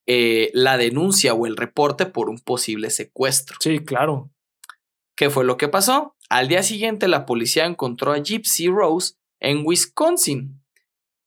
eh, 0.08 0.50
la 0.54 0.78
denuncia 0.78 1.36
o 1.36 1.46
el 1.46 1.56
reporte 1.56 2.08
por 2.08 2.30
un 2.30 2.40
posible 2.40 2.90
secuestro. 2.90 3.58
Sí, 3.60 3.80
claro. 3.80 4.32
¿Qué 5.16 5.30
fue 5.30 5.46
lo 5.46 5.58
que 5.58 5.68
pasó? 5.68 6.16
Al 6.30 6.48
día 6.48 6.64
siguiente 6.64 7.08
la 7.08 7.28
policía 7.28 7.66
encontró 7.66 8.12
a 8.12 8.18
Gypsy 8.18 8.70
Rose 8.70 9.16
en 9.40 9.62
Wisconsin, 9.64 10.64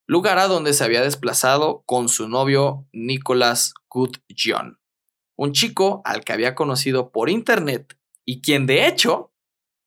lugar 0.06 0.38
a 0.38 0.48
donde 0.48 0.72
se 0.72 0.82
había 0.82 1.02
desplazado 1.02 1.84
con 1.86 2.08
su 2.08 2.28
novio 2.28 2.88
Nicholas 2.92 3.72
Goodjohn, 3.88 4.80
un 5.36 5.52
chico 5.52 6.02
al 6.04 6.24
que 6.24 6.32
había 6.32 6.54
conocido 6.54 7.12
por 7.12 7.30
internet 7.30 7.98
y 8.24 8.40
quien 8.40 8.66
de 8.66 8.86
hecho 8.86 9.32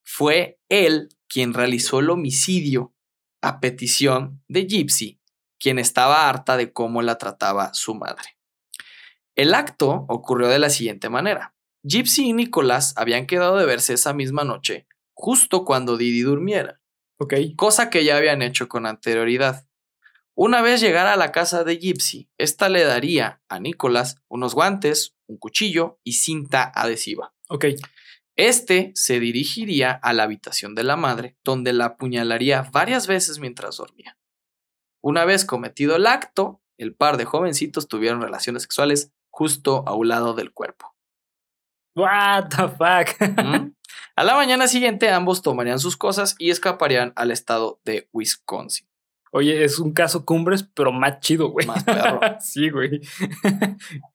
fue 0.03 0.59
él 0.69 1.09
quien 1.27 1.53
realizó 1.53 1.99
el 1.99 2.09
homicidio 2.09 2.93
a 3.41 3.59
petición 3.59 4.43
de 4.47 4.65
Gypsy, 4.65 5.19
quien 5.59 5.79
estaba 5.79 6.27
harta 6.29 6.57
de 6.57 6.73
cómo 6.73 7.01
la 7.01 7.17
trataba 7.17 7.73
su 7.73 7.95
madre. 7.95 8.37
El 9.35 9.53
acto 9.53 10.05
ocurrió 10.09 10.47
de 10.47 10.59
la 10.59 10.69
siguiente 10.69 11.09
manera. 11.09 11.55
Gypsy 11.83 12.29
y 12.29 12.33
Nicholas 12.33 12.93
habían 12.97 13.25
quedado 13.25 13.57
de 13.57 13.65
verse 13.65 13.93
esa 13.93 14.13
misma 14.13 14.43
noche, 14.43 14.87
justo 15.13 15.63
cuando 15.63 15.95
Didi 15.95 16.21
durmiera, 16.21 16.81
cosa 17.55 17.89
que 17.89 18.03
ya 18.03 18.17
habían 18.17 18.41
hecho 18.41 18.67
con 18.67 18.85
anterioridad. 18.85 19.68
Una 20.41 20.61
vez 20.61 20.79
llegara 20.79 21.11
a 21.11 21.17
la 21.17 21.33
casa 21.33 21.65
de 21.65 21.75
Gypsy, 21.79 22.29
esta 22.37 22.69
le 22.69 22.85
daría 22.85 23.41
a 23.49 23.59
Nicholas 23.59 24.21
unos 24.29 24.55
guantes, 24.55 25.17
un 25.27 25.35
cuchillo 25.35 25.99
y 26.05 26.13
cinta 26.13 26.71
adhesiva. 26.73 27.33
Ok. 27.49 27.65
Este 28.37 28.93
se 28.95 29.19
dirigiría 29.19 29.91
a 29.91 30.13
la 30.13 30.23
habitación 30.23 30.75
de 30.75 30.85
la 30.85 30.95
madre, 30.95 31.35
donde 31.43 31.73
la 31.73 31.87
apuñalaría 31.87 32.61
varias 32.71 33.05
veces 33.05 33.39
mientras 33.39 33.75
dormía. 33.75 34.17
Una 35.03 35.25
vez 35.25 35.43
cometido 35.43 35.97
el 35.97 36.07
acto, 36.07 36.61
el 36.77 36.95
par 36.95 37.17
de 37.17 37.25
jovencitos 37.25 37.89
tuvieron 37.89 38.21
relaciones 38.21 38.61
sexuales 38.61 39.11
justo 39.29 39.83
a 39.87 39.93
un 39.93 40.07
lado 40.07 40.35
del 40.35 40.53
cuerpo. 40.53 40.95
What 41.97 42.47
the 42.47 42.69
fuck. 42.69 43.43
¿Mm? 43.43 43.73
A 44.15 44.23
la 44.23 44.35
mañana 44.35 44.69
siguiente 44.69 45.09
ambos 45.09 45.41
tomarían 45.41 45.79
sus 45.79 45.97
cosas 45.97 46.35
y 46.39 46.49
escaparían 46.49 47.11
al 47.15 47.31
estado 47.31 47.81
de 47.83 48.09
Wisconsin. 48.13 48.88
Oye, 49.31 49.63
es 49.63 49.79
un 49.79 49.93
caso 49.93 50.25
cumbres, 50.25 50.63
pero 50.73 50.91
más 50.91 51.19
chido, 51.19 51.49
güey. 51.49 51.67
Más 51.67 51.83
perro. 51.83 52.19
sí, 52.39 52.69
güey. 52.69 53.01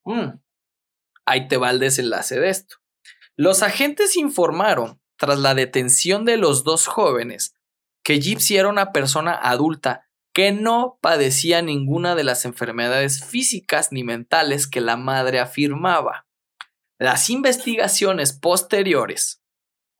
Mm. 0.04 0.38
Ahí 1.26 1.48
te 1.48 1.56
va 1.56 1.70
el 1.70 1.80
desenlace 1.80 2.38
de 2.38 2.50
esto. 2.50 2.76
Los 3.36 3.62
agentes 3.62 4.16
informaron, 4.16 5.00
tras 5.16 5.38
la 5.38 5.54
detención 5.54 6.26
de 6.26 6.36
los 6.36 6.62
dos 6.62 6.86
jóvenes, 6.86 7.56
que 8.04 8.20
Gypsy 8.20 8.58
era 8.58 8.68
una 8.68 8.92
persona 8.92 9.32
adulta 9.32 10.06
que 10.34 10.52
no 10.52 10.98
padecía 11.00 11.62
ninguna 11.62 12.14
de 12.14 12.24
las 12.24 12.44
enfermedades 12.44 13.24
físicas 13.24 13.92
ni 13.92 14.04
mentales 14.04 14.66
que 14.66 14.80
la 14.80 14.96
madre 14.96 15.40
afirmaba. 15.40 16.26
Las 16.98 17.30
investigaciones 17.30 18.32
posteriores 18.32 19.42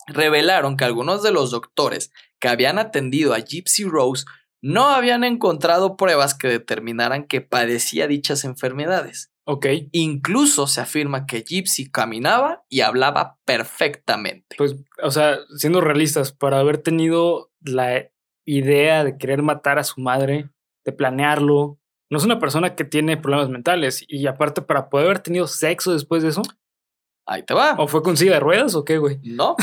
revelaron 0.06 0.76
que 0.76 0.84
algunos 0.84 1.22
de 1.22 1.32
los 1.32 1.50
doctores 1.50 2.12
que 2.40 2.48
habían 2.48 2.78
atendido 2.78 3.32
a 3.32 3.38
Gypsy 3.38 3.84
Rose 3.84 4.26
no 4.64 4.88
habían 4.88 5.24
encontrado 5.24 5.96
pruebas 5.96 6.34
que 6.34 6.48
determinaran 6.48 7.24
que 7.24 7.40
padecía 7.40 8.06
dichas 8.06 8.44
enfermedades 8.44 9.30
Ok. 9.46 9.66
Incluso 9.92 10.66
se 10.66 10.80
afirma 10.80 11.26
que 11.26 11.42
Gypsy 11.42 11.90
caminaba 11.90 12.64
y 12.68 12.80
hablaba 12.80 13.38
perfectamente. 13.44 14.56
Pues, 14.56 14.76
o 15.02 15.10
sea, 15.10 15.38
siendo 15.56 15.80
realistas, 15.80 16.32
para 16.32 16.58
haber 16.58 16.78
tenido 16.78 17.50
la 17.60 18.08
idea 18.46 19.04
de 19.04 19.18
querer 19.18 19.42
matar 19.42 19.78
a 19.78 19.84
su 19.84 20.00
madre, 20.00 20.50
de 20.84 20.92
planearlo, 20.92 21.78
no 22.10 22.18
es 22.18 22.24
una 22.24 22.38
persona 22.38 22.74
que 22.74 22.84
tiene 22.84 23.16
problemas 23.16 23.50
mentales. 23.50 24.04
Y 24.08 24.26
aparte, 24.26 24.62
para 24.62 24.88
poder 24.88 25.06
haber 25.06 25.18
tenido 25.20 25.46
sexo 25.46 25.92
después 25.92 26.22
de 26.22 26.30
eso. 26.30 26.42
Ahí 27.26 27.42
te 27.42 27.54
va. 27.54 27.74
¿O 27.78 27.88
fue 27.88 28.02
con 28.02 28.16
silla 28.16 28.34
de 28.34 28.40
ruedas 28.40 28.74
o 28.74 28.84
qué, 28.84 28.98
güey? 28.98 29.18
No, 29.22 29.56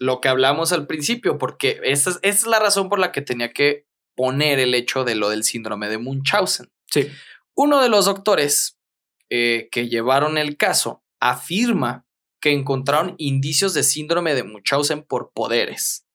lo 0.00 0.20
que 0.20 0.28
hablamos 0.28 0.72
al 0.72 0.86
principio, 0.86 1.36
porque 1.36 1.78
esa 1.84 2.10
es, 2.10 2.18
esa 2.22 2.38
es 2.38 2.46
la 2.46 2.58
razón 2.58 2.88
por 2.88 2.98
la 2.98 3.12
que 3.12 3.20
tenía 3.20 3.52
que 3.52 3.86
poner 4.22 4.60
el 4.60 4.72
hecho 4.74 5.02
de 5.02 5.16
lo 5.16 5.30
del 5.30 5.42
síndrome 5.42 5.88
de 5.88 5.98
Munchausen. 5.98 6.70
Sí. 6.88 7.08
Uno 7.56 7.82
de 7.82 7.88
los 7.88 8.04
doctores 8.04 8.78
eh, 9.30 9.68
que 9.72 9.88
llevaron 9.88 10.38
el 10.38 10.56
caso 10.56 11.02
afirma 11.18 12.06
que 12.40 12.52
encontraron 12.52 13.16
indicios 13.18 13.74
de 13.74 13.82
síndrome 13.82 14.36
de 14.36 14.44
Munchausen 14.44 15.02
por 15.02 15.32
poderes. 15.32 16.06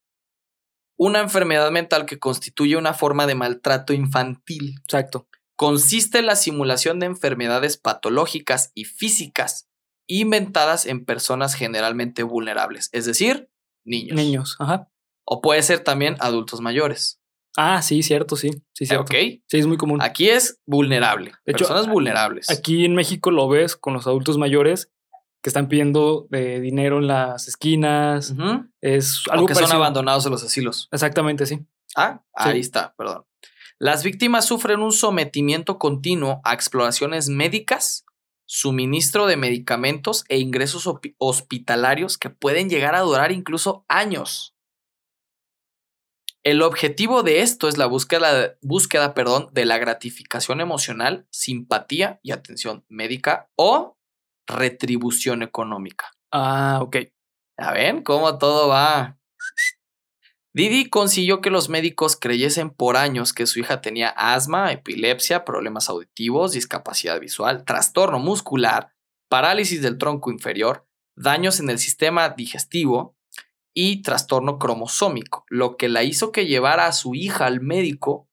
Una 0.98 1.20
enfermedad 1.20 1.70
mental 1.70 2.06
que 2.06 2.18
constituye 2.18 2.78
una 2.78 2.94
forma 2.94 3.28
de 3.28 3.36
maltrato 3.36 3.92
infantil. 3.92 4.76
Exacto. 4.84 5.28
Consiste 5.58 6.20
en 6.20 6.28
la 6.28 6.38
simulación 6.38 7.02
de 7.02 7.08
enfermedades 7.08 7.76
patológicas 7.76 8.72
y 8.74 8.86
físicas 8.86 9.68
inventadas 10.08 10.86
en 10.86 11.04
personas 11.04 11.56
generalmente 11.56 12.24
vulnerables, 12.24 12.88
es 12.94 13.06
decir, 13.06 13.50
niños. 13.84 14.16
Niños, 14.16 14.56
ajá. 14.60 14.90
O 15.26 15.42
puede 15.42 15.62
ser 15.62 15.82
también 15.82 16.16
adultos 16.22 16.62
mayores. 16.62 17.20
Ah, 17.60 17.82
sí, 17.82 18.04
cierto, 18.04 18.36
sí. 18.36 18.52
Sí, 18.74 18.86
cierto. 18.86 19.04
Ok. 19.04 19.42
Sí, 19.48 19.58
es 19.58 19.66
muy 19.66 19.78
común. 19.78 20.00
Aquí 20.02 20.30
es 20.30 20.62
vulnerable. 20.68 21.32
De 21.44 21.54
hecho, 21.54 21.66
personas 21.66 21.88
vulnerables. 21.90 22.52
Aquí 22.52 22.86
en 22.86 22.94
México 22.94 23.32
lo 23.32 23.50
ves 23.50 23.76
con 23.76 23.96
los 23.96 24.06
adultos 24.06 24.38
mayores 24.38 24.92
que 25.42 25.50
están 25.50 25.68
pidiendo 25.68 26.28
eh, 26.32 26.60
dinero 26.60 27.00
en 27.00 27.08
las 27.08 27.48
esquinas. 27.48 28.36
Es 28.80 29.28
O 29.28 29.32
algo 29.34 29.48
que 29.48 29.56
son 29.56 29.72
abandonados 29.72 30.26
en 30.28 30.34
los 30.34 30.44
asilos. 30.44 30.88
Exactamente, 30.92 31.48
sí. 31.48 31.66
Ah, 31.96 32.22
Sí. 32.38 32.50
ahí 32.50 32.60
está, 32.60 32.94
perdón. 32.96 33.26
Las 33.80 34.04
víctimas 34.04 34.46
sufren 34.46 34.80
un 34.80 34.92
sometimiento 34.92 35.80
continuo 35.80 36.42
a 36.44 36.54
exploraciones 36.54 37.28
médicas, 37.30 38.06
suministro 38.46 39.26
de 39.26 39.38
medicamentos 39.38 40.26
e 40.30 40.38
ingresos 40.38 40.88
hospitalarios 41.18 42.18
que 42.18 42.30
pueden 42.30 42.70
llegar 42.70 42.94
a 42.94 43.02
durar 43.02 43.32
incluso 43.32 43.84
años. 43.88 44.54
El 46.48 46.62
objetivo 46.62 47.24
de 47.24 47.42
esto 47.42 47.68
es 47.68 47.78
la 47.78 47.88
búsqueda, 47.88 48.56
búsqueda 48.62 49.14
perdón, 49.14 49.50
de 49.52 49.66
la 49.66 49.78
gratificación 49.80 50.62
emocional, 50.62 51.28
simpatía 51.30 52.22
y 52.24 52.32
atención 52.32 52.86
médica 52.88 53.50
o 53.58 53.98
retribución 54.48 55.44
económica. 55.44 56.14
Ah, 56.32 56.80
ok. 56.82 56.96
¿Ya 57.60 57.72
ven 57.74 58.02
cómo 58.02 58.38
todo 58.38 58.70
va? 58.70 59.20
Didi 60.54 60.90
consiguió 60.90 61.42
que 61.42 61.50
los 61.50 61.68
médicos 61.68 62.16
creyesen 62.16 62.70
por 62.70 62.96
años 62.96 63.34
que 63.34 63.46
su 63.46 63.60
hija 63.60 63.82
tenía 63.82 64.08
asma, 64.08 64.72
epilepsia, 64.72 65.44
problemas 65.44 65.90
auditivos, 65.90 66.54
discapacidad 66.54 67.20
visual, 67.20 67.66
trastorno 67.66 68.20
muscular, 68.20 68.94
parálisis 69.28 69.82
del 69.82 69.98
tronco 69.98 70.32
inferior, 70.32 70.88
daños 71.18 71.60
en 71.60 71.70
el 71.70 71.78
sistema 71.78 72.30
digestivo 72.30 73.17
y 73.80 74.02
trastorno 74.02 74.58
cromosómico, 74.58 75.46
lo 75.50 75.78
que 75.78 75.88
la 75.88 76.02
hizo 76.02 76.32
que 76.32 76.48
llevara 76.48 76.88
a 76.88 76.94
su 76.94 77.14
hija 77.14 77.46
al 77.46 77.62
médico 77.62 78.28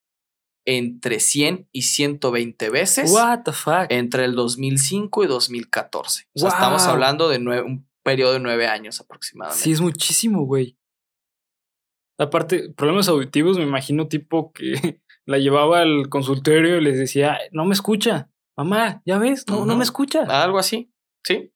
entre 0.65 1.19
100 1.19 1.69
y 1.71 1.83
120 1.83 2.71
veces 2.71 3.11
What 3.11 3.43
the 3.43 3.51
fuck. 3.51 3.85
entre 3.89 4.25
el 4.25 4.33
2005 4.33 5.23
y 5.23 5.27
2014. 5.27 6.29
O 6.33 6.39
sea, 6.39 6.49
estamos 6.49 6.87
hablando 6.87 7.29
de 7.29 7.37
un 7.61 7.87
periodo 8.01 8.33
de 8.33 8.39
nueve 8.39 8.65
años 8.65 8.99
aproximadamente. 8.99 9.63
Sí, 9.63 9.71
es 9.71 9.81
muchísimo, 9.81 10.47
güey. 10.47 10.79
Aparte, 12.17 12.73
problemas 12.75 13.07
auditivos, 13.07 13.59
me 13.59 13.65
imagino 13.65 14.07
tipo 14.07 14.51
que 14.51 14.99
la 15.27 15.37
llevaba 15.37 15.81
al 15.81 16.09
consultorio 16.09 16.77
y 16.77 16.81
les 16.81 16.97
decía, 16.97 17.37
no 17.51 17.65
me 17.65 17.75
escucha. 17.75 18.31
Mamá, 18.57 19.03
¿ya 19.05 19.19
ves? 19.19 19.45
No, 19.47 19.63
no 19.67 19.77
me 19.77 19.83
escucha. 19.83 20.23
Algo 20.23 20.57
así, 20.57 20.91
sí. 21.23 21.53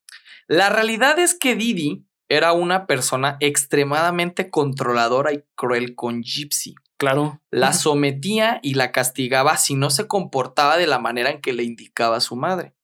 La 0.48 0.70
realidad 0.70 1.18
es 1.18 1.34
que 1.34 1.56
Didi 1.56 2.06
era 2.30 2.54
una 2.54 2.86
persona 2.86 3.38
extremadamente 3.40 4.52
controladora 4.52 5.34
y 5.34 5.44
cruel 5.56 5.96
con 5.96 6.22
Gypsy. 6.22 6.76
Claro. 6.98 7.42
La 7.50 7.74
sometía 7.74 8.60
y 8.62 8.76
la 8.76 8.92
castigaba 8.92 9.58
si 9.58 9.74
no 9.74 9.90
se 9.90 10.08
comportaba 10.08 10.78
de 10.78 10.86
la 10.86 11.00
manera 11.00 11.32
en 11.32 11.42
que 11.42 11.54
le 11.54 11.64
indicaba 11.64 12.20
su 12.20 12.36
madre. 12.36 12.76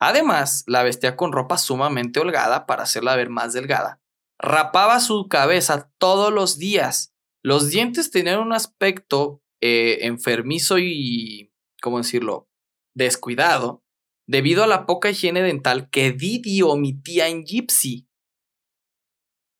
Además, 0.00 0.64
la 0.66 0.82
vestía 0.82 1.16
con 1.16 1.32
ropa 1.32 1.58
sumamente 1.58 2.20
holgada 2.20 2.66
para 2.66 2.84
hacerla 2.84 3.16
ver 3.16 3.30
más 3.30 3.52
delgada. 3.52 4.00
Rapaba 4.38 5.00
su 5.00 5.28
cabeza 5.28 5.90
todos 5.98 6.32
los 6.32 6.58
días. 6.58 7.14
Los 7.42 7.70
dientes 7.70 8.10
tenían 8.10 8.40
un 8.40 8.52
aspecto 8.52 9.42
eh, 9.60 9.98
enfermizo 10.02 10.78
y, 10.78 11.52
¿cómo 11.82 11.98
decirlo?, 11.98 12.48
descuidado, 12.94 13.82
debido 14.26 14.64
a 14.64 14.66
la 14.66 14.86
poca 14.86 15.10
higiene 15.10 15.42
dental 15.42 15.90
que 15.90 16.12
Didi 16.12 16.62
omitía 16.62 17.28
en 17.28 17.44
Gypsy 17.44 18.08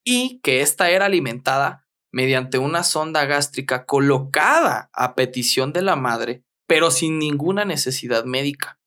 y 0.05 0.41
que 0.41 0.61
ésta 0.61 0.91
era 0.91 1.07
alimentada 1.07 1.89
mediante 2.13 2.59
una 2.59 2.85
sonda 2.85 3.25
gástrica 3.25 3.87
colocada 3.87 4.91
a 4.93 5.17
petición 5.17 5.73
de 5.73 5.83
la 5.83 5.97
madre, 5.97 6.45
pero 6.69 6.93
sin 6.93 7.19
ninguna 7.19 7.65
necesidad 7.65 8.25
médica. 8.25 8.79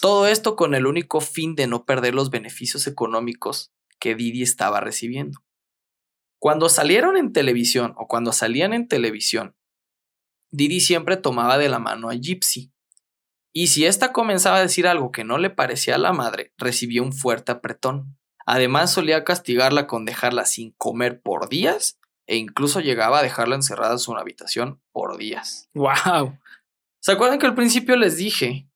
Todo 0.00 0.28
esto 0.28 0.56
con 0.56 0.74
el 0.74 0.86
único 0.86 1.20
fin 1.20 1.56
de 1.56 1.66
no 1.66 1.84
perder 1.84 2.14
los 2.14 2.30
beneficios 2.30 2.86
económicos 2.86 3.72
que 3.98 4.14
Didi 4.14 4.42
estaba 4.42 4.80
recibiendo. 4.80 5.44
Cuando 6.40 6.68
salieron 6.68 7.16
en 7.16 7.32
televisión 7.32 7.94
o 7.96 8.06
cuando 8.06 8.32
salían 8.32 8.72
en 8.72 8.86
televisión, 8.86 9.56
Didi 10.50 10.80
siempre 10.80 11.16
tomaba 11.16 11.58
de 11.58 11.68
la 11.68 11.80
mano 11.80 12.08
a 12.08 12.14
Gypsy. 12.14 12.72
Y 13.52 13.66
si 13.66 13.86
ésta 13.86 14.12
comenzaba 14.12 14.58
a 14.58 14.62
decir 14.62 14.86
algo 14.86 15.10
que 15.10 15.24
no 15.24 15.36
le 15.38 15.50
parecía 15.50 15.96
a 15.96 15.98
la 15.98 16.12
madre, 16.12 16.54
recibía 16.56 17.02
un 17.02 17.12
fuerte 17.12 17.50
apretón. 17.50 18.16
Además 18.50 18.90
solía 18.90 19.24
castigarla 19.24 19.86
con 19.86 20.06
dejarla 20.06 20.46
sin 20.46 20.70
comer 20.78 21.20
por 21.20 21.50
días 21.50 22.00
e 22.26 22.36
incluso 22.36 22.80
llegaba 22.80 23.18
a 23.18 23.22
dejarla 23.22 23.56
encerrada 23.56 23.92
en 23.92 23.98
su 23.98 24.16
habitación 24.16 24.80
por 24.90 25.18
días. 25.18 25.68
Wow. 25.74 26.38
¿Se 26.98 27.12
acuerdan 27.12 27.38
que 27.38 27.44
al 27.44 27.54
principio 27.54 27.94
les 27.96 28.16
dije 28.16 28.66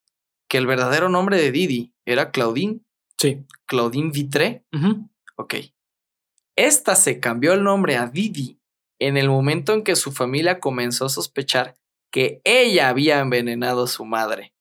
que 0.47 0.59
el 0.59 0.67
verdadero 0.67 1.09
nombre 1.09 1.41
de 1.41 1.51
Didi 1.51 1.91
era 2.05 2.29
Claudine? 2.29 2.81
Sí. 3.17 3.47
Claudine 3.65 4.11
Vitré. 4.11 4.63
Ok. 5.37 5.55
Esta 6.55 6.95
se 6.95 7.19
cambió 7.19 7.53
el 7.53 7.63
nombre 7.63 7.97
a 7.97 8.05
Didi 8.05 8.59
en 8.99 9.17
el 9.17 9.27
momento 9.27 9.73
en 9.73 9.83
que 9.83 9.95
su 9.95 10.11
familia 10.11 10.59
comenzó 10.59 11.07
a 11.07 11.09
sospechar 11.09 11.73
que 12.11 12.41
ella 12.43 12.89
había 12.89 13.21
envenenado 13.21 13.85
a 13.85 13.87
su 13.87 14.05
madre 14.05 14.53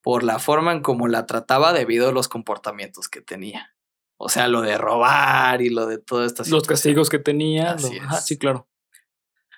por 0.00 0.22
la 0.22 0.38
forma 0.38 0.72
en 0.72 0.80
cómo 0.80 1.08
la 1.08 1.26
trataba 1.26 1.74
debido 1.74 2.08
a 2.08 2.12
los 2.12 2.28
comportamientos 2.28 3.10
que 3.10 3.20
tenía. 3.20 3.75
O 4.18 4.28
sea, 4.28 4.48
lo 4.48 4.62
de 4.62 4.78
robar 4.78 5.60
y 5.62 5.68
lo 5.70 5.86
de 5.86 5.98
toda 5.98 6.26
esta 6.26 6.42
Los 6.48 6.66
castigos 6.66 7.10
que 7.10 7.18
tenía. 7.18 7.72
Así 7.72 7.96
es. 7.96 8.24
sí, 8.24 8.38
claro. 8.38 8.68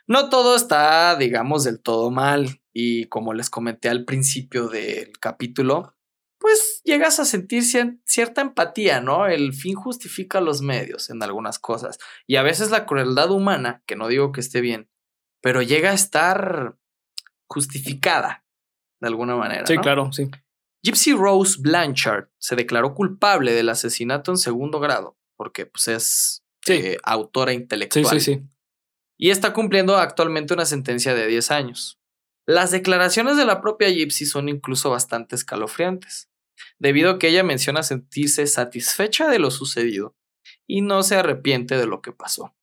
No 0.06 0.28
todo 0.30 0.56
está, 0.56 1.16
digamos, 1.16 1.64
del 1.64 1.80
todo 1.80 2.10
mal. 2.10 2.60
Y 2.72 3.04
como 3.06 3.34
les 3.34 3.50
comenté 3.50 3.88
al 3.88 4.04
principio 4.04 4.68
del 4.68 5.18
capítulo, 5.20 5.94
pues 6.38 6.80
llegas 6.84 7.18
a 7.20 7.24
sentir 7.24 7.62
cier- 7.62 8.00
cierta 8.04 8.40
empatía, 8.40 9.00
¿no? 9.00 9.26
El 9.26 9.52
fin 9.52 9.74
justifica 9.74 10.40
los 10.40 10.62
medios 10.62 11.10
en 11.10 11.22
algunas 11.22 11.58
cosas. 11.58 11.98
Y 12.26 12.36
a 12.36 12.42
veces 12.42 12.70
la 12.70 12.86
crueldad 12.86 13.30
humana, 13.30 13.82
que 13.86 13.96
no 13.96 14.08
digo 14.08 14.32
que 14.32 14.40
esté 14.40 14.60
bien, 14.60 14.88
pero 15.42 15.62
llega 15.62 15.90
a 15.90 15.94
estar 15.94 16.76
justificada 17.48 18.44
de 19.00 19.08
alguna 19.08 19.36
manera. 19.36 19.66
Sí, 19.66 19.76
¿no? 19.76 19.82
claro, 19.82 20.12
sí. 20.12 20.28
Gypsy 20.88 21.12
Rose 21.12 21.56
Blanchard 21.60 22.28
se 22.38 22.56
declaró 22.56 22.94
culpable 22.94 23.52
del 23.52 23.68
asesinato 23.68 24.30
en 24.30 24.38
segundo 24.38 24.80
grado, 24.80 25.18
porque 25.36 25.66
pues, 25.66 25.88
es 25.88 26.44
Sí. 26.64 26.72
eh, 26.74 26.98
autora 27.04 27.52
Sí, 27.52 27.58
intelectual 27.58 28.20
sí, 28.20 28.34
sí. 28.34 28.42
y 29.18 29.30
está 29.30 29.52
cumpliendo 29.52 29.96
actualmente 29.96 30.54
una 30.54 30.64
sentencia 30.66 31.14
de 31.14 31.26
10 31.26 31.50
años. 31.50 31.98
Las 32.46 32.70
declaraciones 32.70 33.36
de 33.36 33.44
la 33.44 33.60
propia 33.60 33.88
Gypsy 33.90 34.26
son 34.26 34.48
incluso 34.48 34.90
bastante 34.90 35.36
escalofriantes, 35.36 36.30
debido 36.78 37.10
a 37.12 37.18
que 37.18 37.28
ella 37.28 37.42
menciona 37.44 37.82
sentirse 37.82 38.46
satisfecha 38.46 39.28
de 39.28 39.38
lo 39.38 39.50
sucedido 39.50 40.16
y 40.66 40.80
no 40.80 41.02
se 41.02 41.16
arrepiente 41.16 41.76
de 41.76 41.86
lo 41.86 42.00
que 42.02 42.12
pasó. 42.12 42.54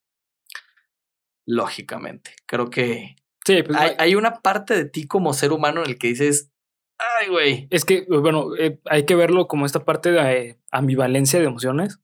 Lógicamente, 1.46 2.36
creo 2.48 2.70
que 2.70 3.16
Sí, 3.46 3.62
pues, 3.62 3.78
hay, 3.78 3.92
hay 4.00 4.16
una 4.16 4.42
parte 4.42 4.74
de 4.74 4.86
ti 4.86 5.06
como 5.06 5.34
ser 5.34 5.52
humano 5.52 5.84
en 5.84 5.90
el 5.92 5.98
que 6.00 6.08
dices, 6.08 6.52
ay, 6.98 7.30
güey. 7.30 7.68
es 7.72 7.86
que, 7.86 8.06
bueno, 8.10 8.56
eh, 8.58 8.80
hay 8.86 9.04
que 9.06 9.16
verlo 9.16 9.48
como 9.48 9.66
esta 9.66 9.84
parte 9.86 10.12
de 10.12 10.20
eh, 10.50 10.58
ambivalencia 10.72 11.40
de 11.40 11.46
emociones. 11.46 12.00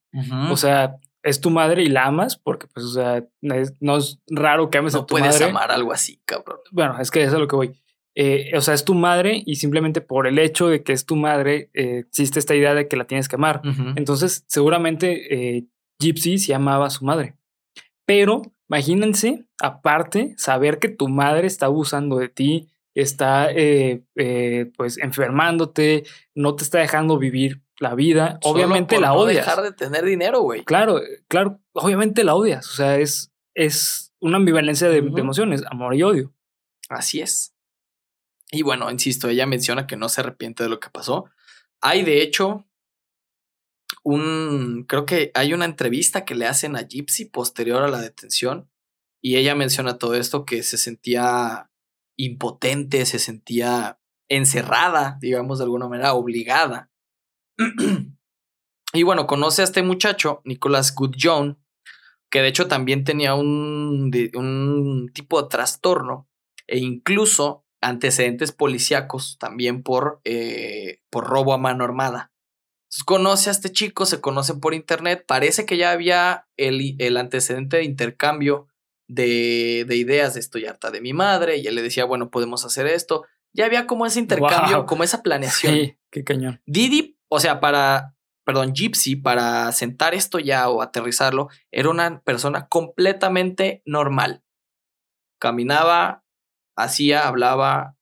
O 0.52 0.58
sea, 0.58 0.98
es 1.24 1.40
tu 1.40 1.50
madre 1.52 1.84
y 1.84 1.88
la 1.88 2.06
amas 2.06 2.36
porque, 2.38 2.68
pues, 2.68 2.86
o 2.86 2.90
sea, 2.92 3.24
es- 3.42 3.74
no 3.80 3.98
es 3.98 4.20
raro 4.28 4.70
que 4.70 4.78
ames 4.80 4.96
a 4.96 5.00
no 5.00 5.06
tu 5.06 5.14
puedes 5.14 5.34
madre. 5.36 5.46
amar 5.52 5.72
algo 5.72 5.94
así, 5.94 6.20
cabrón. 6.26 6.58
Bueno, 6.72 6.98
es 7.00 7.12
que 7.12 7.22
eso 7.22 7.30
es 7.32 7.36
a 7.36 7.40
lo 7.40 7.48
que 7.48 7.56
voy. 7.56 7.72
eh, 8.14 8.52
o 8.58 8.60
sea, 8.62 8.74
es 8.74 8.84
tu 8.84 8.94
madre 8.94 9.42
y 9.46 9.56
simplemente 9.56 10.02
por 10.02 10.28
el 10.28 10.38
hecho 10.38 10.68
de 10.68 10.84
que 10.84 10.92
es 10.92 11.06
tu 11.06 11.16
madre, 11.16 11.70
eh, 11.74 12.00
existe 12.00 12.40
esta 12.40 12.54
idea 12.56 12.74
de 12.74 12.90
que 12.90 12.98
la 12.98 13.06
tienes 13.06 13.30
que 13.30 13.38
amar. 13.38 13.62
Entonces, 13.96 14.44
seguramente 14.48 15.58
eh, 15.58 15.66
Gypsy 16.00 16.38
se 16.38 16.54
amaba 16.54 16.88
a 16.88 16.90
su 16.90 17.06
madre. 17.06 17.36
Pero 18.06 18.42
imagínense, 18.68 19.46
aparte, 19.62 20.34
saber 20.38 20.80
que 20.80 20.90
tu 20.90 21.08
madre 21.08 21.48
está 21.48 21.68
abusando 21.68 22.18
de 22.18 22.28
ti, 22.30 22.68
está 22.94 23.50
pues 24.76 24.98
enfermándote, 24.98 26.04
no 26.36 26.56
te 26.56 26.64
está 26.64 26.80
dejando 26.80 27.18
vivir 27.18 27.62
la 27.80 27.96
vida. 27.96 28.40
obviamente 28.44 29.00
la 29.00 29.14
odias. 29.14 29.46
dejar 29.46 29.64
de 29.64 29.72
tener 29.72 30.06
dinero, 30.06 30.42
güey. 30.42 30.64
Claro, 30.64 31.02
claro, 31.28 31.60
obviamente 31.74 32.24
la 32.24 32.36
odias. 32.36 32.70
O 32.70 32.74
sea, 32.74 32.98
es, 33.00 33.32
es 33.56 34.14
una 34.20 34.38
ambivalencia 34.38 34.88
de 34.88 34.98
emociones, 34.98 35.64
amor 35.70 35.96
y 35.96 36.04
odio. 36.04 36.34
Así 36.90 37.22
es. 37.22 37.56
Y 38.52 38.62
bueno, 38.64 38.92
insisto, 38.92 39.30
ella 39.30 39.48
menciona 39.48 39.88
que 39.88 39.96
no 39.98 40.10
se 40.10 40.22
arrepiente 40.22 40.64
de 40.64 40.70
lo 40.70 40.80
que 40.80 40.90
pasó. 40.90 41.26
Hay 41.82 42.04
de 42.04 42.22
hecho 42.22 42.68
un, 44.04 44.86
creo 44.88 45.06
que 45.06 45.32
hay 45.34 45.54
una 45.54 45.66
entrevista 45.66 46.26
que 46.26 46.36
le 46.36 46.46
hacen 46.46 46.76
a 46.76 46.84
Gypsy 46.84 47.26
posterior 47.26 47.82
a 47.82 47.88
la 47.88 48.02
detención 48.02 48.70
y 49.22 49.38
ella 49.38 49.56
menciona 49.56 49.98
todo 49.98 50.16
esto 50.16 50.46
que 50.46 50.64
se 50.64 50.78
sentía 50.78 51.71
impotente, 52.18 53.06
se 53.06 53.20
sentía 53.20 54.00
encerrada, 54.30 55.18
digamos 55.22 55.58
de 55.60 55.66
alguna 55.66 55.88
manera, 55.88 56.14
obligada. 56.14 56.92
y 58.94 59.04
bueno, 59.04 59.28
conoce 59.28 59.62
a 59.62 59.66
este 59.66 59.84
muchacho, 59.84 60.42
Nicholas 60.46 60.96
Goodjohn, 60.96 61.60
que 62.30 62.42
de 62.42 62.48
hecho 62.48 62.68
también 62.68 63.04
tenía 63.04 63.36
un, 63.36 64.12
un 64.36 65.12
tipo 65.14 65.42
de 65.42 65.50
trastorno 65.50 66.30
e 66.66 66.80
incluso 66.80 67.66
antecedentes 67.82 68.52
policíacos 68.52 69.38
también 69.38 69.84
por, 69.84 70.22
eh, 70.24 71.02
por 71.10 71.26
robo 71.26 71.54
a 71.54 71.58
mano 71.58 71.84
armada. 71.84 72.32
conoce 73.06 73.50
a 73.50 73.52
este 73.52 73.72
chico, 73.72 74.06
se 74.06 74.22
conocen 74.22 74.60
por 74.60 74.74
internet, 74.74 75.26
parece 75.28 75.66
que 75.66 75.78
ya 75.78 75.92
había 75.92 76.48
el, 76.58 76.96
el 77.00 77.18
antecedente 77.18 77.78
de 77.78 77.84
intercambio 77.84 78.71
de, 79.14 79.86
de, 79.88 79.96
ideas 79.98 80.34
de 80.34 80.40
estoy 80.40 80.66
harta 80.66 80.90
de 80.90 81.02
mi 81.02 81.12
madre 81.12 81.58
y 81.58 81.68
él 81.68 81.76
le 81.76 81.82
decía, 81.82 82.06
bueno, 82.06 82.32
podemos 82.32 82.64
hacer 82.64 82.88
esto. 82.88 83.26
Ya 83.54 83.66
había 83.66 83.86
como 83.86 84.06
ese 84.06 84.20
intercambio, 84.20 84.86
como 84.86 85.04
esa 85.04 85.22
planeación. 85.22 85.74
Sí, 85.74 85.98
qué 86.10 86.24
cañón. 86.24 86.62
Didi, 86.66 87.20
o 87.28 87.42
sea, 87.42 87.60
para, 87.60 88.16
perdón, 88.46 88.74
Gypsy, 88.74 89.18
para 89.18 89.72
sentar 89.74 90.14
esto 90.14 90.40
ya 90.40 90.70
o 90.70 90.82
aterrizarlo, 90.82 91.50
era 91.72 91.90
una 91.90 92.22
persona 92.22 92.68
completamente 92.70 93.82
normal. 93.86 94.44
Caminaba, 95.40 96.24
hacía, 96.78 97.28
hablaba, 97.28 97.98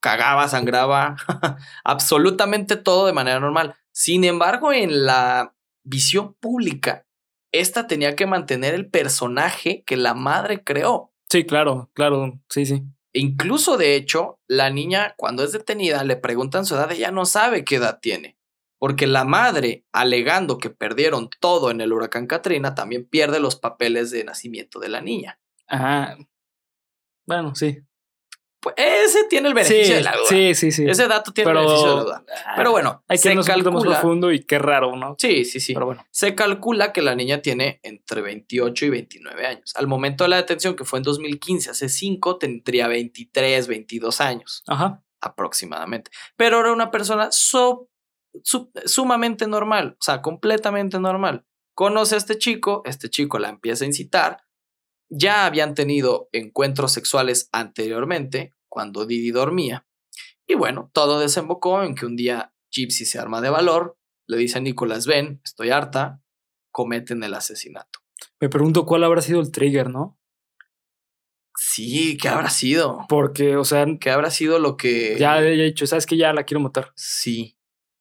cagaba, 0.00 0.48
sangraba, 0.48 1.16
absolutamente 1.84 2.74
todo 2.74 3.06
de 3.06 3.12
manera 3.12 3.38
normal. 3.38 3.76
Sin 3.92 4.24
embargo, 4.24 4.72
en 4.72 5.06
la 5.06 5.54
visión 5.84 6.34
pública, 6.34 7.06
esta 7.52 7.86
tenía 7.86 8.16
que 8.16 8.26
mantener 8.26 8.74
el 8.74 8.88
personaje 8.88 9.82
que 9.86 9.96
la 9.96 10.14
madre 10.14 10.62
creó. 10.62 11.12
Sí, 11.28 11.44
claro, 11.44 11.90
claro, 11.94 12.40
sí, 12.48 12.66
sí. 12.66 12.82
Incluso, 13.12 13.76
de 13.76 13.96
hecho, 13.96 14.38
la 14.46 14.70
niña, 14.70 15.14
cuando 15.16 15.42
es 15.42 15.52
detenida, 15.52 16.04
le 16.04 16.16
preguntan 16.16 16.64
su 16.64 16.74
edad, 16.74 16.90
ella 16.92 17.10
no 17.10 17.24
sabe 17.24 17.64
qué 17.64 17.76
edad 17.76 17.98
tiene. 18.00 18.36
Porque 18.78 19.06
la 19.06 19.24
madre, 19.24 19.84
alegando 19.92 20.58
que 20.58 20.70
perdieron 20.70 21.28
todo 21.40 21.70
en 21.70 21.80
el 21.80 21.92
huracán 21.92 22.26
Katrina, 22.26 22.74
también 22.74 23.04
pierde 23.04 23.40
los 23.40 23.56
papeles 23.56 24.10
de 24.10 24.24
nacimiento 24.24 24.78
de 24.78 24.88
la 24.88 25.00
niña. 25.00 25.38
Ajá, 25.66 26.16
bueno, 27.30 27.54
sí. 27.54 27.78
Pues 28.62 28.74
ese 28.76 29.24
tiene 29.24 29.48
el 29.48 29.54
beneficio 29.54 29.94
de 29.94 30.02
la 30.02 30.12
duda. 30.12 30.26
Sí, 30.28 30.54
sí, 30.54 30.70
sí. 30.70 30.84
Ese 30.86 31.08
dato 31.08 31.32
tiene 31.32 31.50
el 31.50 31.56
beneficio 31.56 31.88
de 31.88 31.94
la 31.94 32.02
duda. 32.02 32.24
Pero 32.56 32.70
bueno, 32.72 33.02
hay 33.08 33.16
que 33.16 33.22
se 33.22 33.34
calcula, 33.34 33.70
más 33.70 33.82
profundo 33.84 34.30
y 34.32 34.40
qué 34.40 34.58
raro, 34.58 34.94
¿no? 34.96 35.14
Sí, 35.18 35.46
sí, 35.46 35.60
sí. 35.60 35.72
Pero 35.72 35.86
bueno. 35.86 36.06
Se 36.10 36.34
calcula 36.34 36.92
que 36.92 37.00
la 37.00 37.14
niña 37.14 37.40
tiene 37.40 37.80
entre 37.82 38.20
28 38.20 38.84
y 38.84 38.90
29 38.90 39.46
años. 39.46 39.72
Al 39.76 39.86
momento 39.86 40.24
de 40.24 40.30
la 40.30 40.36
detención, 40.36 40.76
que 40.76 40.84
fue 40.84 40.98
en 40.98 41.04
2015, 41.04 41.70
hace 41.70 41.88
5, 41.88 42.36
tendría 42.36 42.86
23, 42.86 43.66
22 43.66 44.20
años. 44.20 44.62
Ajá. 44.66 45.02
Aproximadamente. 45.22 46.10
Pero 46.36 46.60
era 46.60 46.72
una 46.72 46.90
persona 46.90 47.30
sumamente 48.84 49.46
normal, 49.46 49.96
o 49.98 50.02
sea, 50.02 50.20
completamente 50.20 51.00
normal. 51.00 51.46
Conoce 51.74 52.14
a 52.14 52.18
este 52.18 52.36
chico, 52.36 52.82
este 52.84 53.08
chico 53.08 53.38
la 53.38 53.48
empieza 53.48 53.84
a 53.84 53.86
incitar, 53.86 54.42
ya 55.10 55.44
habían 55.44 55.74
tenido 55.74 56.28
encuentros 56.32 56.92
sexuales 56.92 57.48
anteriormente, 57.52 58.54
cuando 58.68 59.04
Didi 59.04 59.32
dormía. 59.32 59.86
Y 60.46 60.54
bueno, 60.54 60.90
todo 60.94 61.20
desembocó 61.20 61.82
en 61.82 61.94
que 61.94 62.06
un 62.06 62.16
día 62.16 62.54
Gypsy 62.70 63.04
se 63.04 63.18
arma 63.18 63.40
de 63.40 63.50
valor, 63.50 63.98
le 64.26 64.36
dice 64.36 64.58
a 64.58 64.60
Nicolás, 64.60 65.06
ven, 65.06 65.40
estoy 65.44 65.70
harta, 65.70 66.22
cometen 66.70 67.22
el 67.24 67.34
asesinato. 67.34 68.00
Me 68.40 68.48
pregunto 68.48 68.86
cuál 68.86 69.04
habrá 69.04 69.20
sido 69.20 69.40
el 69.40 69.50
trigger, 69.50 69.90
¿no? 69.90 70.18
Sí, 71.56 72.16
¿qué 72.16 72.28
habrá 72.28 72.48
sido? 72.48 73.04
Porque, 73.08 73.56
o 73.56 73.64
sea... 73.64 73.84
¿Qué 74.00 74.10
habrá 74.10 74.30
sido 74.30 74.58
lo 74.58 74.76
que... 74.76 75.16
Ya 75.18 75.42
he 75.42 75.50
dicho, 75.50 75.86
¿sabes 75.86 76.06
que 76.06 76.16
Ya 76.16 76.32
la 76.32 76.44
quiero 76.44 76.60
matar. 76.60 76.92
Sí, 76.94 77.58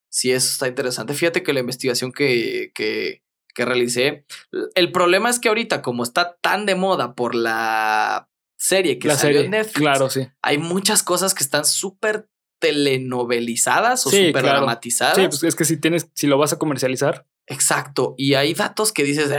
sí, 0.10 0.32
eso 0.32 0.50
está 0.50 0.68
interesante. 0.68 1.14
Fíjate 1.14 1.44
que 1.44 1.52
la 1.52 1.60
investigación 1.60 2.12
que, 2.12 2.72
que, 2.74 3.24
que 3.60 3.66
realicé. 3.66 4.26
El 4.74 4.94
problema 4.94 5.30
es 5.30 5.38
que 5.38 5.50
ahorita, 5.50 5.82
como 5.82 6.04
está 6.04 6.38
tan 6.40 6.66
de 6.66 6.76
moda 6.76 7.14
por 7.14 7.36
la 7.36 8.30
serie 8.58 9.00
que 9.00 9.10
la 9.10 9.18
salió 9.18 9.42
en 9.42 9.52
Netflix, 9.52 9.82
claro, 9.82 10.10
sí. 10.10 10.30
hay 10.42 10.58
muchas 10.58 11.04
cosas 11.04 11.34
que 11.34 11.44
están 11.44 11.66
súper 11.66 12.30
telenovelizadas 12.60 14.08
o 14.08 14.12
súper 14.12 14.44
dramatizadas. 14.44 15.18
Sí, 15.18 15.28
pues 15.28 15.44
es 15.44 15.56
que 15.56 15.66
si 15.66 15.76
tienes, 15.76 16.10
si 16.14 16.28
lo 16.28 16.38
vas 16.38 16.54
a 16.54 16.58
comercializar. 16.58 17.28
Exacto. 17.48 18.16
Y 18.18 18.36
hay 18.36 18.54
datos 18.54 18.94
que 18.94 19.04
dices, 19.04 19.30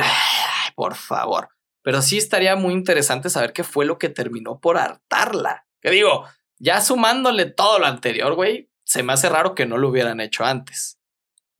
por 0.75 0.97
favor. 0.97 1.49
Pero 1.83 2.03
sí 2.03 2.19
estaría 2.19 2.57
muy 2.57 2.75
interesante 2.75 3.31
saber 3.31 3.55
qué 3.55 3.65
fue 3.65 3.87
lo 3.87 3.99
que 3.99 4.11
terminó 4.11 4.61
por 4.61 4.77
hartarla. 4.77 5.67
Que 5.81 5.91
digo, 5.91 6.27
ya 6.59 6.83
sumándole 6.83 7.47
todo 7.47 7.79
lo 7.79 7.87
anterior, 7.87 8.35
güey, 8.35 8.71
se 8.85 9.03
me 9.03 9.15
hace 9.15 9.31
raro 9.31 9.55
que 9.55 9.65
no 9.65 9.79
lo 9.79 9.89
hubieran 9.89 10.21
hecho 10.21 10.45
antes. 10.45 11.00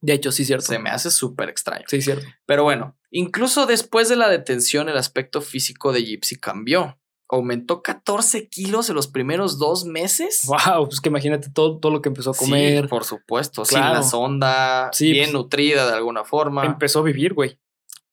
De 0.01 0.13
hecho, 0.13 0.31
sí, 0.31 0.45
cierto. 0.45 0.65
Se 0.65 0.79
me 0.79 0.89
hace 0.89 1.11
súper 1.11 1.49
extraño. 1.49 1.85
Sí, 1.87 2.01
cierto. 2.01 2.25
Pero 2.45 2.63
bueno, 2.63 2.97
incluso 3.11 3.67
después 3.67 4.09
de 4.09 4.15
la 4.15 4.29
detención, 4.29 4.89
el 4.89 4.97
aspecto 4.97 5.41
físico 5.41 5.93
de 5.93 6.03
Gypsy 6.03 6.37
cambió. 6.37 6.97
Aumentó 7.29 7.81
14 7.81 8.49
kilos 8.49 8.89
en 8.89 8.95
los 8.95 9.07
primeros 9.07 9.57
dos 9.57 9.85
meses. 9.85 10.41
Wow, 10.47 10.87
pues 10.87 10.99
que 10.99 11.07
imagínate 11.07 11.49
todo, 11.49 11.79
todo 11.79 11.91
lo 11.91 12.01
que 12.01 12.09
empezó 12.09 12.31
a 12.31 12.33
comer. 12.33 12.83
Sí, 12.83 12.87
por 12.89 13.05
supuesto, 13.05 13.63
sin 13.63 13.79
la 13.79 14.03
sonda, 14.03 14.91
bien 14.99 15.25
pues, 15.25 15.33
nutrida 15.33 15.87
de 15.87 15.93
alguna 15.93 16.25
forma. 16.25 16.65
Empezó 16.65 16.99
a 16.99 17.03
vivir, 17.03 17.33
güey. 17.33 17.57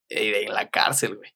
En 0.08 0.52
la 0.52 0.68
cárcel, 0.68 1.16
güey. 1.16 1.34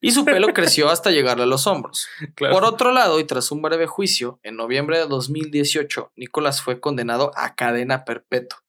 Y 0.00 0.10
su 0.10 0.24
pelo 0.24 0.48
creció 0.48 0.88
hasta 0.90 1.12
llegarle 1.12 1.44
a 1.44 1.46
los 1.46 1.68
hombros. 1.68 2.08
Por 2.36 2.64
otro 2.64 2.90
lado, 2.90 3.20
y 3.20 3.24
tras 3.24 3.52
un 3.52 3.62
breve 3.62 3.86
juicio, 3.86 4.40
en 4.42 4.56
noviembre 4.56 4.98
de 4.98 5.06
2018, 5.06 6.12
Nicolás 6.16 6.60
fue 6.60 6.80
condenado 6.80 7.30
a 7.36 7.54
cadena 7.54 8.04
perpetua 8.04 8.65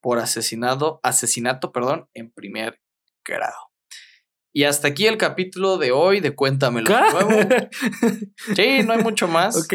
por 0.00 0.18
asesinado, 0.18 1.00
asesinato 1.02 1.72
perdón, 1.72 2.08
en 2.14 2.30
primer 2.30 2.80
grado. 3.24 3.56
Y 4.52 4.64
hasta 4.64 4.88
aquí 4.88 5.06
el 5.06 5.18
capítulo 5.18 5.76
de 5.76 5.92
hoy 5.92 6.20
de 6.20 6.34
Cuéntamelo 6.34 6.90
de 6.90 7.12
nuevo. 7.12 7.30
Sí, 8.56 8.82
no 8.84 8.94
hay 8.94 9.02
mucho 9.02 9.28
más. 9.28 9.56
Ok. 9.56 9.74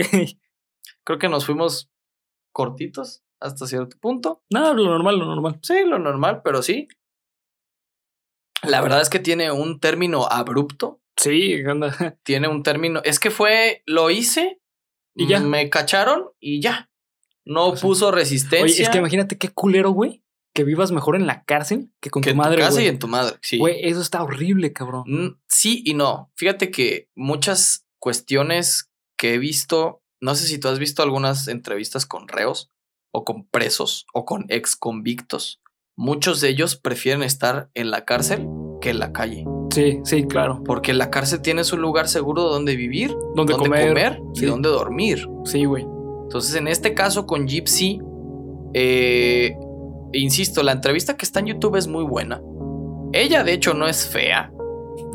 Creo 1.03 1.19
que 1.19 1.29
nos 1.29 1.45
fuimos 1.45 1.91
cortitos 2.51 3.23
hasta 3.39 3.67
cierto 3.67 3.97
punto. 3.99 4.43
No, 4.49 4.73
lo 4.73 4.85
normal, 4.85 5.17
lo 5.17 5.25
normal. 5.25 5.59
Sí, 5.61 5.83
lo 5.85 5.99
normal, 5.99 6.41
pero 6.43 6.61
sí. 6.61 6.87
La 8.63 8.81
verdad 8.81 9.01
es 9.01 9.09
que 9.09 9.19
tiene 9.19 9.51
un 9.51 9.79
término 9.79 10.27
abrupto. 10.27 11.01
Sí, 11.17 11.63
anda. 11.65 11.91
Tiene 12.23 12.47
un 12.47 12.63
término. 12.63 13.01
Es 13.03 13.19
que 13.19 13.31
fue, 13.31 13.83
lo 13.85 14.09
hice 14.09 14.61
y 15.15 15.27
ya. 15.27 15.39
Me 15.39 15.69
cacharon 15.69 16.29
y 16.39 16.61
ya. 16.61 16.90
No 17.45 17.73
puso 17.73 18.11
resistencia. 18.11 18.63
Oye, 18.63 18.83
es 18.83 18.89
que 18.89 18.97
imagínate 18.97 19.37
qué 19.37 19.49
culero, 19.49 19.91
güey. 19.91 20.23
Que 20.53 20.63
vivas 20.65 20.91
mejor 20.91 21.15
en 21.15 21.27
la 21.27 21.43
cárcel 21.43 21.91
que 22.01 22.09
con 22.09 22.21
tu 22.21 22.35
madre. 22.35 22.55
En 22.55 22.59
tu 22.59 22.65
casa 22.65 22.83
y 22.83 22.87
en 22.87 22.99
tu 22.99 23.07
madre, 23.07 23.37
sí. 23.41 23.57
Güey, 23.57 23.85
eso 23.87 24.01
está 24.01 24.21
horrible, 24.21 24.73
cabrón. 24.73 25.03
Mm, 25.07 25.39
sí 25.47 25.81
y 25.85 25.93
no. 25.93 26.29
Fíjate 26.35 26.71
que 26.71 27.09
muchas 27.15 27.85
cuestiones 27.99 28.91
que 29.17 29.35
he 29.35 29.37
visto, 29.37 30.03
no 30.19 30.35
sé 30.35 30.47
si 30.47 30.57
tú 30.59 30.67
has 30.67 30.77
visto 30.77 31.03
algunas 31.03 31.47
entrevistas 31.47 32.05
con 32.05 32.27
reos 32.27 32.69
o 33.13 33.23
con 33.23 33.47
presos 33.47 34.05
o 34.13 34.25
con 34.25 34.45
ex 34.49 34.75
convictos. 34.75 35.61
Muchos 35.95 36.41
de 36.41 36.49
ellos 36.49 36.75
prefieren 36.75 37.23
estar 37.23 37.69
en 37.73 37.91
la 37.91 38.03
cárcel 38.03 38.47
que 38.81 38.89
en 38.89 38.99
la 38.99 39.13
calle. 39.13 39.45
Sí, 39.73 39.99
sí, 40.03 40.27
claro. 40.27 40.61
Porque 40.65 40.91
en 40.91 40.97
la 40.97 41.09
cárcel 41.09 41.41
tienes 41.41 41.71
un 41.71 41.81
lugar 41.81 42.09
seguro 42.09 42.43
donde 42.43 42.75
vivir, 42.75 43.15
donde, 43.35 43.53
comer, 43.53 44.19
y 44.33 44.45
donde 44.45 44.69
dormir. 44.69 45.27
Sí, 45.45 45.63
güey. 45.65 45.85
Entonces, 46.31 46.55
en 46.55 46.69
este 46.69 46.93
caso 46.93 47.25
con 47.25 47.45
Gypsy, 47.45 47.99
eh, 48.73 49.53
insisto, 50.13 50.63
la 50.63 50.71
entrevista 50.71 51.17
que 51.17 51.25
está 51.25 51.41
en 51.41 51.47
YouTube 51.47 51.75
es 51.75 51.87
muy 51.87 52.05
buena. 52.05 52.41
Ella, 53.11 53.43
de 53.43 53.51
hecho, 53.51 53.73
no 53.73 53.85
es 53.85 54.07
fea. 54.07 54.49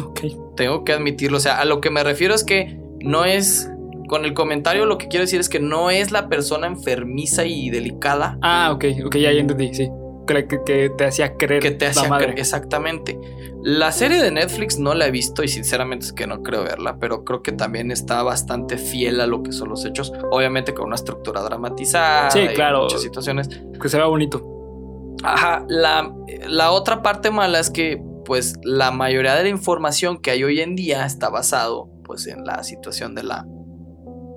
Ok. 0.05 0.21
Tengo 0.59 0.85
que 0.85 0.93
admitirlo. 0.93 1.39
O 1.39 1.41
sea, 1.41 1.59
a 1.59 1.65
lo 1.65 1.81
que 1.81 1.89
me 1.89 2.05
refiero 2.05 2.35
es 2.35 2.45
que 2.45 2.79
no 3.01 3.25
es 3.25 3.71
con 4.09 4.27
el 4.27 4.35
comentario 4.35 4.85
lo 4.85 4.99
que 4.99 5.09
quiero 5.09 5.23
decir 5.23 5.41
es 5.41 5.49
que 5.49 5.59
no 5.59 5.91
es 5.91 6.13
la 6.13 6.29
persona 6.29 6.67
enfermiza 6.67 7.47
y 7.47 7.71
delicada. 7.71 8.39
Ah, 8.43 8.71
ok, 8.75 8.85
ok, 9.07 9.17
ya 9.17 9.31
entendí, 9.31 9.73
sí. 9.73 9.89
Que, 10.27 10.47
que, 10.47 10.91
te 10.91 11.05
hacía 11.05 11.37
creer. 11.37 11.63
Que 11.63 11.71
te 11.71 11.87
hacía 11.87 12.09
creer, 12.09 12.39
exactamente. 12.39 13.19
La 13.63 13.91
serie 13.93 14.23
de 14.23 14.31
Netflix 14.31 14.79
no 14.79 14.95
la 14.95 15.07
he 15.07 15.11
visto 15.11 15.43
y 15.43 15.49
sinceramente 15.49 16.07
es 16.07 16.13
que 16.13 16.27
no 16.27 16.43
creo 16.43 16.63
verla, 16.63 16.99
pero 17.01 17.25
creo 17.25 17.43
que 17.43 17.53
también 17.53 17.91
está 17.91 18.23
bastante 18.23 18.79
fiel 18.79 19.21
a 19.21 19.27
lo 19.27 19.43
que 19.43 19.53
son 19.53 19.69
los 19.69 19.85
hechos. 19.85 20.13
Obviamente 20.31 20.75
con 20.75 20.87
una 20.87 20.97
estructura 20.97 21.43
dramatizada. 21.43 22.31
Sí, 22.31 22.47
claro. 22.55 22.85
muchas 22.85 23.03
situaciones. 23.03 23.49
Que 23.81 23.89
se 23.89 23.97
vea 23.97 24.07
bonito. 24.07 25.17
Ajá, 25.23 25.65
la, 25.69 26.13
la 26.47 26.71
otra 26.71 27.03
parte 27.03 27.31
mala 27.31 27.59
es 27.59 27.71
que 27.71 28.03
pues 28.25 28.55
la 28.63 28.91
mayoría 28.91 29.35
de 29.35 29.45
la 29.45 29.49
información 29.49 30.19
que 30.19 30.33
hay 30.33 30.45
hoy 30.45 30.61
en 30.61 30.77
día 30.77 31.07
está 31.07 31.31
basado 31.31 31.89
pues 32.05 32.27
en 32.27 32.45
la 32.45 32.63
situación 32.63 33.15
de 33.15 33.23
la 33.23 33.47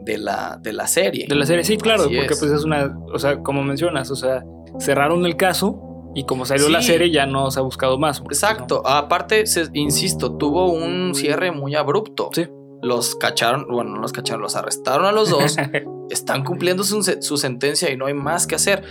de 0.01 0.17
la, 0.17 0.59
de 0.61 0.73
la 0.73 0.87
serie. 0.87 1.25
De 1.27 1.35
la 1.35 1.45
serie, 1.45 1.63
sí, 1.63 1.77
claro, 1.77 2.03
porque 2.03 2.35
pues 2.39 2.51
es 2.51 2.63
una, 2.63 2.97
o 3.13 3.19
sea, 3.19 3.41
como 3.41 3.63
mencionas, 3.63 4.11
o 4.11 4.15
sea, 4.15 4.43
cerraron 4.79 5.25
el 5.25 5.35
caso 5.35 6.11
y 6.15 6.25
como 6.25 6.45
salió 6.45 6.69
la 6.69 6.81
serie 6.81 7.11
ya 7.11 7.25
no 7.25 7.51
se 7.51 7.59
ha 7.59 7.63
buscado 7.63 7.97
más. 7.97 8.21
Pues, 8.21 8.41
Exacto, 8.41 8.81
aparte, 8.85 9.43
insisto, 9.73 10.37
tuvo 10.37 10.71
un 10.71 11.13
cierre 11.15 11.51
muy 11.51 11.75
abrupto. 11.75 12.29
Sí. 12.33 12.47
Los 12.81 13.15
cacharon, 13.15 13.67
bueno, 13.69 13.91
no 13.91 14.01
los 14.01 14.13
cacharon, 14.13 14.41
los 14.41 14.55
arrestaron 14.55 15.05
a 15.05 15.11
los 15.11 15.29
dos, 15.29 15.57
están 16.09 16.45
cumpliendo 16.45 16.83
su, 16.83 17.03
su 17.03 17.37
sentencia 17.37 17.91
y 17.91 17.97
no 17.97 18.05
hay 18.05 18.13
más 18.13 18.47
que 18.47 18.55
hacer 18.55 18.83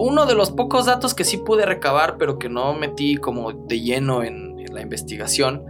uno 0.00 0.26
de 0.26 0.34
los 0.34 0.50
pocos 0.50 0.86
datos 0.86 1.14
que 1.14 1.24
sí 1.24 1.36
pude 1.36 1.66
recabar, 1.66 2.16
pero 2.18 2.38
que 2.38 2.48
no 2.48 2.74
metí 2.74 3.16
como 3.16 3.52
de 3.52 3.80
lleno 3.80 4.22
en, 4.22 4.50
la 4.72 4.82
investigación, 4.82 5.64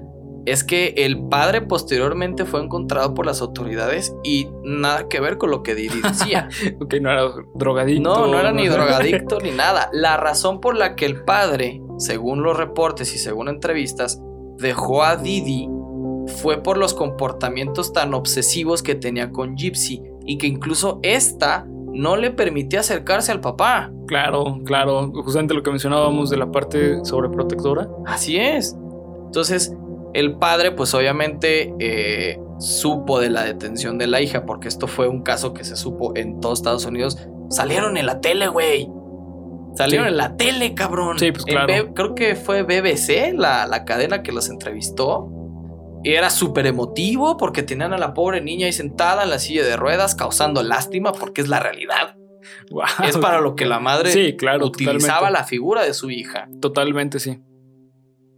es 0.47 0.65
que 0.65 0.95
el 0.97 1.29
padre 1.29 1.61
posteriormente 1.61 2.45
fue 2.45 2.63
encontrado 2.63 3.15
por 3.15 3.27
las 3.27 3.41
autoridades 3.41 4.15
y 4.25 4.49
nada 4.65 5.09
que 5.09 5.21
ver 5.21 5.39
con 5.39 5.51
lo 5.51 5.63
que 5.63 5.75
Didi 5.75 6.01
decía. 6.01 6.49
ok, 6.81 6.95
no 7.01 7.11
era 7.11 7.25
drogadicto. 7.55 8.03
No, 8.03 8.27
no 8.27 8.39
era 8.39 8.53
ni 8.53 8.69
drogadicto 8.69 9.39
ni 9.41 9.51
nada. 9.51 9.91
La 9.93 10.17
razón 10.17 10.61
por 10.61 10.77
la 10.77 10.97
que 10.97 11.07
el 11.07 11.25
padre, 11.25 11.81
según 11.99 12.43
los 12.43 12.57
reportes 12.57 13.15
y 13.15 13.19
según 13.19 13.49
entrevistas, 13.49 14.21
dejó 14.57 15.03
a 15.03 15.17
Didi 15.17 15.69
fue 16.27 16.63
por 16.63 16.77
los 16.77 16.95
comportamientos 16.95 17.93
tan 17.93 18.15
obsesivos 18.15 18.83
que 18.83 18.95
tenía 18.95 19.31
con 19.31 19.57
Gypsy 19.57 20.03
y 20.25 20.39
que 20.39 20.47
incluso 20.47 21.01
esta 21.03 21.67
no 21.93 22.17
le 22.17 22.31
permitía 22.31 22.81
acercarse 22.81 23.33
al 23.33 23.41
papá. 23.41 23.93
Claro, 24.07 24.59
claro, 24.65 25.11
justamente 25.13 25.55
lo 25.55 25.63
que 25.63 25.71
mencionábamos 25.71 26.31
de 26.31 26.37
la 26.37 26.51
parte 26.51 27.05
sobreprotectora. 27.05 27.89
Así 28.07 28.37
es. 28.37 28.77
Entonces, 29.27 29.75
el 30.15 30.37
padre, 30.37 30.73
pues 30.73 30.95
obviamente 30.95 31.75
eh, 31.79 32.39
supo 32.59 33.21
de 33.21 33.31
la 33.31 33.45
detención 33.45 33.99
de 33.99 34.07
la 34.07 34.21
hija, 34.21 34.45
porque 34.45 34.69
esto 34.69 34.87
fue 34.87 35.09
un 35.09 35.23
caso 35.23 35.55
que 35.55 35.65
se 35.65 35.77
supo 35.77 36.13
en 36.17 36.41
todos 36.41 36.59
Estados 36.59 36.85
Unidos. 36.85 37.19
Salieron 37.51 37.97
en 37.97 38.07
la 38.07 38.21
tele, 38.21 38.49
güey. 38.49 38.89
Salieron 39.75 40.09
en 40.09 40.17
la 40.17 40.37
tele, 40.37 40.75
cabrón. 40.75 41.19
Sí, 41.19 41.33
pues 41.33 41.45
claro. 41.45 41.95
creo 41.95 42.15
que 42.15 42.35
fue 42.35 42.63
BBC, 42.63 43.33
la, 43.35 43.67
la 43.67 43.85
cadena 43.85 44.23
que 44.23 44.33
los 44.33 44.49
entrevistó 44.49 45.29
era 46.03 46.31
súper 46.31 46.67
emotivo 46.67 47.37
porque 47.37 47.63
tenían 47.63 47.93
a 47.93 47.99
la 47.99 48.15
pobre 48.15 48.41
niña 48.41 48.67
ahí 48.67 48.73
sentada 48.73 49.23
en 49.23 49.31
la 49.31 49.39
silla 49.39 49.65
de 49.65 49.77
ruedas 49.77 50.15
causando 50.15 50.63
lástima 50.63 51.13
porque 51.13 51.43
es 51.43 51.49
la 51.49 51.61
realidad. 51.61 52.17
Es 53.05 53.19
para 53.19 53.41
lo 53.41 53.55
que 53.55 53.67
la 53.67 53.81
madre 53.81 54.13
sí, 54.13 54.37
claro, 54.37 54.67
utilizaba 54.67 55.31
la 55.31 55.45
figura 55.45 55.83
de 55.85 55.93
su 55.93 56.11
hija. 56.11 56.49
Totalmente, 56.61 57.19
sí. 57.19 57.41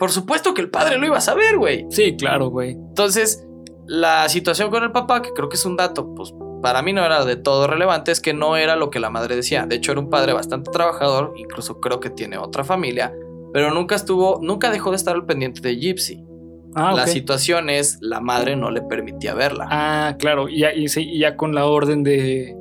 Por 0.03 0.11
supuesto 0.11 0.53
que 0.53 0.61
el 0.61 0.69
padre 0.69 0.99
lo 0.99 1.07
iba 1.07 1.19
a 1.19 1.21
saber, 1.21 1.59
güey. 1.59 1.87
Sí, 1.89 2.17
claro, 2.17 2.49
güey. 2.49 2.73
Entonces, 2.73 3.47
la 3.87 4.29
situación 4.29 4.69
con 4.69 4.83
el 4.83 4.91
papá, 4.91 5.23
que 5.23 5.31
creo 5.33 5.49
que 5.49 5.55
es 5.55 5.65
un 5.65 5.77
dato, 5.77 6.13
pues 6.17 6.35
para 6.61 6.83
mí 6.83 6.93
no 6.93 7.05
era 7.05 7.25
de 7.25 7.37
todo 7.37 7.69
relevante, 7.69 8.11
es 8.11 8.19
que 8.19 8.35
no 8.35 8.57
era 8.57 8.75
lo 8.75 8.91
que 8.91 8.99
la 8.99 9.11
madre 9.11 9.37
decía. 9.37 9.65
De 9.65 9.77
hecho, 9.77 9.93
era 9.93 10.01
un 10.01 10.11
padre 10.11 10.33
bastante 10.33 10.73
trabajador, 10.73 11.35
incluso 11.37 11.79
creo 11.79 12.01
que 12.01 12.11
tiene 12.11 12.37
otra 12.37 12.65
familia, 12.65 13.15
pero 13.53 13.73
nunca 13.73 13.95
estuvo, 13.95 14.41
nunca 14.43 14.73
dejó 14.73 14.91
de 14.91 14.97
estar 14.97 15.15
al 15.15 15.25
pendiente 15.25 15.61
de 15.61 15.77
Gypsy. 15.77 16.25
Ah, 16.75 16.93
la 16.97 17.07
situación 17.07 17.71
es, 17.71 17.99
la 18.01 18.21
madre 18.21 18.57
no 18.57 18.73
le 18.73 18.83
permitía 18.83 19.35
verla. 19.35 19.69
Ah, 19.71 20.17
claro, 20.19 20.49
y 20.49 20.63
ya, 20.63 20.73
y, 20.75 20.89
ya 21.17 21.37
con 21.37 21.55
la 21.55 21.67
orden 21.67 22.03
de... 22.03 22.57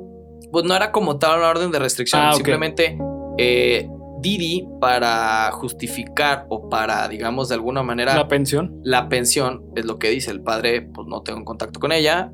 Pues 0.52 0.64
no 0.64 0.76
era 0.76 0.92
como 0.92 1.18
tal 1.18 1.40
una 1.40 1.48
orden 1.48 1.72
de 1.72 1.80
restricción, 1.80 2.22
ah, 2.22 2.34
simplemente 2.34 2.96
eh, 3.36 3.88
Didi 4.22 4.66
para 4.80 5.50
justificar 5.52 6.46
o 6.48 6.68
para, 6.68 7.08
digamos, 7.08 7.48
de 7.48 7.56
alguna 7.56 7.82
manera... 7.82 8.14
La 8.14 8.28
pensión. 8.28 8.80
La 8.84 9.08
pensión 9.08 9.64
es 9.76 9.84
lo 9.84 9.98
que 9.98 10.08
dice 10.10 10.30
el 10.30 10.42
padre, 10.42 10.82
pues 10.82 11.06
no 11.08 11.22
tengo 11.22 11.44
contacto 11.44 11.80
con 11.80 11.92
ella, 11.92 12.32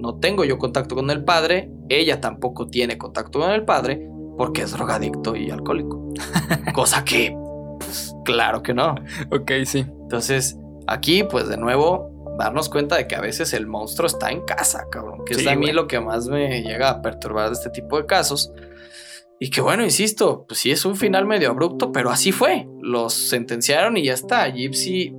no 0.00 0.16
tengo 0.16 0.44
yo 0.44 0.58
contacto 0.58 0.94
con 0.94 1.10
el 1.10 1.22
padre, 1.22 1.70
ella 1.88 2.20
tampoco 2.20 2.66
tiene 2.66 2.98
contacto 2.98 3.40
con 3.40 3.50
el 3.52 3.64
padre 3.64 4.08
porque 4.36 4.62
es 4.62 4.72
drogadicto 4.72 5.36
y 5.36 5.50
alcohólico. 5.50 6.12
Cosa 6.74 7.04
que, 7.04 7.36
pues, 7.78 8.14
claro 8.24 8.62
que 8.62 8.74
no. 8.74 8.96
Ok, 9.30 9.52
sí. 9.64 9.86
Entonces, 10.02 10.58
Aquí, 10.86 11.24
pues 11.24 11.48
de 11.48 11.56
nuevo, 11.56 12.36
darnos 12.38 12.68
cuenta 12.68 12.96
de 12.96 13.08
que 13.08 13.16
a 13.16 13.20
veces 13.20 13.52
el 13.52 13.66
monstruo 13.66 14.06
está 14.06 14.30
en 14.30 14.42
casa, 14.42 14.86
cabrón. 14.90 15.24
Que 15.24 15.34
es 15.34 15.46
a 15.46 15.56
mí 15.56 15.72
lo 15.72 15.88
que 15.88 15.98
más 16.00 16.28
me 16.28 16.62
llega 16.62 16.90
a 16.90 17.02
perturbar 17.02 17.48
de 17.48 17.54
este 17.54 17.70
tipo 17.70 17.96
de 17.96 18.06
casos. 18.06 18.52
Y 19.38 19.50
que 19.50 19.60
bueno, 19.60 19.84
insisto, 19.84 20.46
pues 20.48 20.60
sí 20.60 20.70
es 20.70 20.84
un 20.84 20.96
final 20.96 21.26
medio 21.26 21.50
abrupto, 21.50 21.92
pero 21.92 22.10
así 22.10 22.32
fue. 22.32 22.66
Los 22.80 23.12
sentenciaron 23.12 23.96
y 23.96 24.04
ya 24.04 24.14
está. 24.14 24.48
Gypsy 24.48 25.14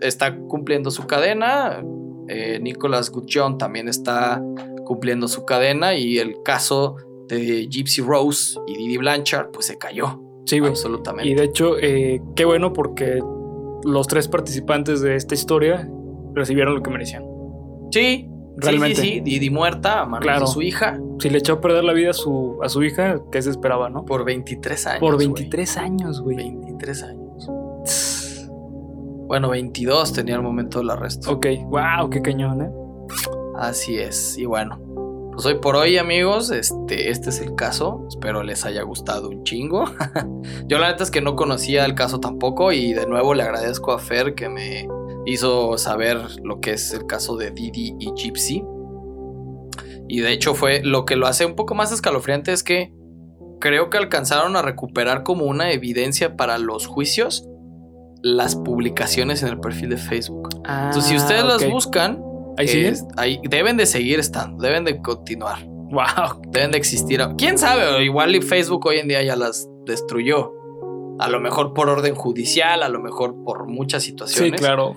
está 0.00 0.36
cumpliendo 0.36 0.90
su 0.90 1.06
cadena. 1.06 1.82
Eh, 2.28 2.58
Nicholas 2.60 3.10
Gutjon 3.10 3.58
también 3.58 3.88
está 3.88 4.42
cumpliendo 4.84 5.28
su 5.28 5.44
cadena. 5.44 5.94
Y 5.94 6.18
el 6.18 6.42
caso 6.44 6.96
de 7.28 7.68
Gypsy 7.68 8.02
Rose 8.02 8.58
y 8.66 8.76
Didi 8.76 8.96
Blanchard, 8.96 9.50
pues 9.52 9.66
se 9.66 9.78
cayó. 9.78 10.20
Sí, 10.46 10.58
güey. 10.58 10.70
Absolutamente. 10.70 11.30
Y 11.30 11.34
de 11.34 11.44
hecho, 11.44 11.78
eh, 11.78 12.20
qué 12.34 12.44
bueno 12.44 12.72
porque 12.72 13.22
los 13.84 14.06
tres 14.08 14.26
participantes 14.26 15.00
de 15.00 15.14
esta 15.14 15.34
historia 15.34 15.88
recibieron 16.34 16.74
lo 16.74 16.82
que 16.82 16.90
merecían. 16.90 17.24
Sí, 17.92 18.29
realmente. 18.56 19.00
Sí, 19.00 19.12
sí, 19.14 19.20
Didi 19.20 19.50
muerta 19.50 20.00
a 20.00 20.06
manos 20.06 20.40
de 20.40 20.46
su 20.46 20.62
hija. 20.62 21.00
Si 21.18 21.30
le 21.30 21.38
echó 21.38 21.54
a 21.54 21.60
perder 21.60 21.84
la 21.84 21.92
vida 21.92 22.10
a 22.10 22.14
su, 22.14 22.58
a 22.62 22.68
su 22.68 22.82
hija, 22.82 23.20
¿qué 23.30 23.42
se 23.42 23.50
esperaba, 23.50 23.90
no? 23.90 24.04
Por 24.04 24.24
23 24.24 24.86
años. 24.86 25.00
Por 25.00 25.18
23 25.18 25.76
años, 25.76 26.20
güey. 26.20 26.36
23 26.36 27.02
años. 27.02 27.50
Bueno, 29.30 29.50
22 29.50 30.12
tenía 30.12 30.34
el 30.34 30.42
momento 30.42 30.80
del 30.80 30.90
arresto. 30.90 31.30
Ok, 31.30 31.46
wow, 31.66 32.10
qué 32.10 32.20
cañón, 32.20 32.62
¿eh? 32.62 32.70
Así 33.54 33.96
es, 33.96 34.36
y 34.36 34.44
bueno, 34.44 34.80
pues 35.32 35.46
hoy 35.46 35.54
por 35.54 35.76
hoy, 35.76 35.96
amigos, 35.96 36.50
este, 36.50 37.10
este 37.10 37.30
es 37.30 37.40
el 37.40 37.54
caso. 37.54 38.04
Espero 38.08 38.42
les 38.42 38.66
haya 38.66 38.82
gustado 38.82 39.28
un 39.28 39.44
chingo. 39.44 39.84
Yo 40.66 40.78
la 40.78 40.90
neta 40.90 41.04
es 41.04 41.10
que 41.10 41.20
no 41.20 41.36
conocía 41.36 41.84
el 41.84 41.94
caso 41.94 42.20
tampoco 42.20 42.72
y 42.72 42.92
de 42.92 43.06
nuevo 43.06 43.32
le 43.32 43.44
agradezco 43.44 43.92
a 43.92 43.98
Fer 43.98 44.34
que 44.34 44.48
me 44.48 44.88
hizo 45.26 45.76
saber 45.78 46.18
lo 46.42 46.60
que 46.60 46.72
es 46.72 46.92
el 46.92 47.06
caso 47.06 47.36
de 47.36 47.50
Didi 47.50 47.96
y 47.98 48.12
Gypsy. 48.14 48.64
Y 50.08 50.20
de 50.20 50.32
hecho 50.32 50.54
fue 50.54 50.82
lo 50.82 51.04
que 51.04 51.16
lo 51.16 51.26
hace 51.26 51.46
un 51.46 51.54
poco 51.54 51.74
más 51.74 51.92
escalofriante 51.92 52.52
es 52.52 52.62
que 52.62 52.92
creo 53.60 53.90
que 53.90 53.98
alcanzaron 53.98 54.56
a 54.56 54.62
recuperar 54.62 55.22
como 55.22 55.44
una 55.44 55.70
evidencia 55.72 56.36
para 56.36 56.58
los 56.58 56.86
juicios 56.86 57.46
las 58.22 58.56
publicaciones 58.56 59.42
en 59.42 59.48
el 59.48 59.60
perfil 59.60 59.90
de 59.90 59.96
Facebook. 59.96 60.50
Entonces, 60.56 61.04
si 61.04 61.16
ustedes 61.16 61.42
ah, 61.42 61.46
las 61.46 61.70
buscan, 61.70 62.22
Ahí 63.16 63.40
deben 63.48 63.76
de 63.76 63.86
seguir 63.86 64.18
estando, 64.18 64.62
deben 64.62 64.84
de 64.84 65.00
continuar. 65.00 65.64
Wow. 65.64 66.42
Deben 66.48 66.70
de 66.70 66.78
existir. 66.78 67.20
¿Quién 67.36 67.58
sabe? 67.58 68.04
Igual 68.04 68.42
Facebook 68.42 68.86
hoy 68.86 68.98
en 68.98 69.08
día 69.08 69.22
ya 69.22 69.36
las 69.36 69.68
destruyó. 69.86 70.52
A 71.18 71.28
lo 71.28 71.40
mejor 71.40 71.74
por 71.74 71.88
orden 71.88 72.14
judicial, 72.14 72.82
a 72.82 72.88
lo 72.88 73.00
mejor 73.00 73.34
por 73.44 73.66
muchas 73.66 74.02
situaciones. 74.02 74.52
Sí, 74.52 74.56
claro. 74.56 74.96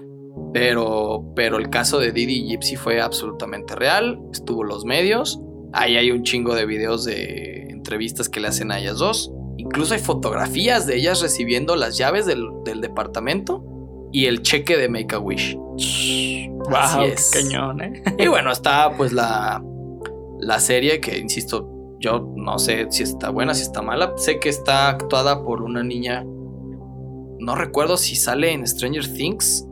Pero, 0.53 1.23
pero 1.36 1.57
el 1.57 1.69
caso 1.69 1.99
de 1.99 2.11
Didi 2.11 2.45
y 2.45 2.47
Gypsy 2.49 2.75
fue 2.75 3.01
absolutamente 3.01 3.75
real. 3.75 4.19
Estuvo 4.31 4.63
los 4.63 4.86
medios. 4.86 5.39
Ahí 5.73 5.95
hay 5.95 6.11
un 6.11 6.23
chingo 6.23 6.55
de 6.55 6.65
videos 6.65 7.05
de 7.05 7.67
entrevistas 7.69 8.29
que 8.29 8.39
le 8.39 8.47
hacen 8.47 8.71
a 8.71 8.79
ellas 8.79 8.97
dos. 8.97 9.31
Incluso 9.57 9.93
hay 9.93 9.99
fotografías 9.99 10.88
de 10.88 10.95
ellas 10.95 11.21
recibiendo 11.21 11.75
las 11.75 11.97
llaves 11.97 12.25
del, 12.25 12.47
del 12.65 12.81
departamento 12.81 13.63
y 14.11 14.25
el 14.25 14.41
cheque 14.41 14.77
de 14.77 14.89
Make 14.89 15.15
a 15.15 15.19
Wish. 15.19 15.55
Wow, 15.55 17.03
es. 17.05 17.31
cañón, 17.31 17.81
¿eh? 17.81 18.03
Y 18.17 18.27
bueno, 18.27 18.51
está 18.51 18.95
pues 18.95 19.11
la, 19.11 19.63
la 20.39 20.59
serie 20.59 20.99
que, 21.01 21.17
insisto, 21.17 21.69
yo 21.99 22.31
no 22.36 22.59
sé 22.59 22.88
si 22.89 23.03
está 23.03 23.29
buena, 23.29 23.53
si 23.53 23.63
está 23.63 23.81
mala. 23.81 24.13
Sé 24.17 24.39
que 24.39 24.49
está 24.49 24.89
actuada 24.89 25.43
por 25.43 25.61
una 25.61 25.84
niña. 25.84 26.23
No 27.39 27.55
recuerdo 27.55 27.97
si 27.97 28.15
sale 28.15 28.51
en 28.51 28.65
Stranger 28.67 29.11
Things 29.11 29.67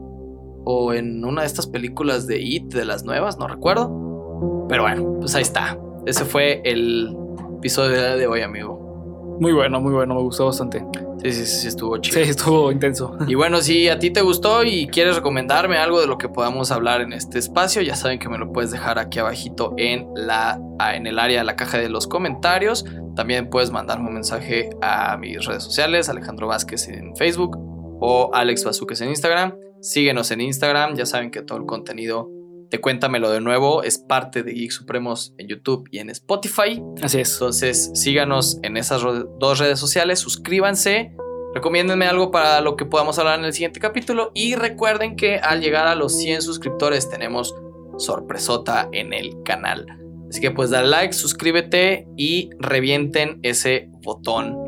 o 0.64 0.94
en 0.94 1.24
una 1.26 1.42
de 1.42 1.48
estas 1.48 1.68
películas 1.68 2.28
de 2.28 2.40
It, 2.40 2.74
de 2.74 2.86
las 2.86 3.04
nuevas, 3.04 3.38
no 3.38 3.48
recuerdo. 3.48 4.66
Pero 4.70 4.84
bueno, 4.84 5.18
pues 5.20 5.36
ahí 5.36 5.42
está. 5.42 5.78
Ese 6.06 6.26
fue 6.26 6.62
el 6.66 7.16
episodio 7.58 8.18
de 8.18 8.28
hoy, 8.28 8.42
amigo. 8.42 9.38
Muy 9.40 9.54
bueno, 9.54 9.82
muy 9.82 9.94
bueno, 9.94 10.16
me 10.16 10.22
gustó 10.22 10.46
bastante. 10.46 10.86
Sí, 11.24 11.32
sí, 11.32 11.46
sí, 11.46 11.68
estuvo 11.68 11.98
chido. 11.98 12.24
Sí, 12.24 12.30
estuvo 12.30 12.72
intenso. 12.72 13.18
Y 13.28 13.36
bueno, 13.36 13.62
si 13.62 13.90
a 13.90 14.00
ti 14.00 14.12
te 14.12 14.22
gustó 14.22 14.64
y 14.64 14.88
quieres 14.88 15.16
recomendarme 15.16 15.78
algo 15.78 16.00
de 16.00 16.08
lo 16.08 16.18
que 16.18 16.30
podamos 16.30 16.72
hablar 16.72 17.02
en 17.02 17.14
este 17.14 17.40
espacio, 17.40 17.82
ya 17.82 17.96
saben 17.96 18.20
que 18.20 18.30
me 18.30 18.38
lo 18.38 18.52
puedes 18.52 18.72
dejar 18.72 19.00
aquí 19.00 19.20
abajito 19.20 19.74
en, 19.78 20.08
la, 20.16 20.60
en 20.94 21.08
el 21.08 21.20
área 21.20 21.40
de 21.40 21.44
la 21.44 21.56
caja 21.56 21.78
de 21.80 21.90
los 21.90 22.08
comentarios. 22.08 22.86
También 23.16 23.50
puedes 23.50 23.72
mandarme 23.72 24.08
un 24.08 24.14
mensaje 24.16 24.70
a 24.82 25.18
mis 25.18 25.46
redes 25.46 25.64
sociales, 25.64 26.10
Alejandro 26.10 26.48
Vázquez 26.48 26.88
en 26.88 27.16
Facebook 27.16 27.58
o 28.00 28.32
Alex 28.34 28.64
Bazuques 28.64 29.02
en 29.02 29.10
Instagram. 29.10 29.54
Síguenos 29.82 30.30
en 30.30 30.42
Instagram, 30.42 30.96
ya 30.96 31.06
saben 31.08 31.32
que 31.32 31.42
todo 31.42 31.58
el 31.58 31.66
contenido 31.66 32.30
de 32.70 32.80
Cuéntamelo 32.80 33.32
de 33.32 33.42
nuevo 33.42 33.84
es 33.84 33.98
parte 33.98 34.44
de 34.44 34.54
Geek 34.54 34.72
Supremos 34.72 35.34
en 35.38 35.48
YouTube 35.48 35.90
y 35.92 35.98
en 35.98 36.10
Spotify. 36.10 36.82
Así 37.02 37.20
es. 37.20 37.34
Entonces 37.34 37.92
síganos 37.96 38.60
en 38.62 38.78
esas 38.78 39.02
dos 39.02 39.60
redes 39.60 39.80
sociales, 39.80 40.20
suscríbanse, 40.20 41.14
recomiéndenme 41.56 42.06
algo 42.06 42.32
para 42.32 42.62
lo 42.62 42.76
que 42.76 42.86
podamos 42.86 43.18
hablar 43.18 43.40
en 43.40 43.46
el 43.46 43.54
siguiente 43.54 43.80
capítulo 43.80 44.32
y 44.34 44.56
recuerden 44.56 45.16
que 45.16 45.38
al 45.38 45.62
llegar 45.62 45.88
a 45.88 45.96
los 45.96 46.16
100 46.16 46.44
suscriptores 46.44 47.10
tenemos 47.10 47.54
sorpresota 47.98 48.88
en 48.92 49.14
el 49.14 49.36
canal. 49.44 49.86
Así 50.30 50.40
que 50.40 50.52
pues 50.52 50.70
dale 50.70 50.88
like, 50.88 51.14
suscríbete 51.14 52.08
y 52.16 52.52
revienten 52.60 53.40
ese 53.42 53.90
botón 54.04 54.61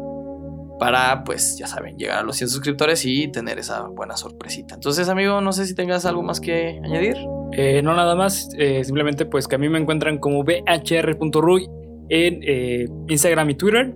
para, 0.79 1.23
pues 1.23 1.57
ya 1.57 1.67
saben, 1.67 1.97
llegar 1.97 2.19
a 2.19 2.23
los 2.23 2.37
100 2.37 2.49
suscriptores 2.49 3.05
y 3.05 3.27
tener 3.29 3.59
esa 3.59 3.87
buena 3.87 4.17
sorpresita. 4.17 4.75
Entonces, 4.75 5.09
amigo, 5.09 5.41
no 5.41 5.53
sé 5.53 5.65
si 5.65 5.75
tengas 5.75 6.05
algo 6.05 6.23
más 6.23 6.39
que 6.39 6.79
añadir. 6.83 7.17
Eh, 7.51 7.81
no, 7.83 7.95
nada 7.95 8.15
más. 8.15 8.49
Eh, 8.57 8.83
simplemente, 8.83 9.25
pues 9.25 9.47
que 9.47 9.55
a 9.55 9.57
mí 9.57 9.69
me 9.69 9.79
encuentran 9.79 10.17
como 10.17 10.43
bhr.ruy 10.43 11.69
en 12.09 12.39
eh, 12.43 12.87
Instagram 13.07 13.49
y 13.51 13.55
Twitter. 13.55 13.95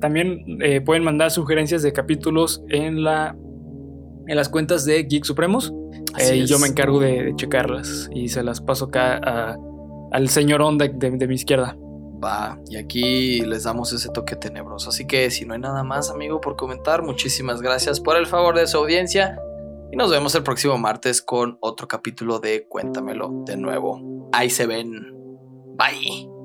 también 0.00 0.58
pueden 0.84 1.02
mandar 1.02 1.30
sugerencias 1.30 1.82
de 1.82 1.92
capítulos 1.92 2.62
en, 2.68 3.02
la, 3.02 3.36
en 4.26 4.36
las 4.36 4.48
cuentas 4.48 4.84
de 4.84 5.04
Geek 5.04 5.24
Supremos. 5.24 5.72
y 6.32 6.44
yo 6.44 6.58
me 6.58 6.68
encargo 6.68 7.00
de, 7.00 7.32
checarlas 7.36 8.10
y 8.14 8.28
se 8.28 8.42
las 8.42 8.60
paso 8.60 8.86
acá 8.86 9.56
al 10.12 10.28
señor 10.28 10.62
Onda 10.62 10.86
de 10.88 11.26
mi 11.26 11.34
izquierda. 11.34 11.76
Va, 12.22 12.58
y 12.68 12.76
aquí 12.76 13.40
les 13.42 13.64
damos 13.64 13.92
ese 13.92 14.08
toque 14.08 14.34
tenebroso. 14.36 14.90
Así 14.90 15.06
que 15.06 15.30
si 15.30 15.44
no 15.44 15.54
hay 15.54 15.60
nada 15.60 15.84
más, 15.84 16.10
amigo, 16.10 16.40
por 16.40 16.56
comentar, 16.56 17.02
muchísimas 17.02 17.62
gracias 17.62 18.00
por 18.00 18.16
el 18.16 18.26
favor 18.26 18.56
de 18.56 18.66
su 18.66 18.78
audiencia. 18.78 19.40
Y 19.92 19.96
nos 19.96 20.10
vemos 20.10 20.34
el 20.34 20.42
próximo 20.42 20.76
martes 20.78 21.22
con 21.22 21.58
otro 21.60 21.88
capítulo 21.88 22.40
de 22.40 22.66
Cuéntamelo 22.66 23.44
de 23.46 23.56
nuevo. 23.56 24.28
Ahí 24.32 24.50
se 24.50 24.66
ven. 24.66 25.12
Bye. 25.76 26.37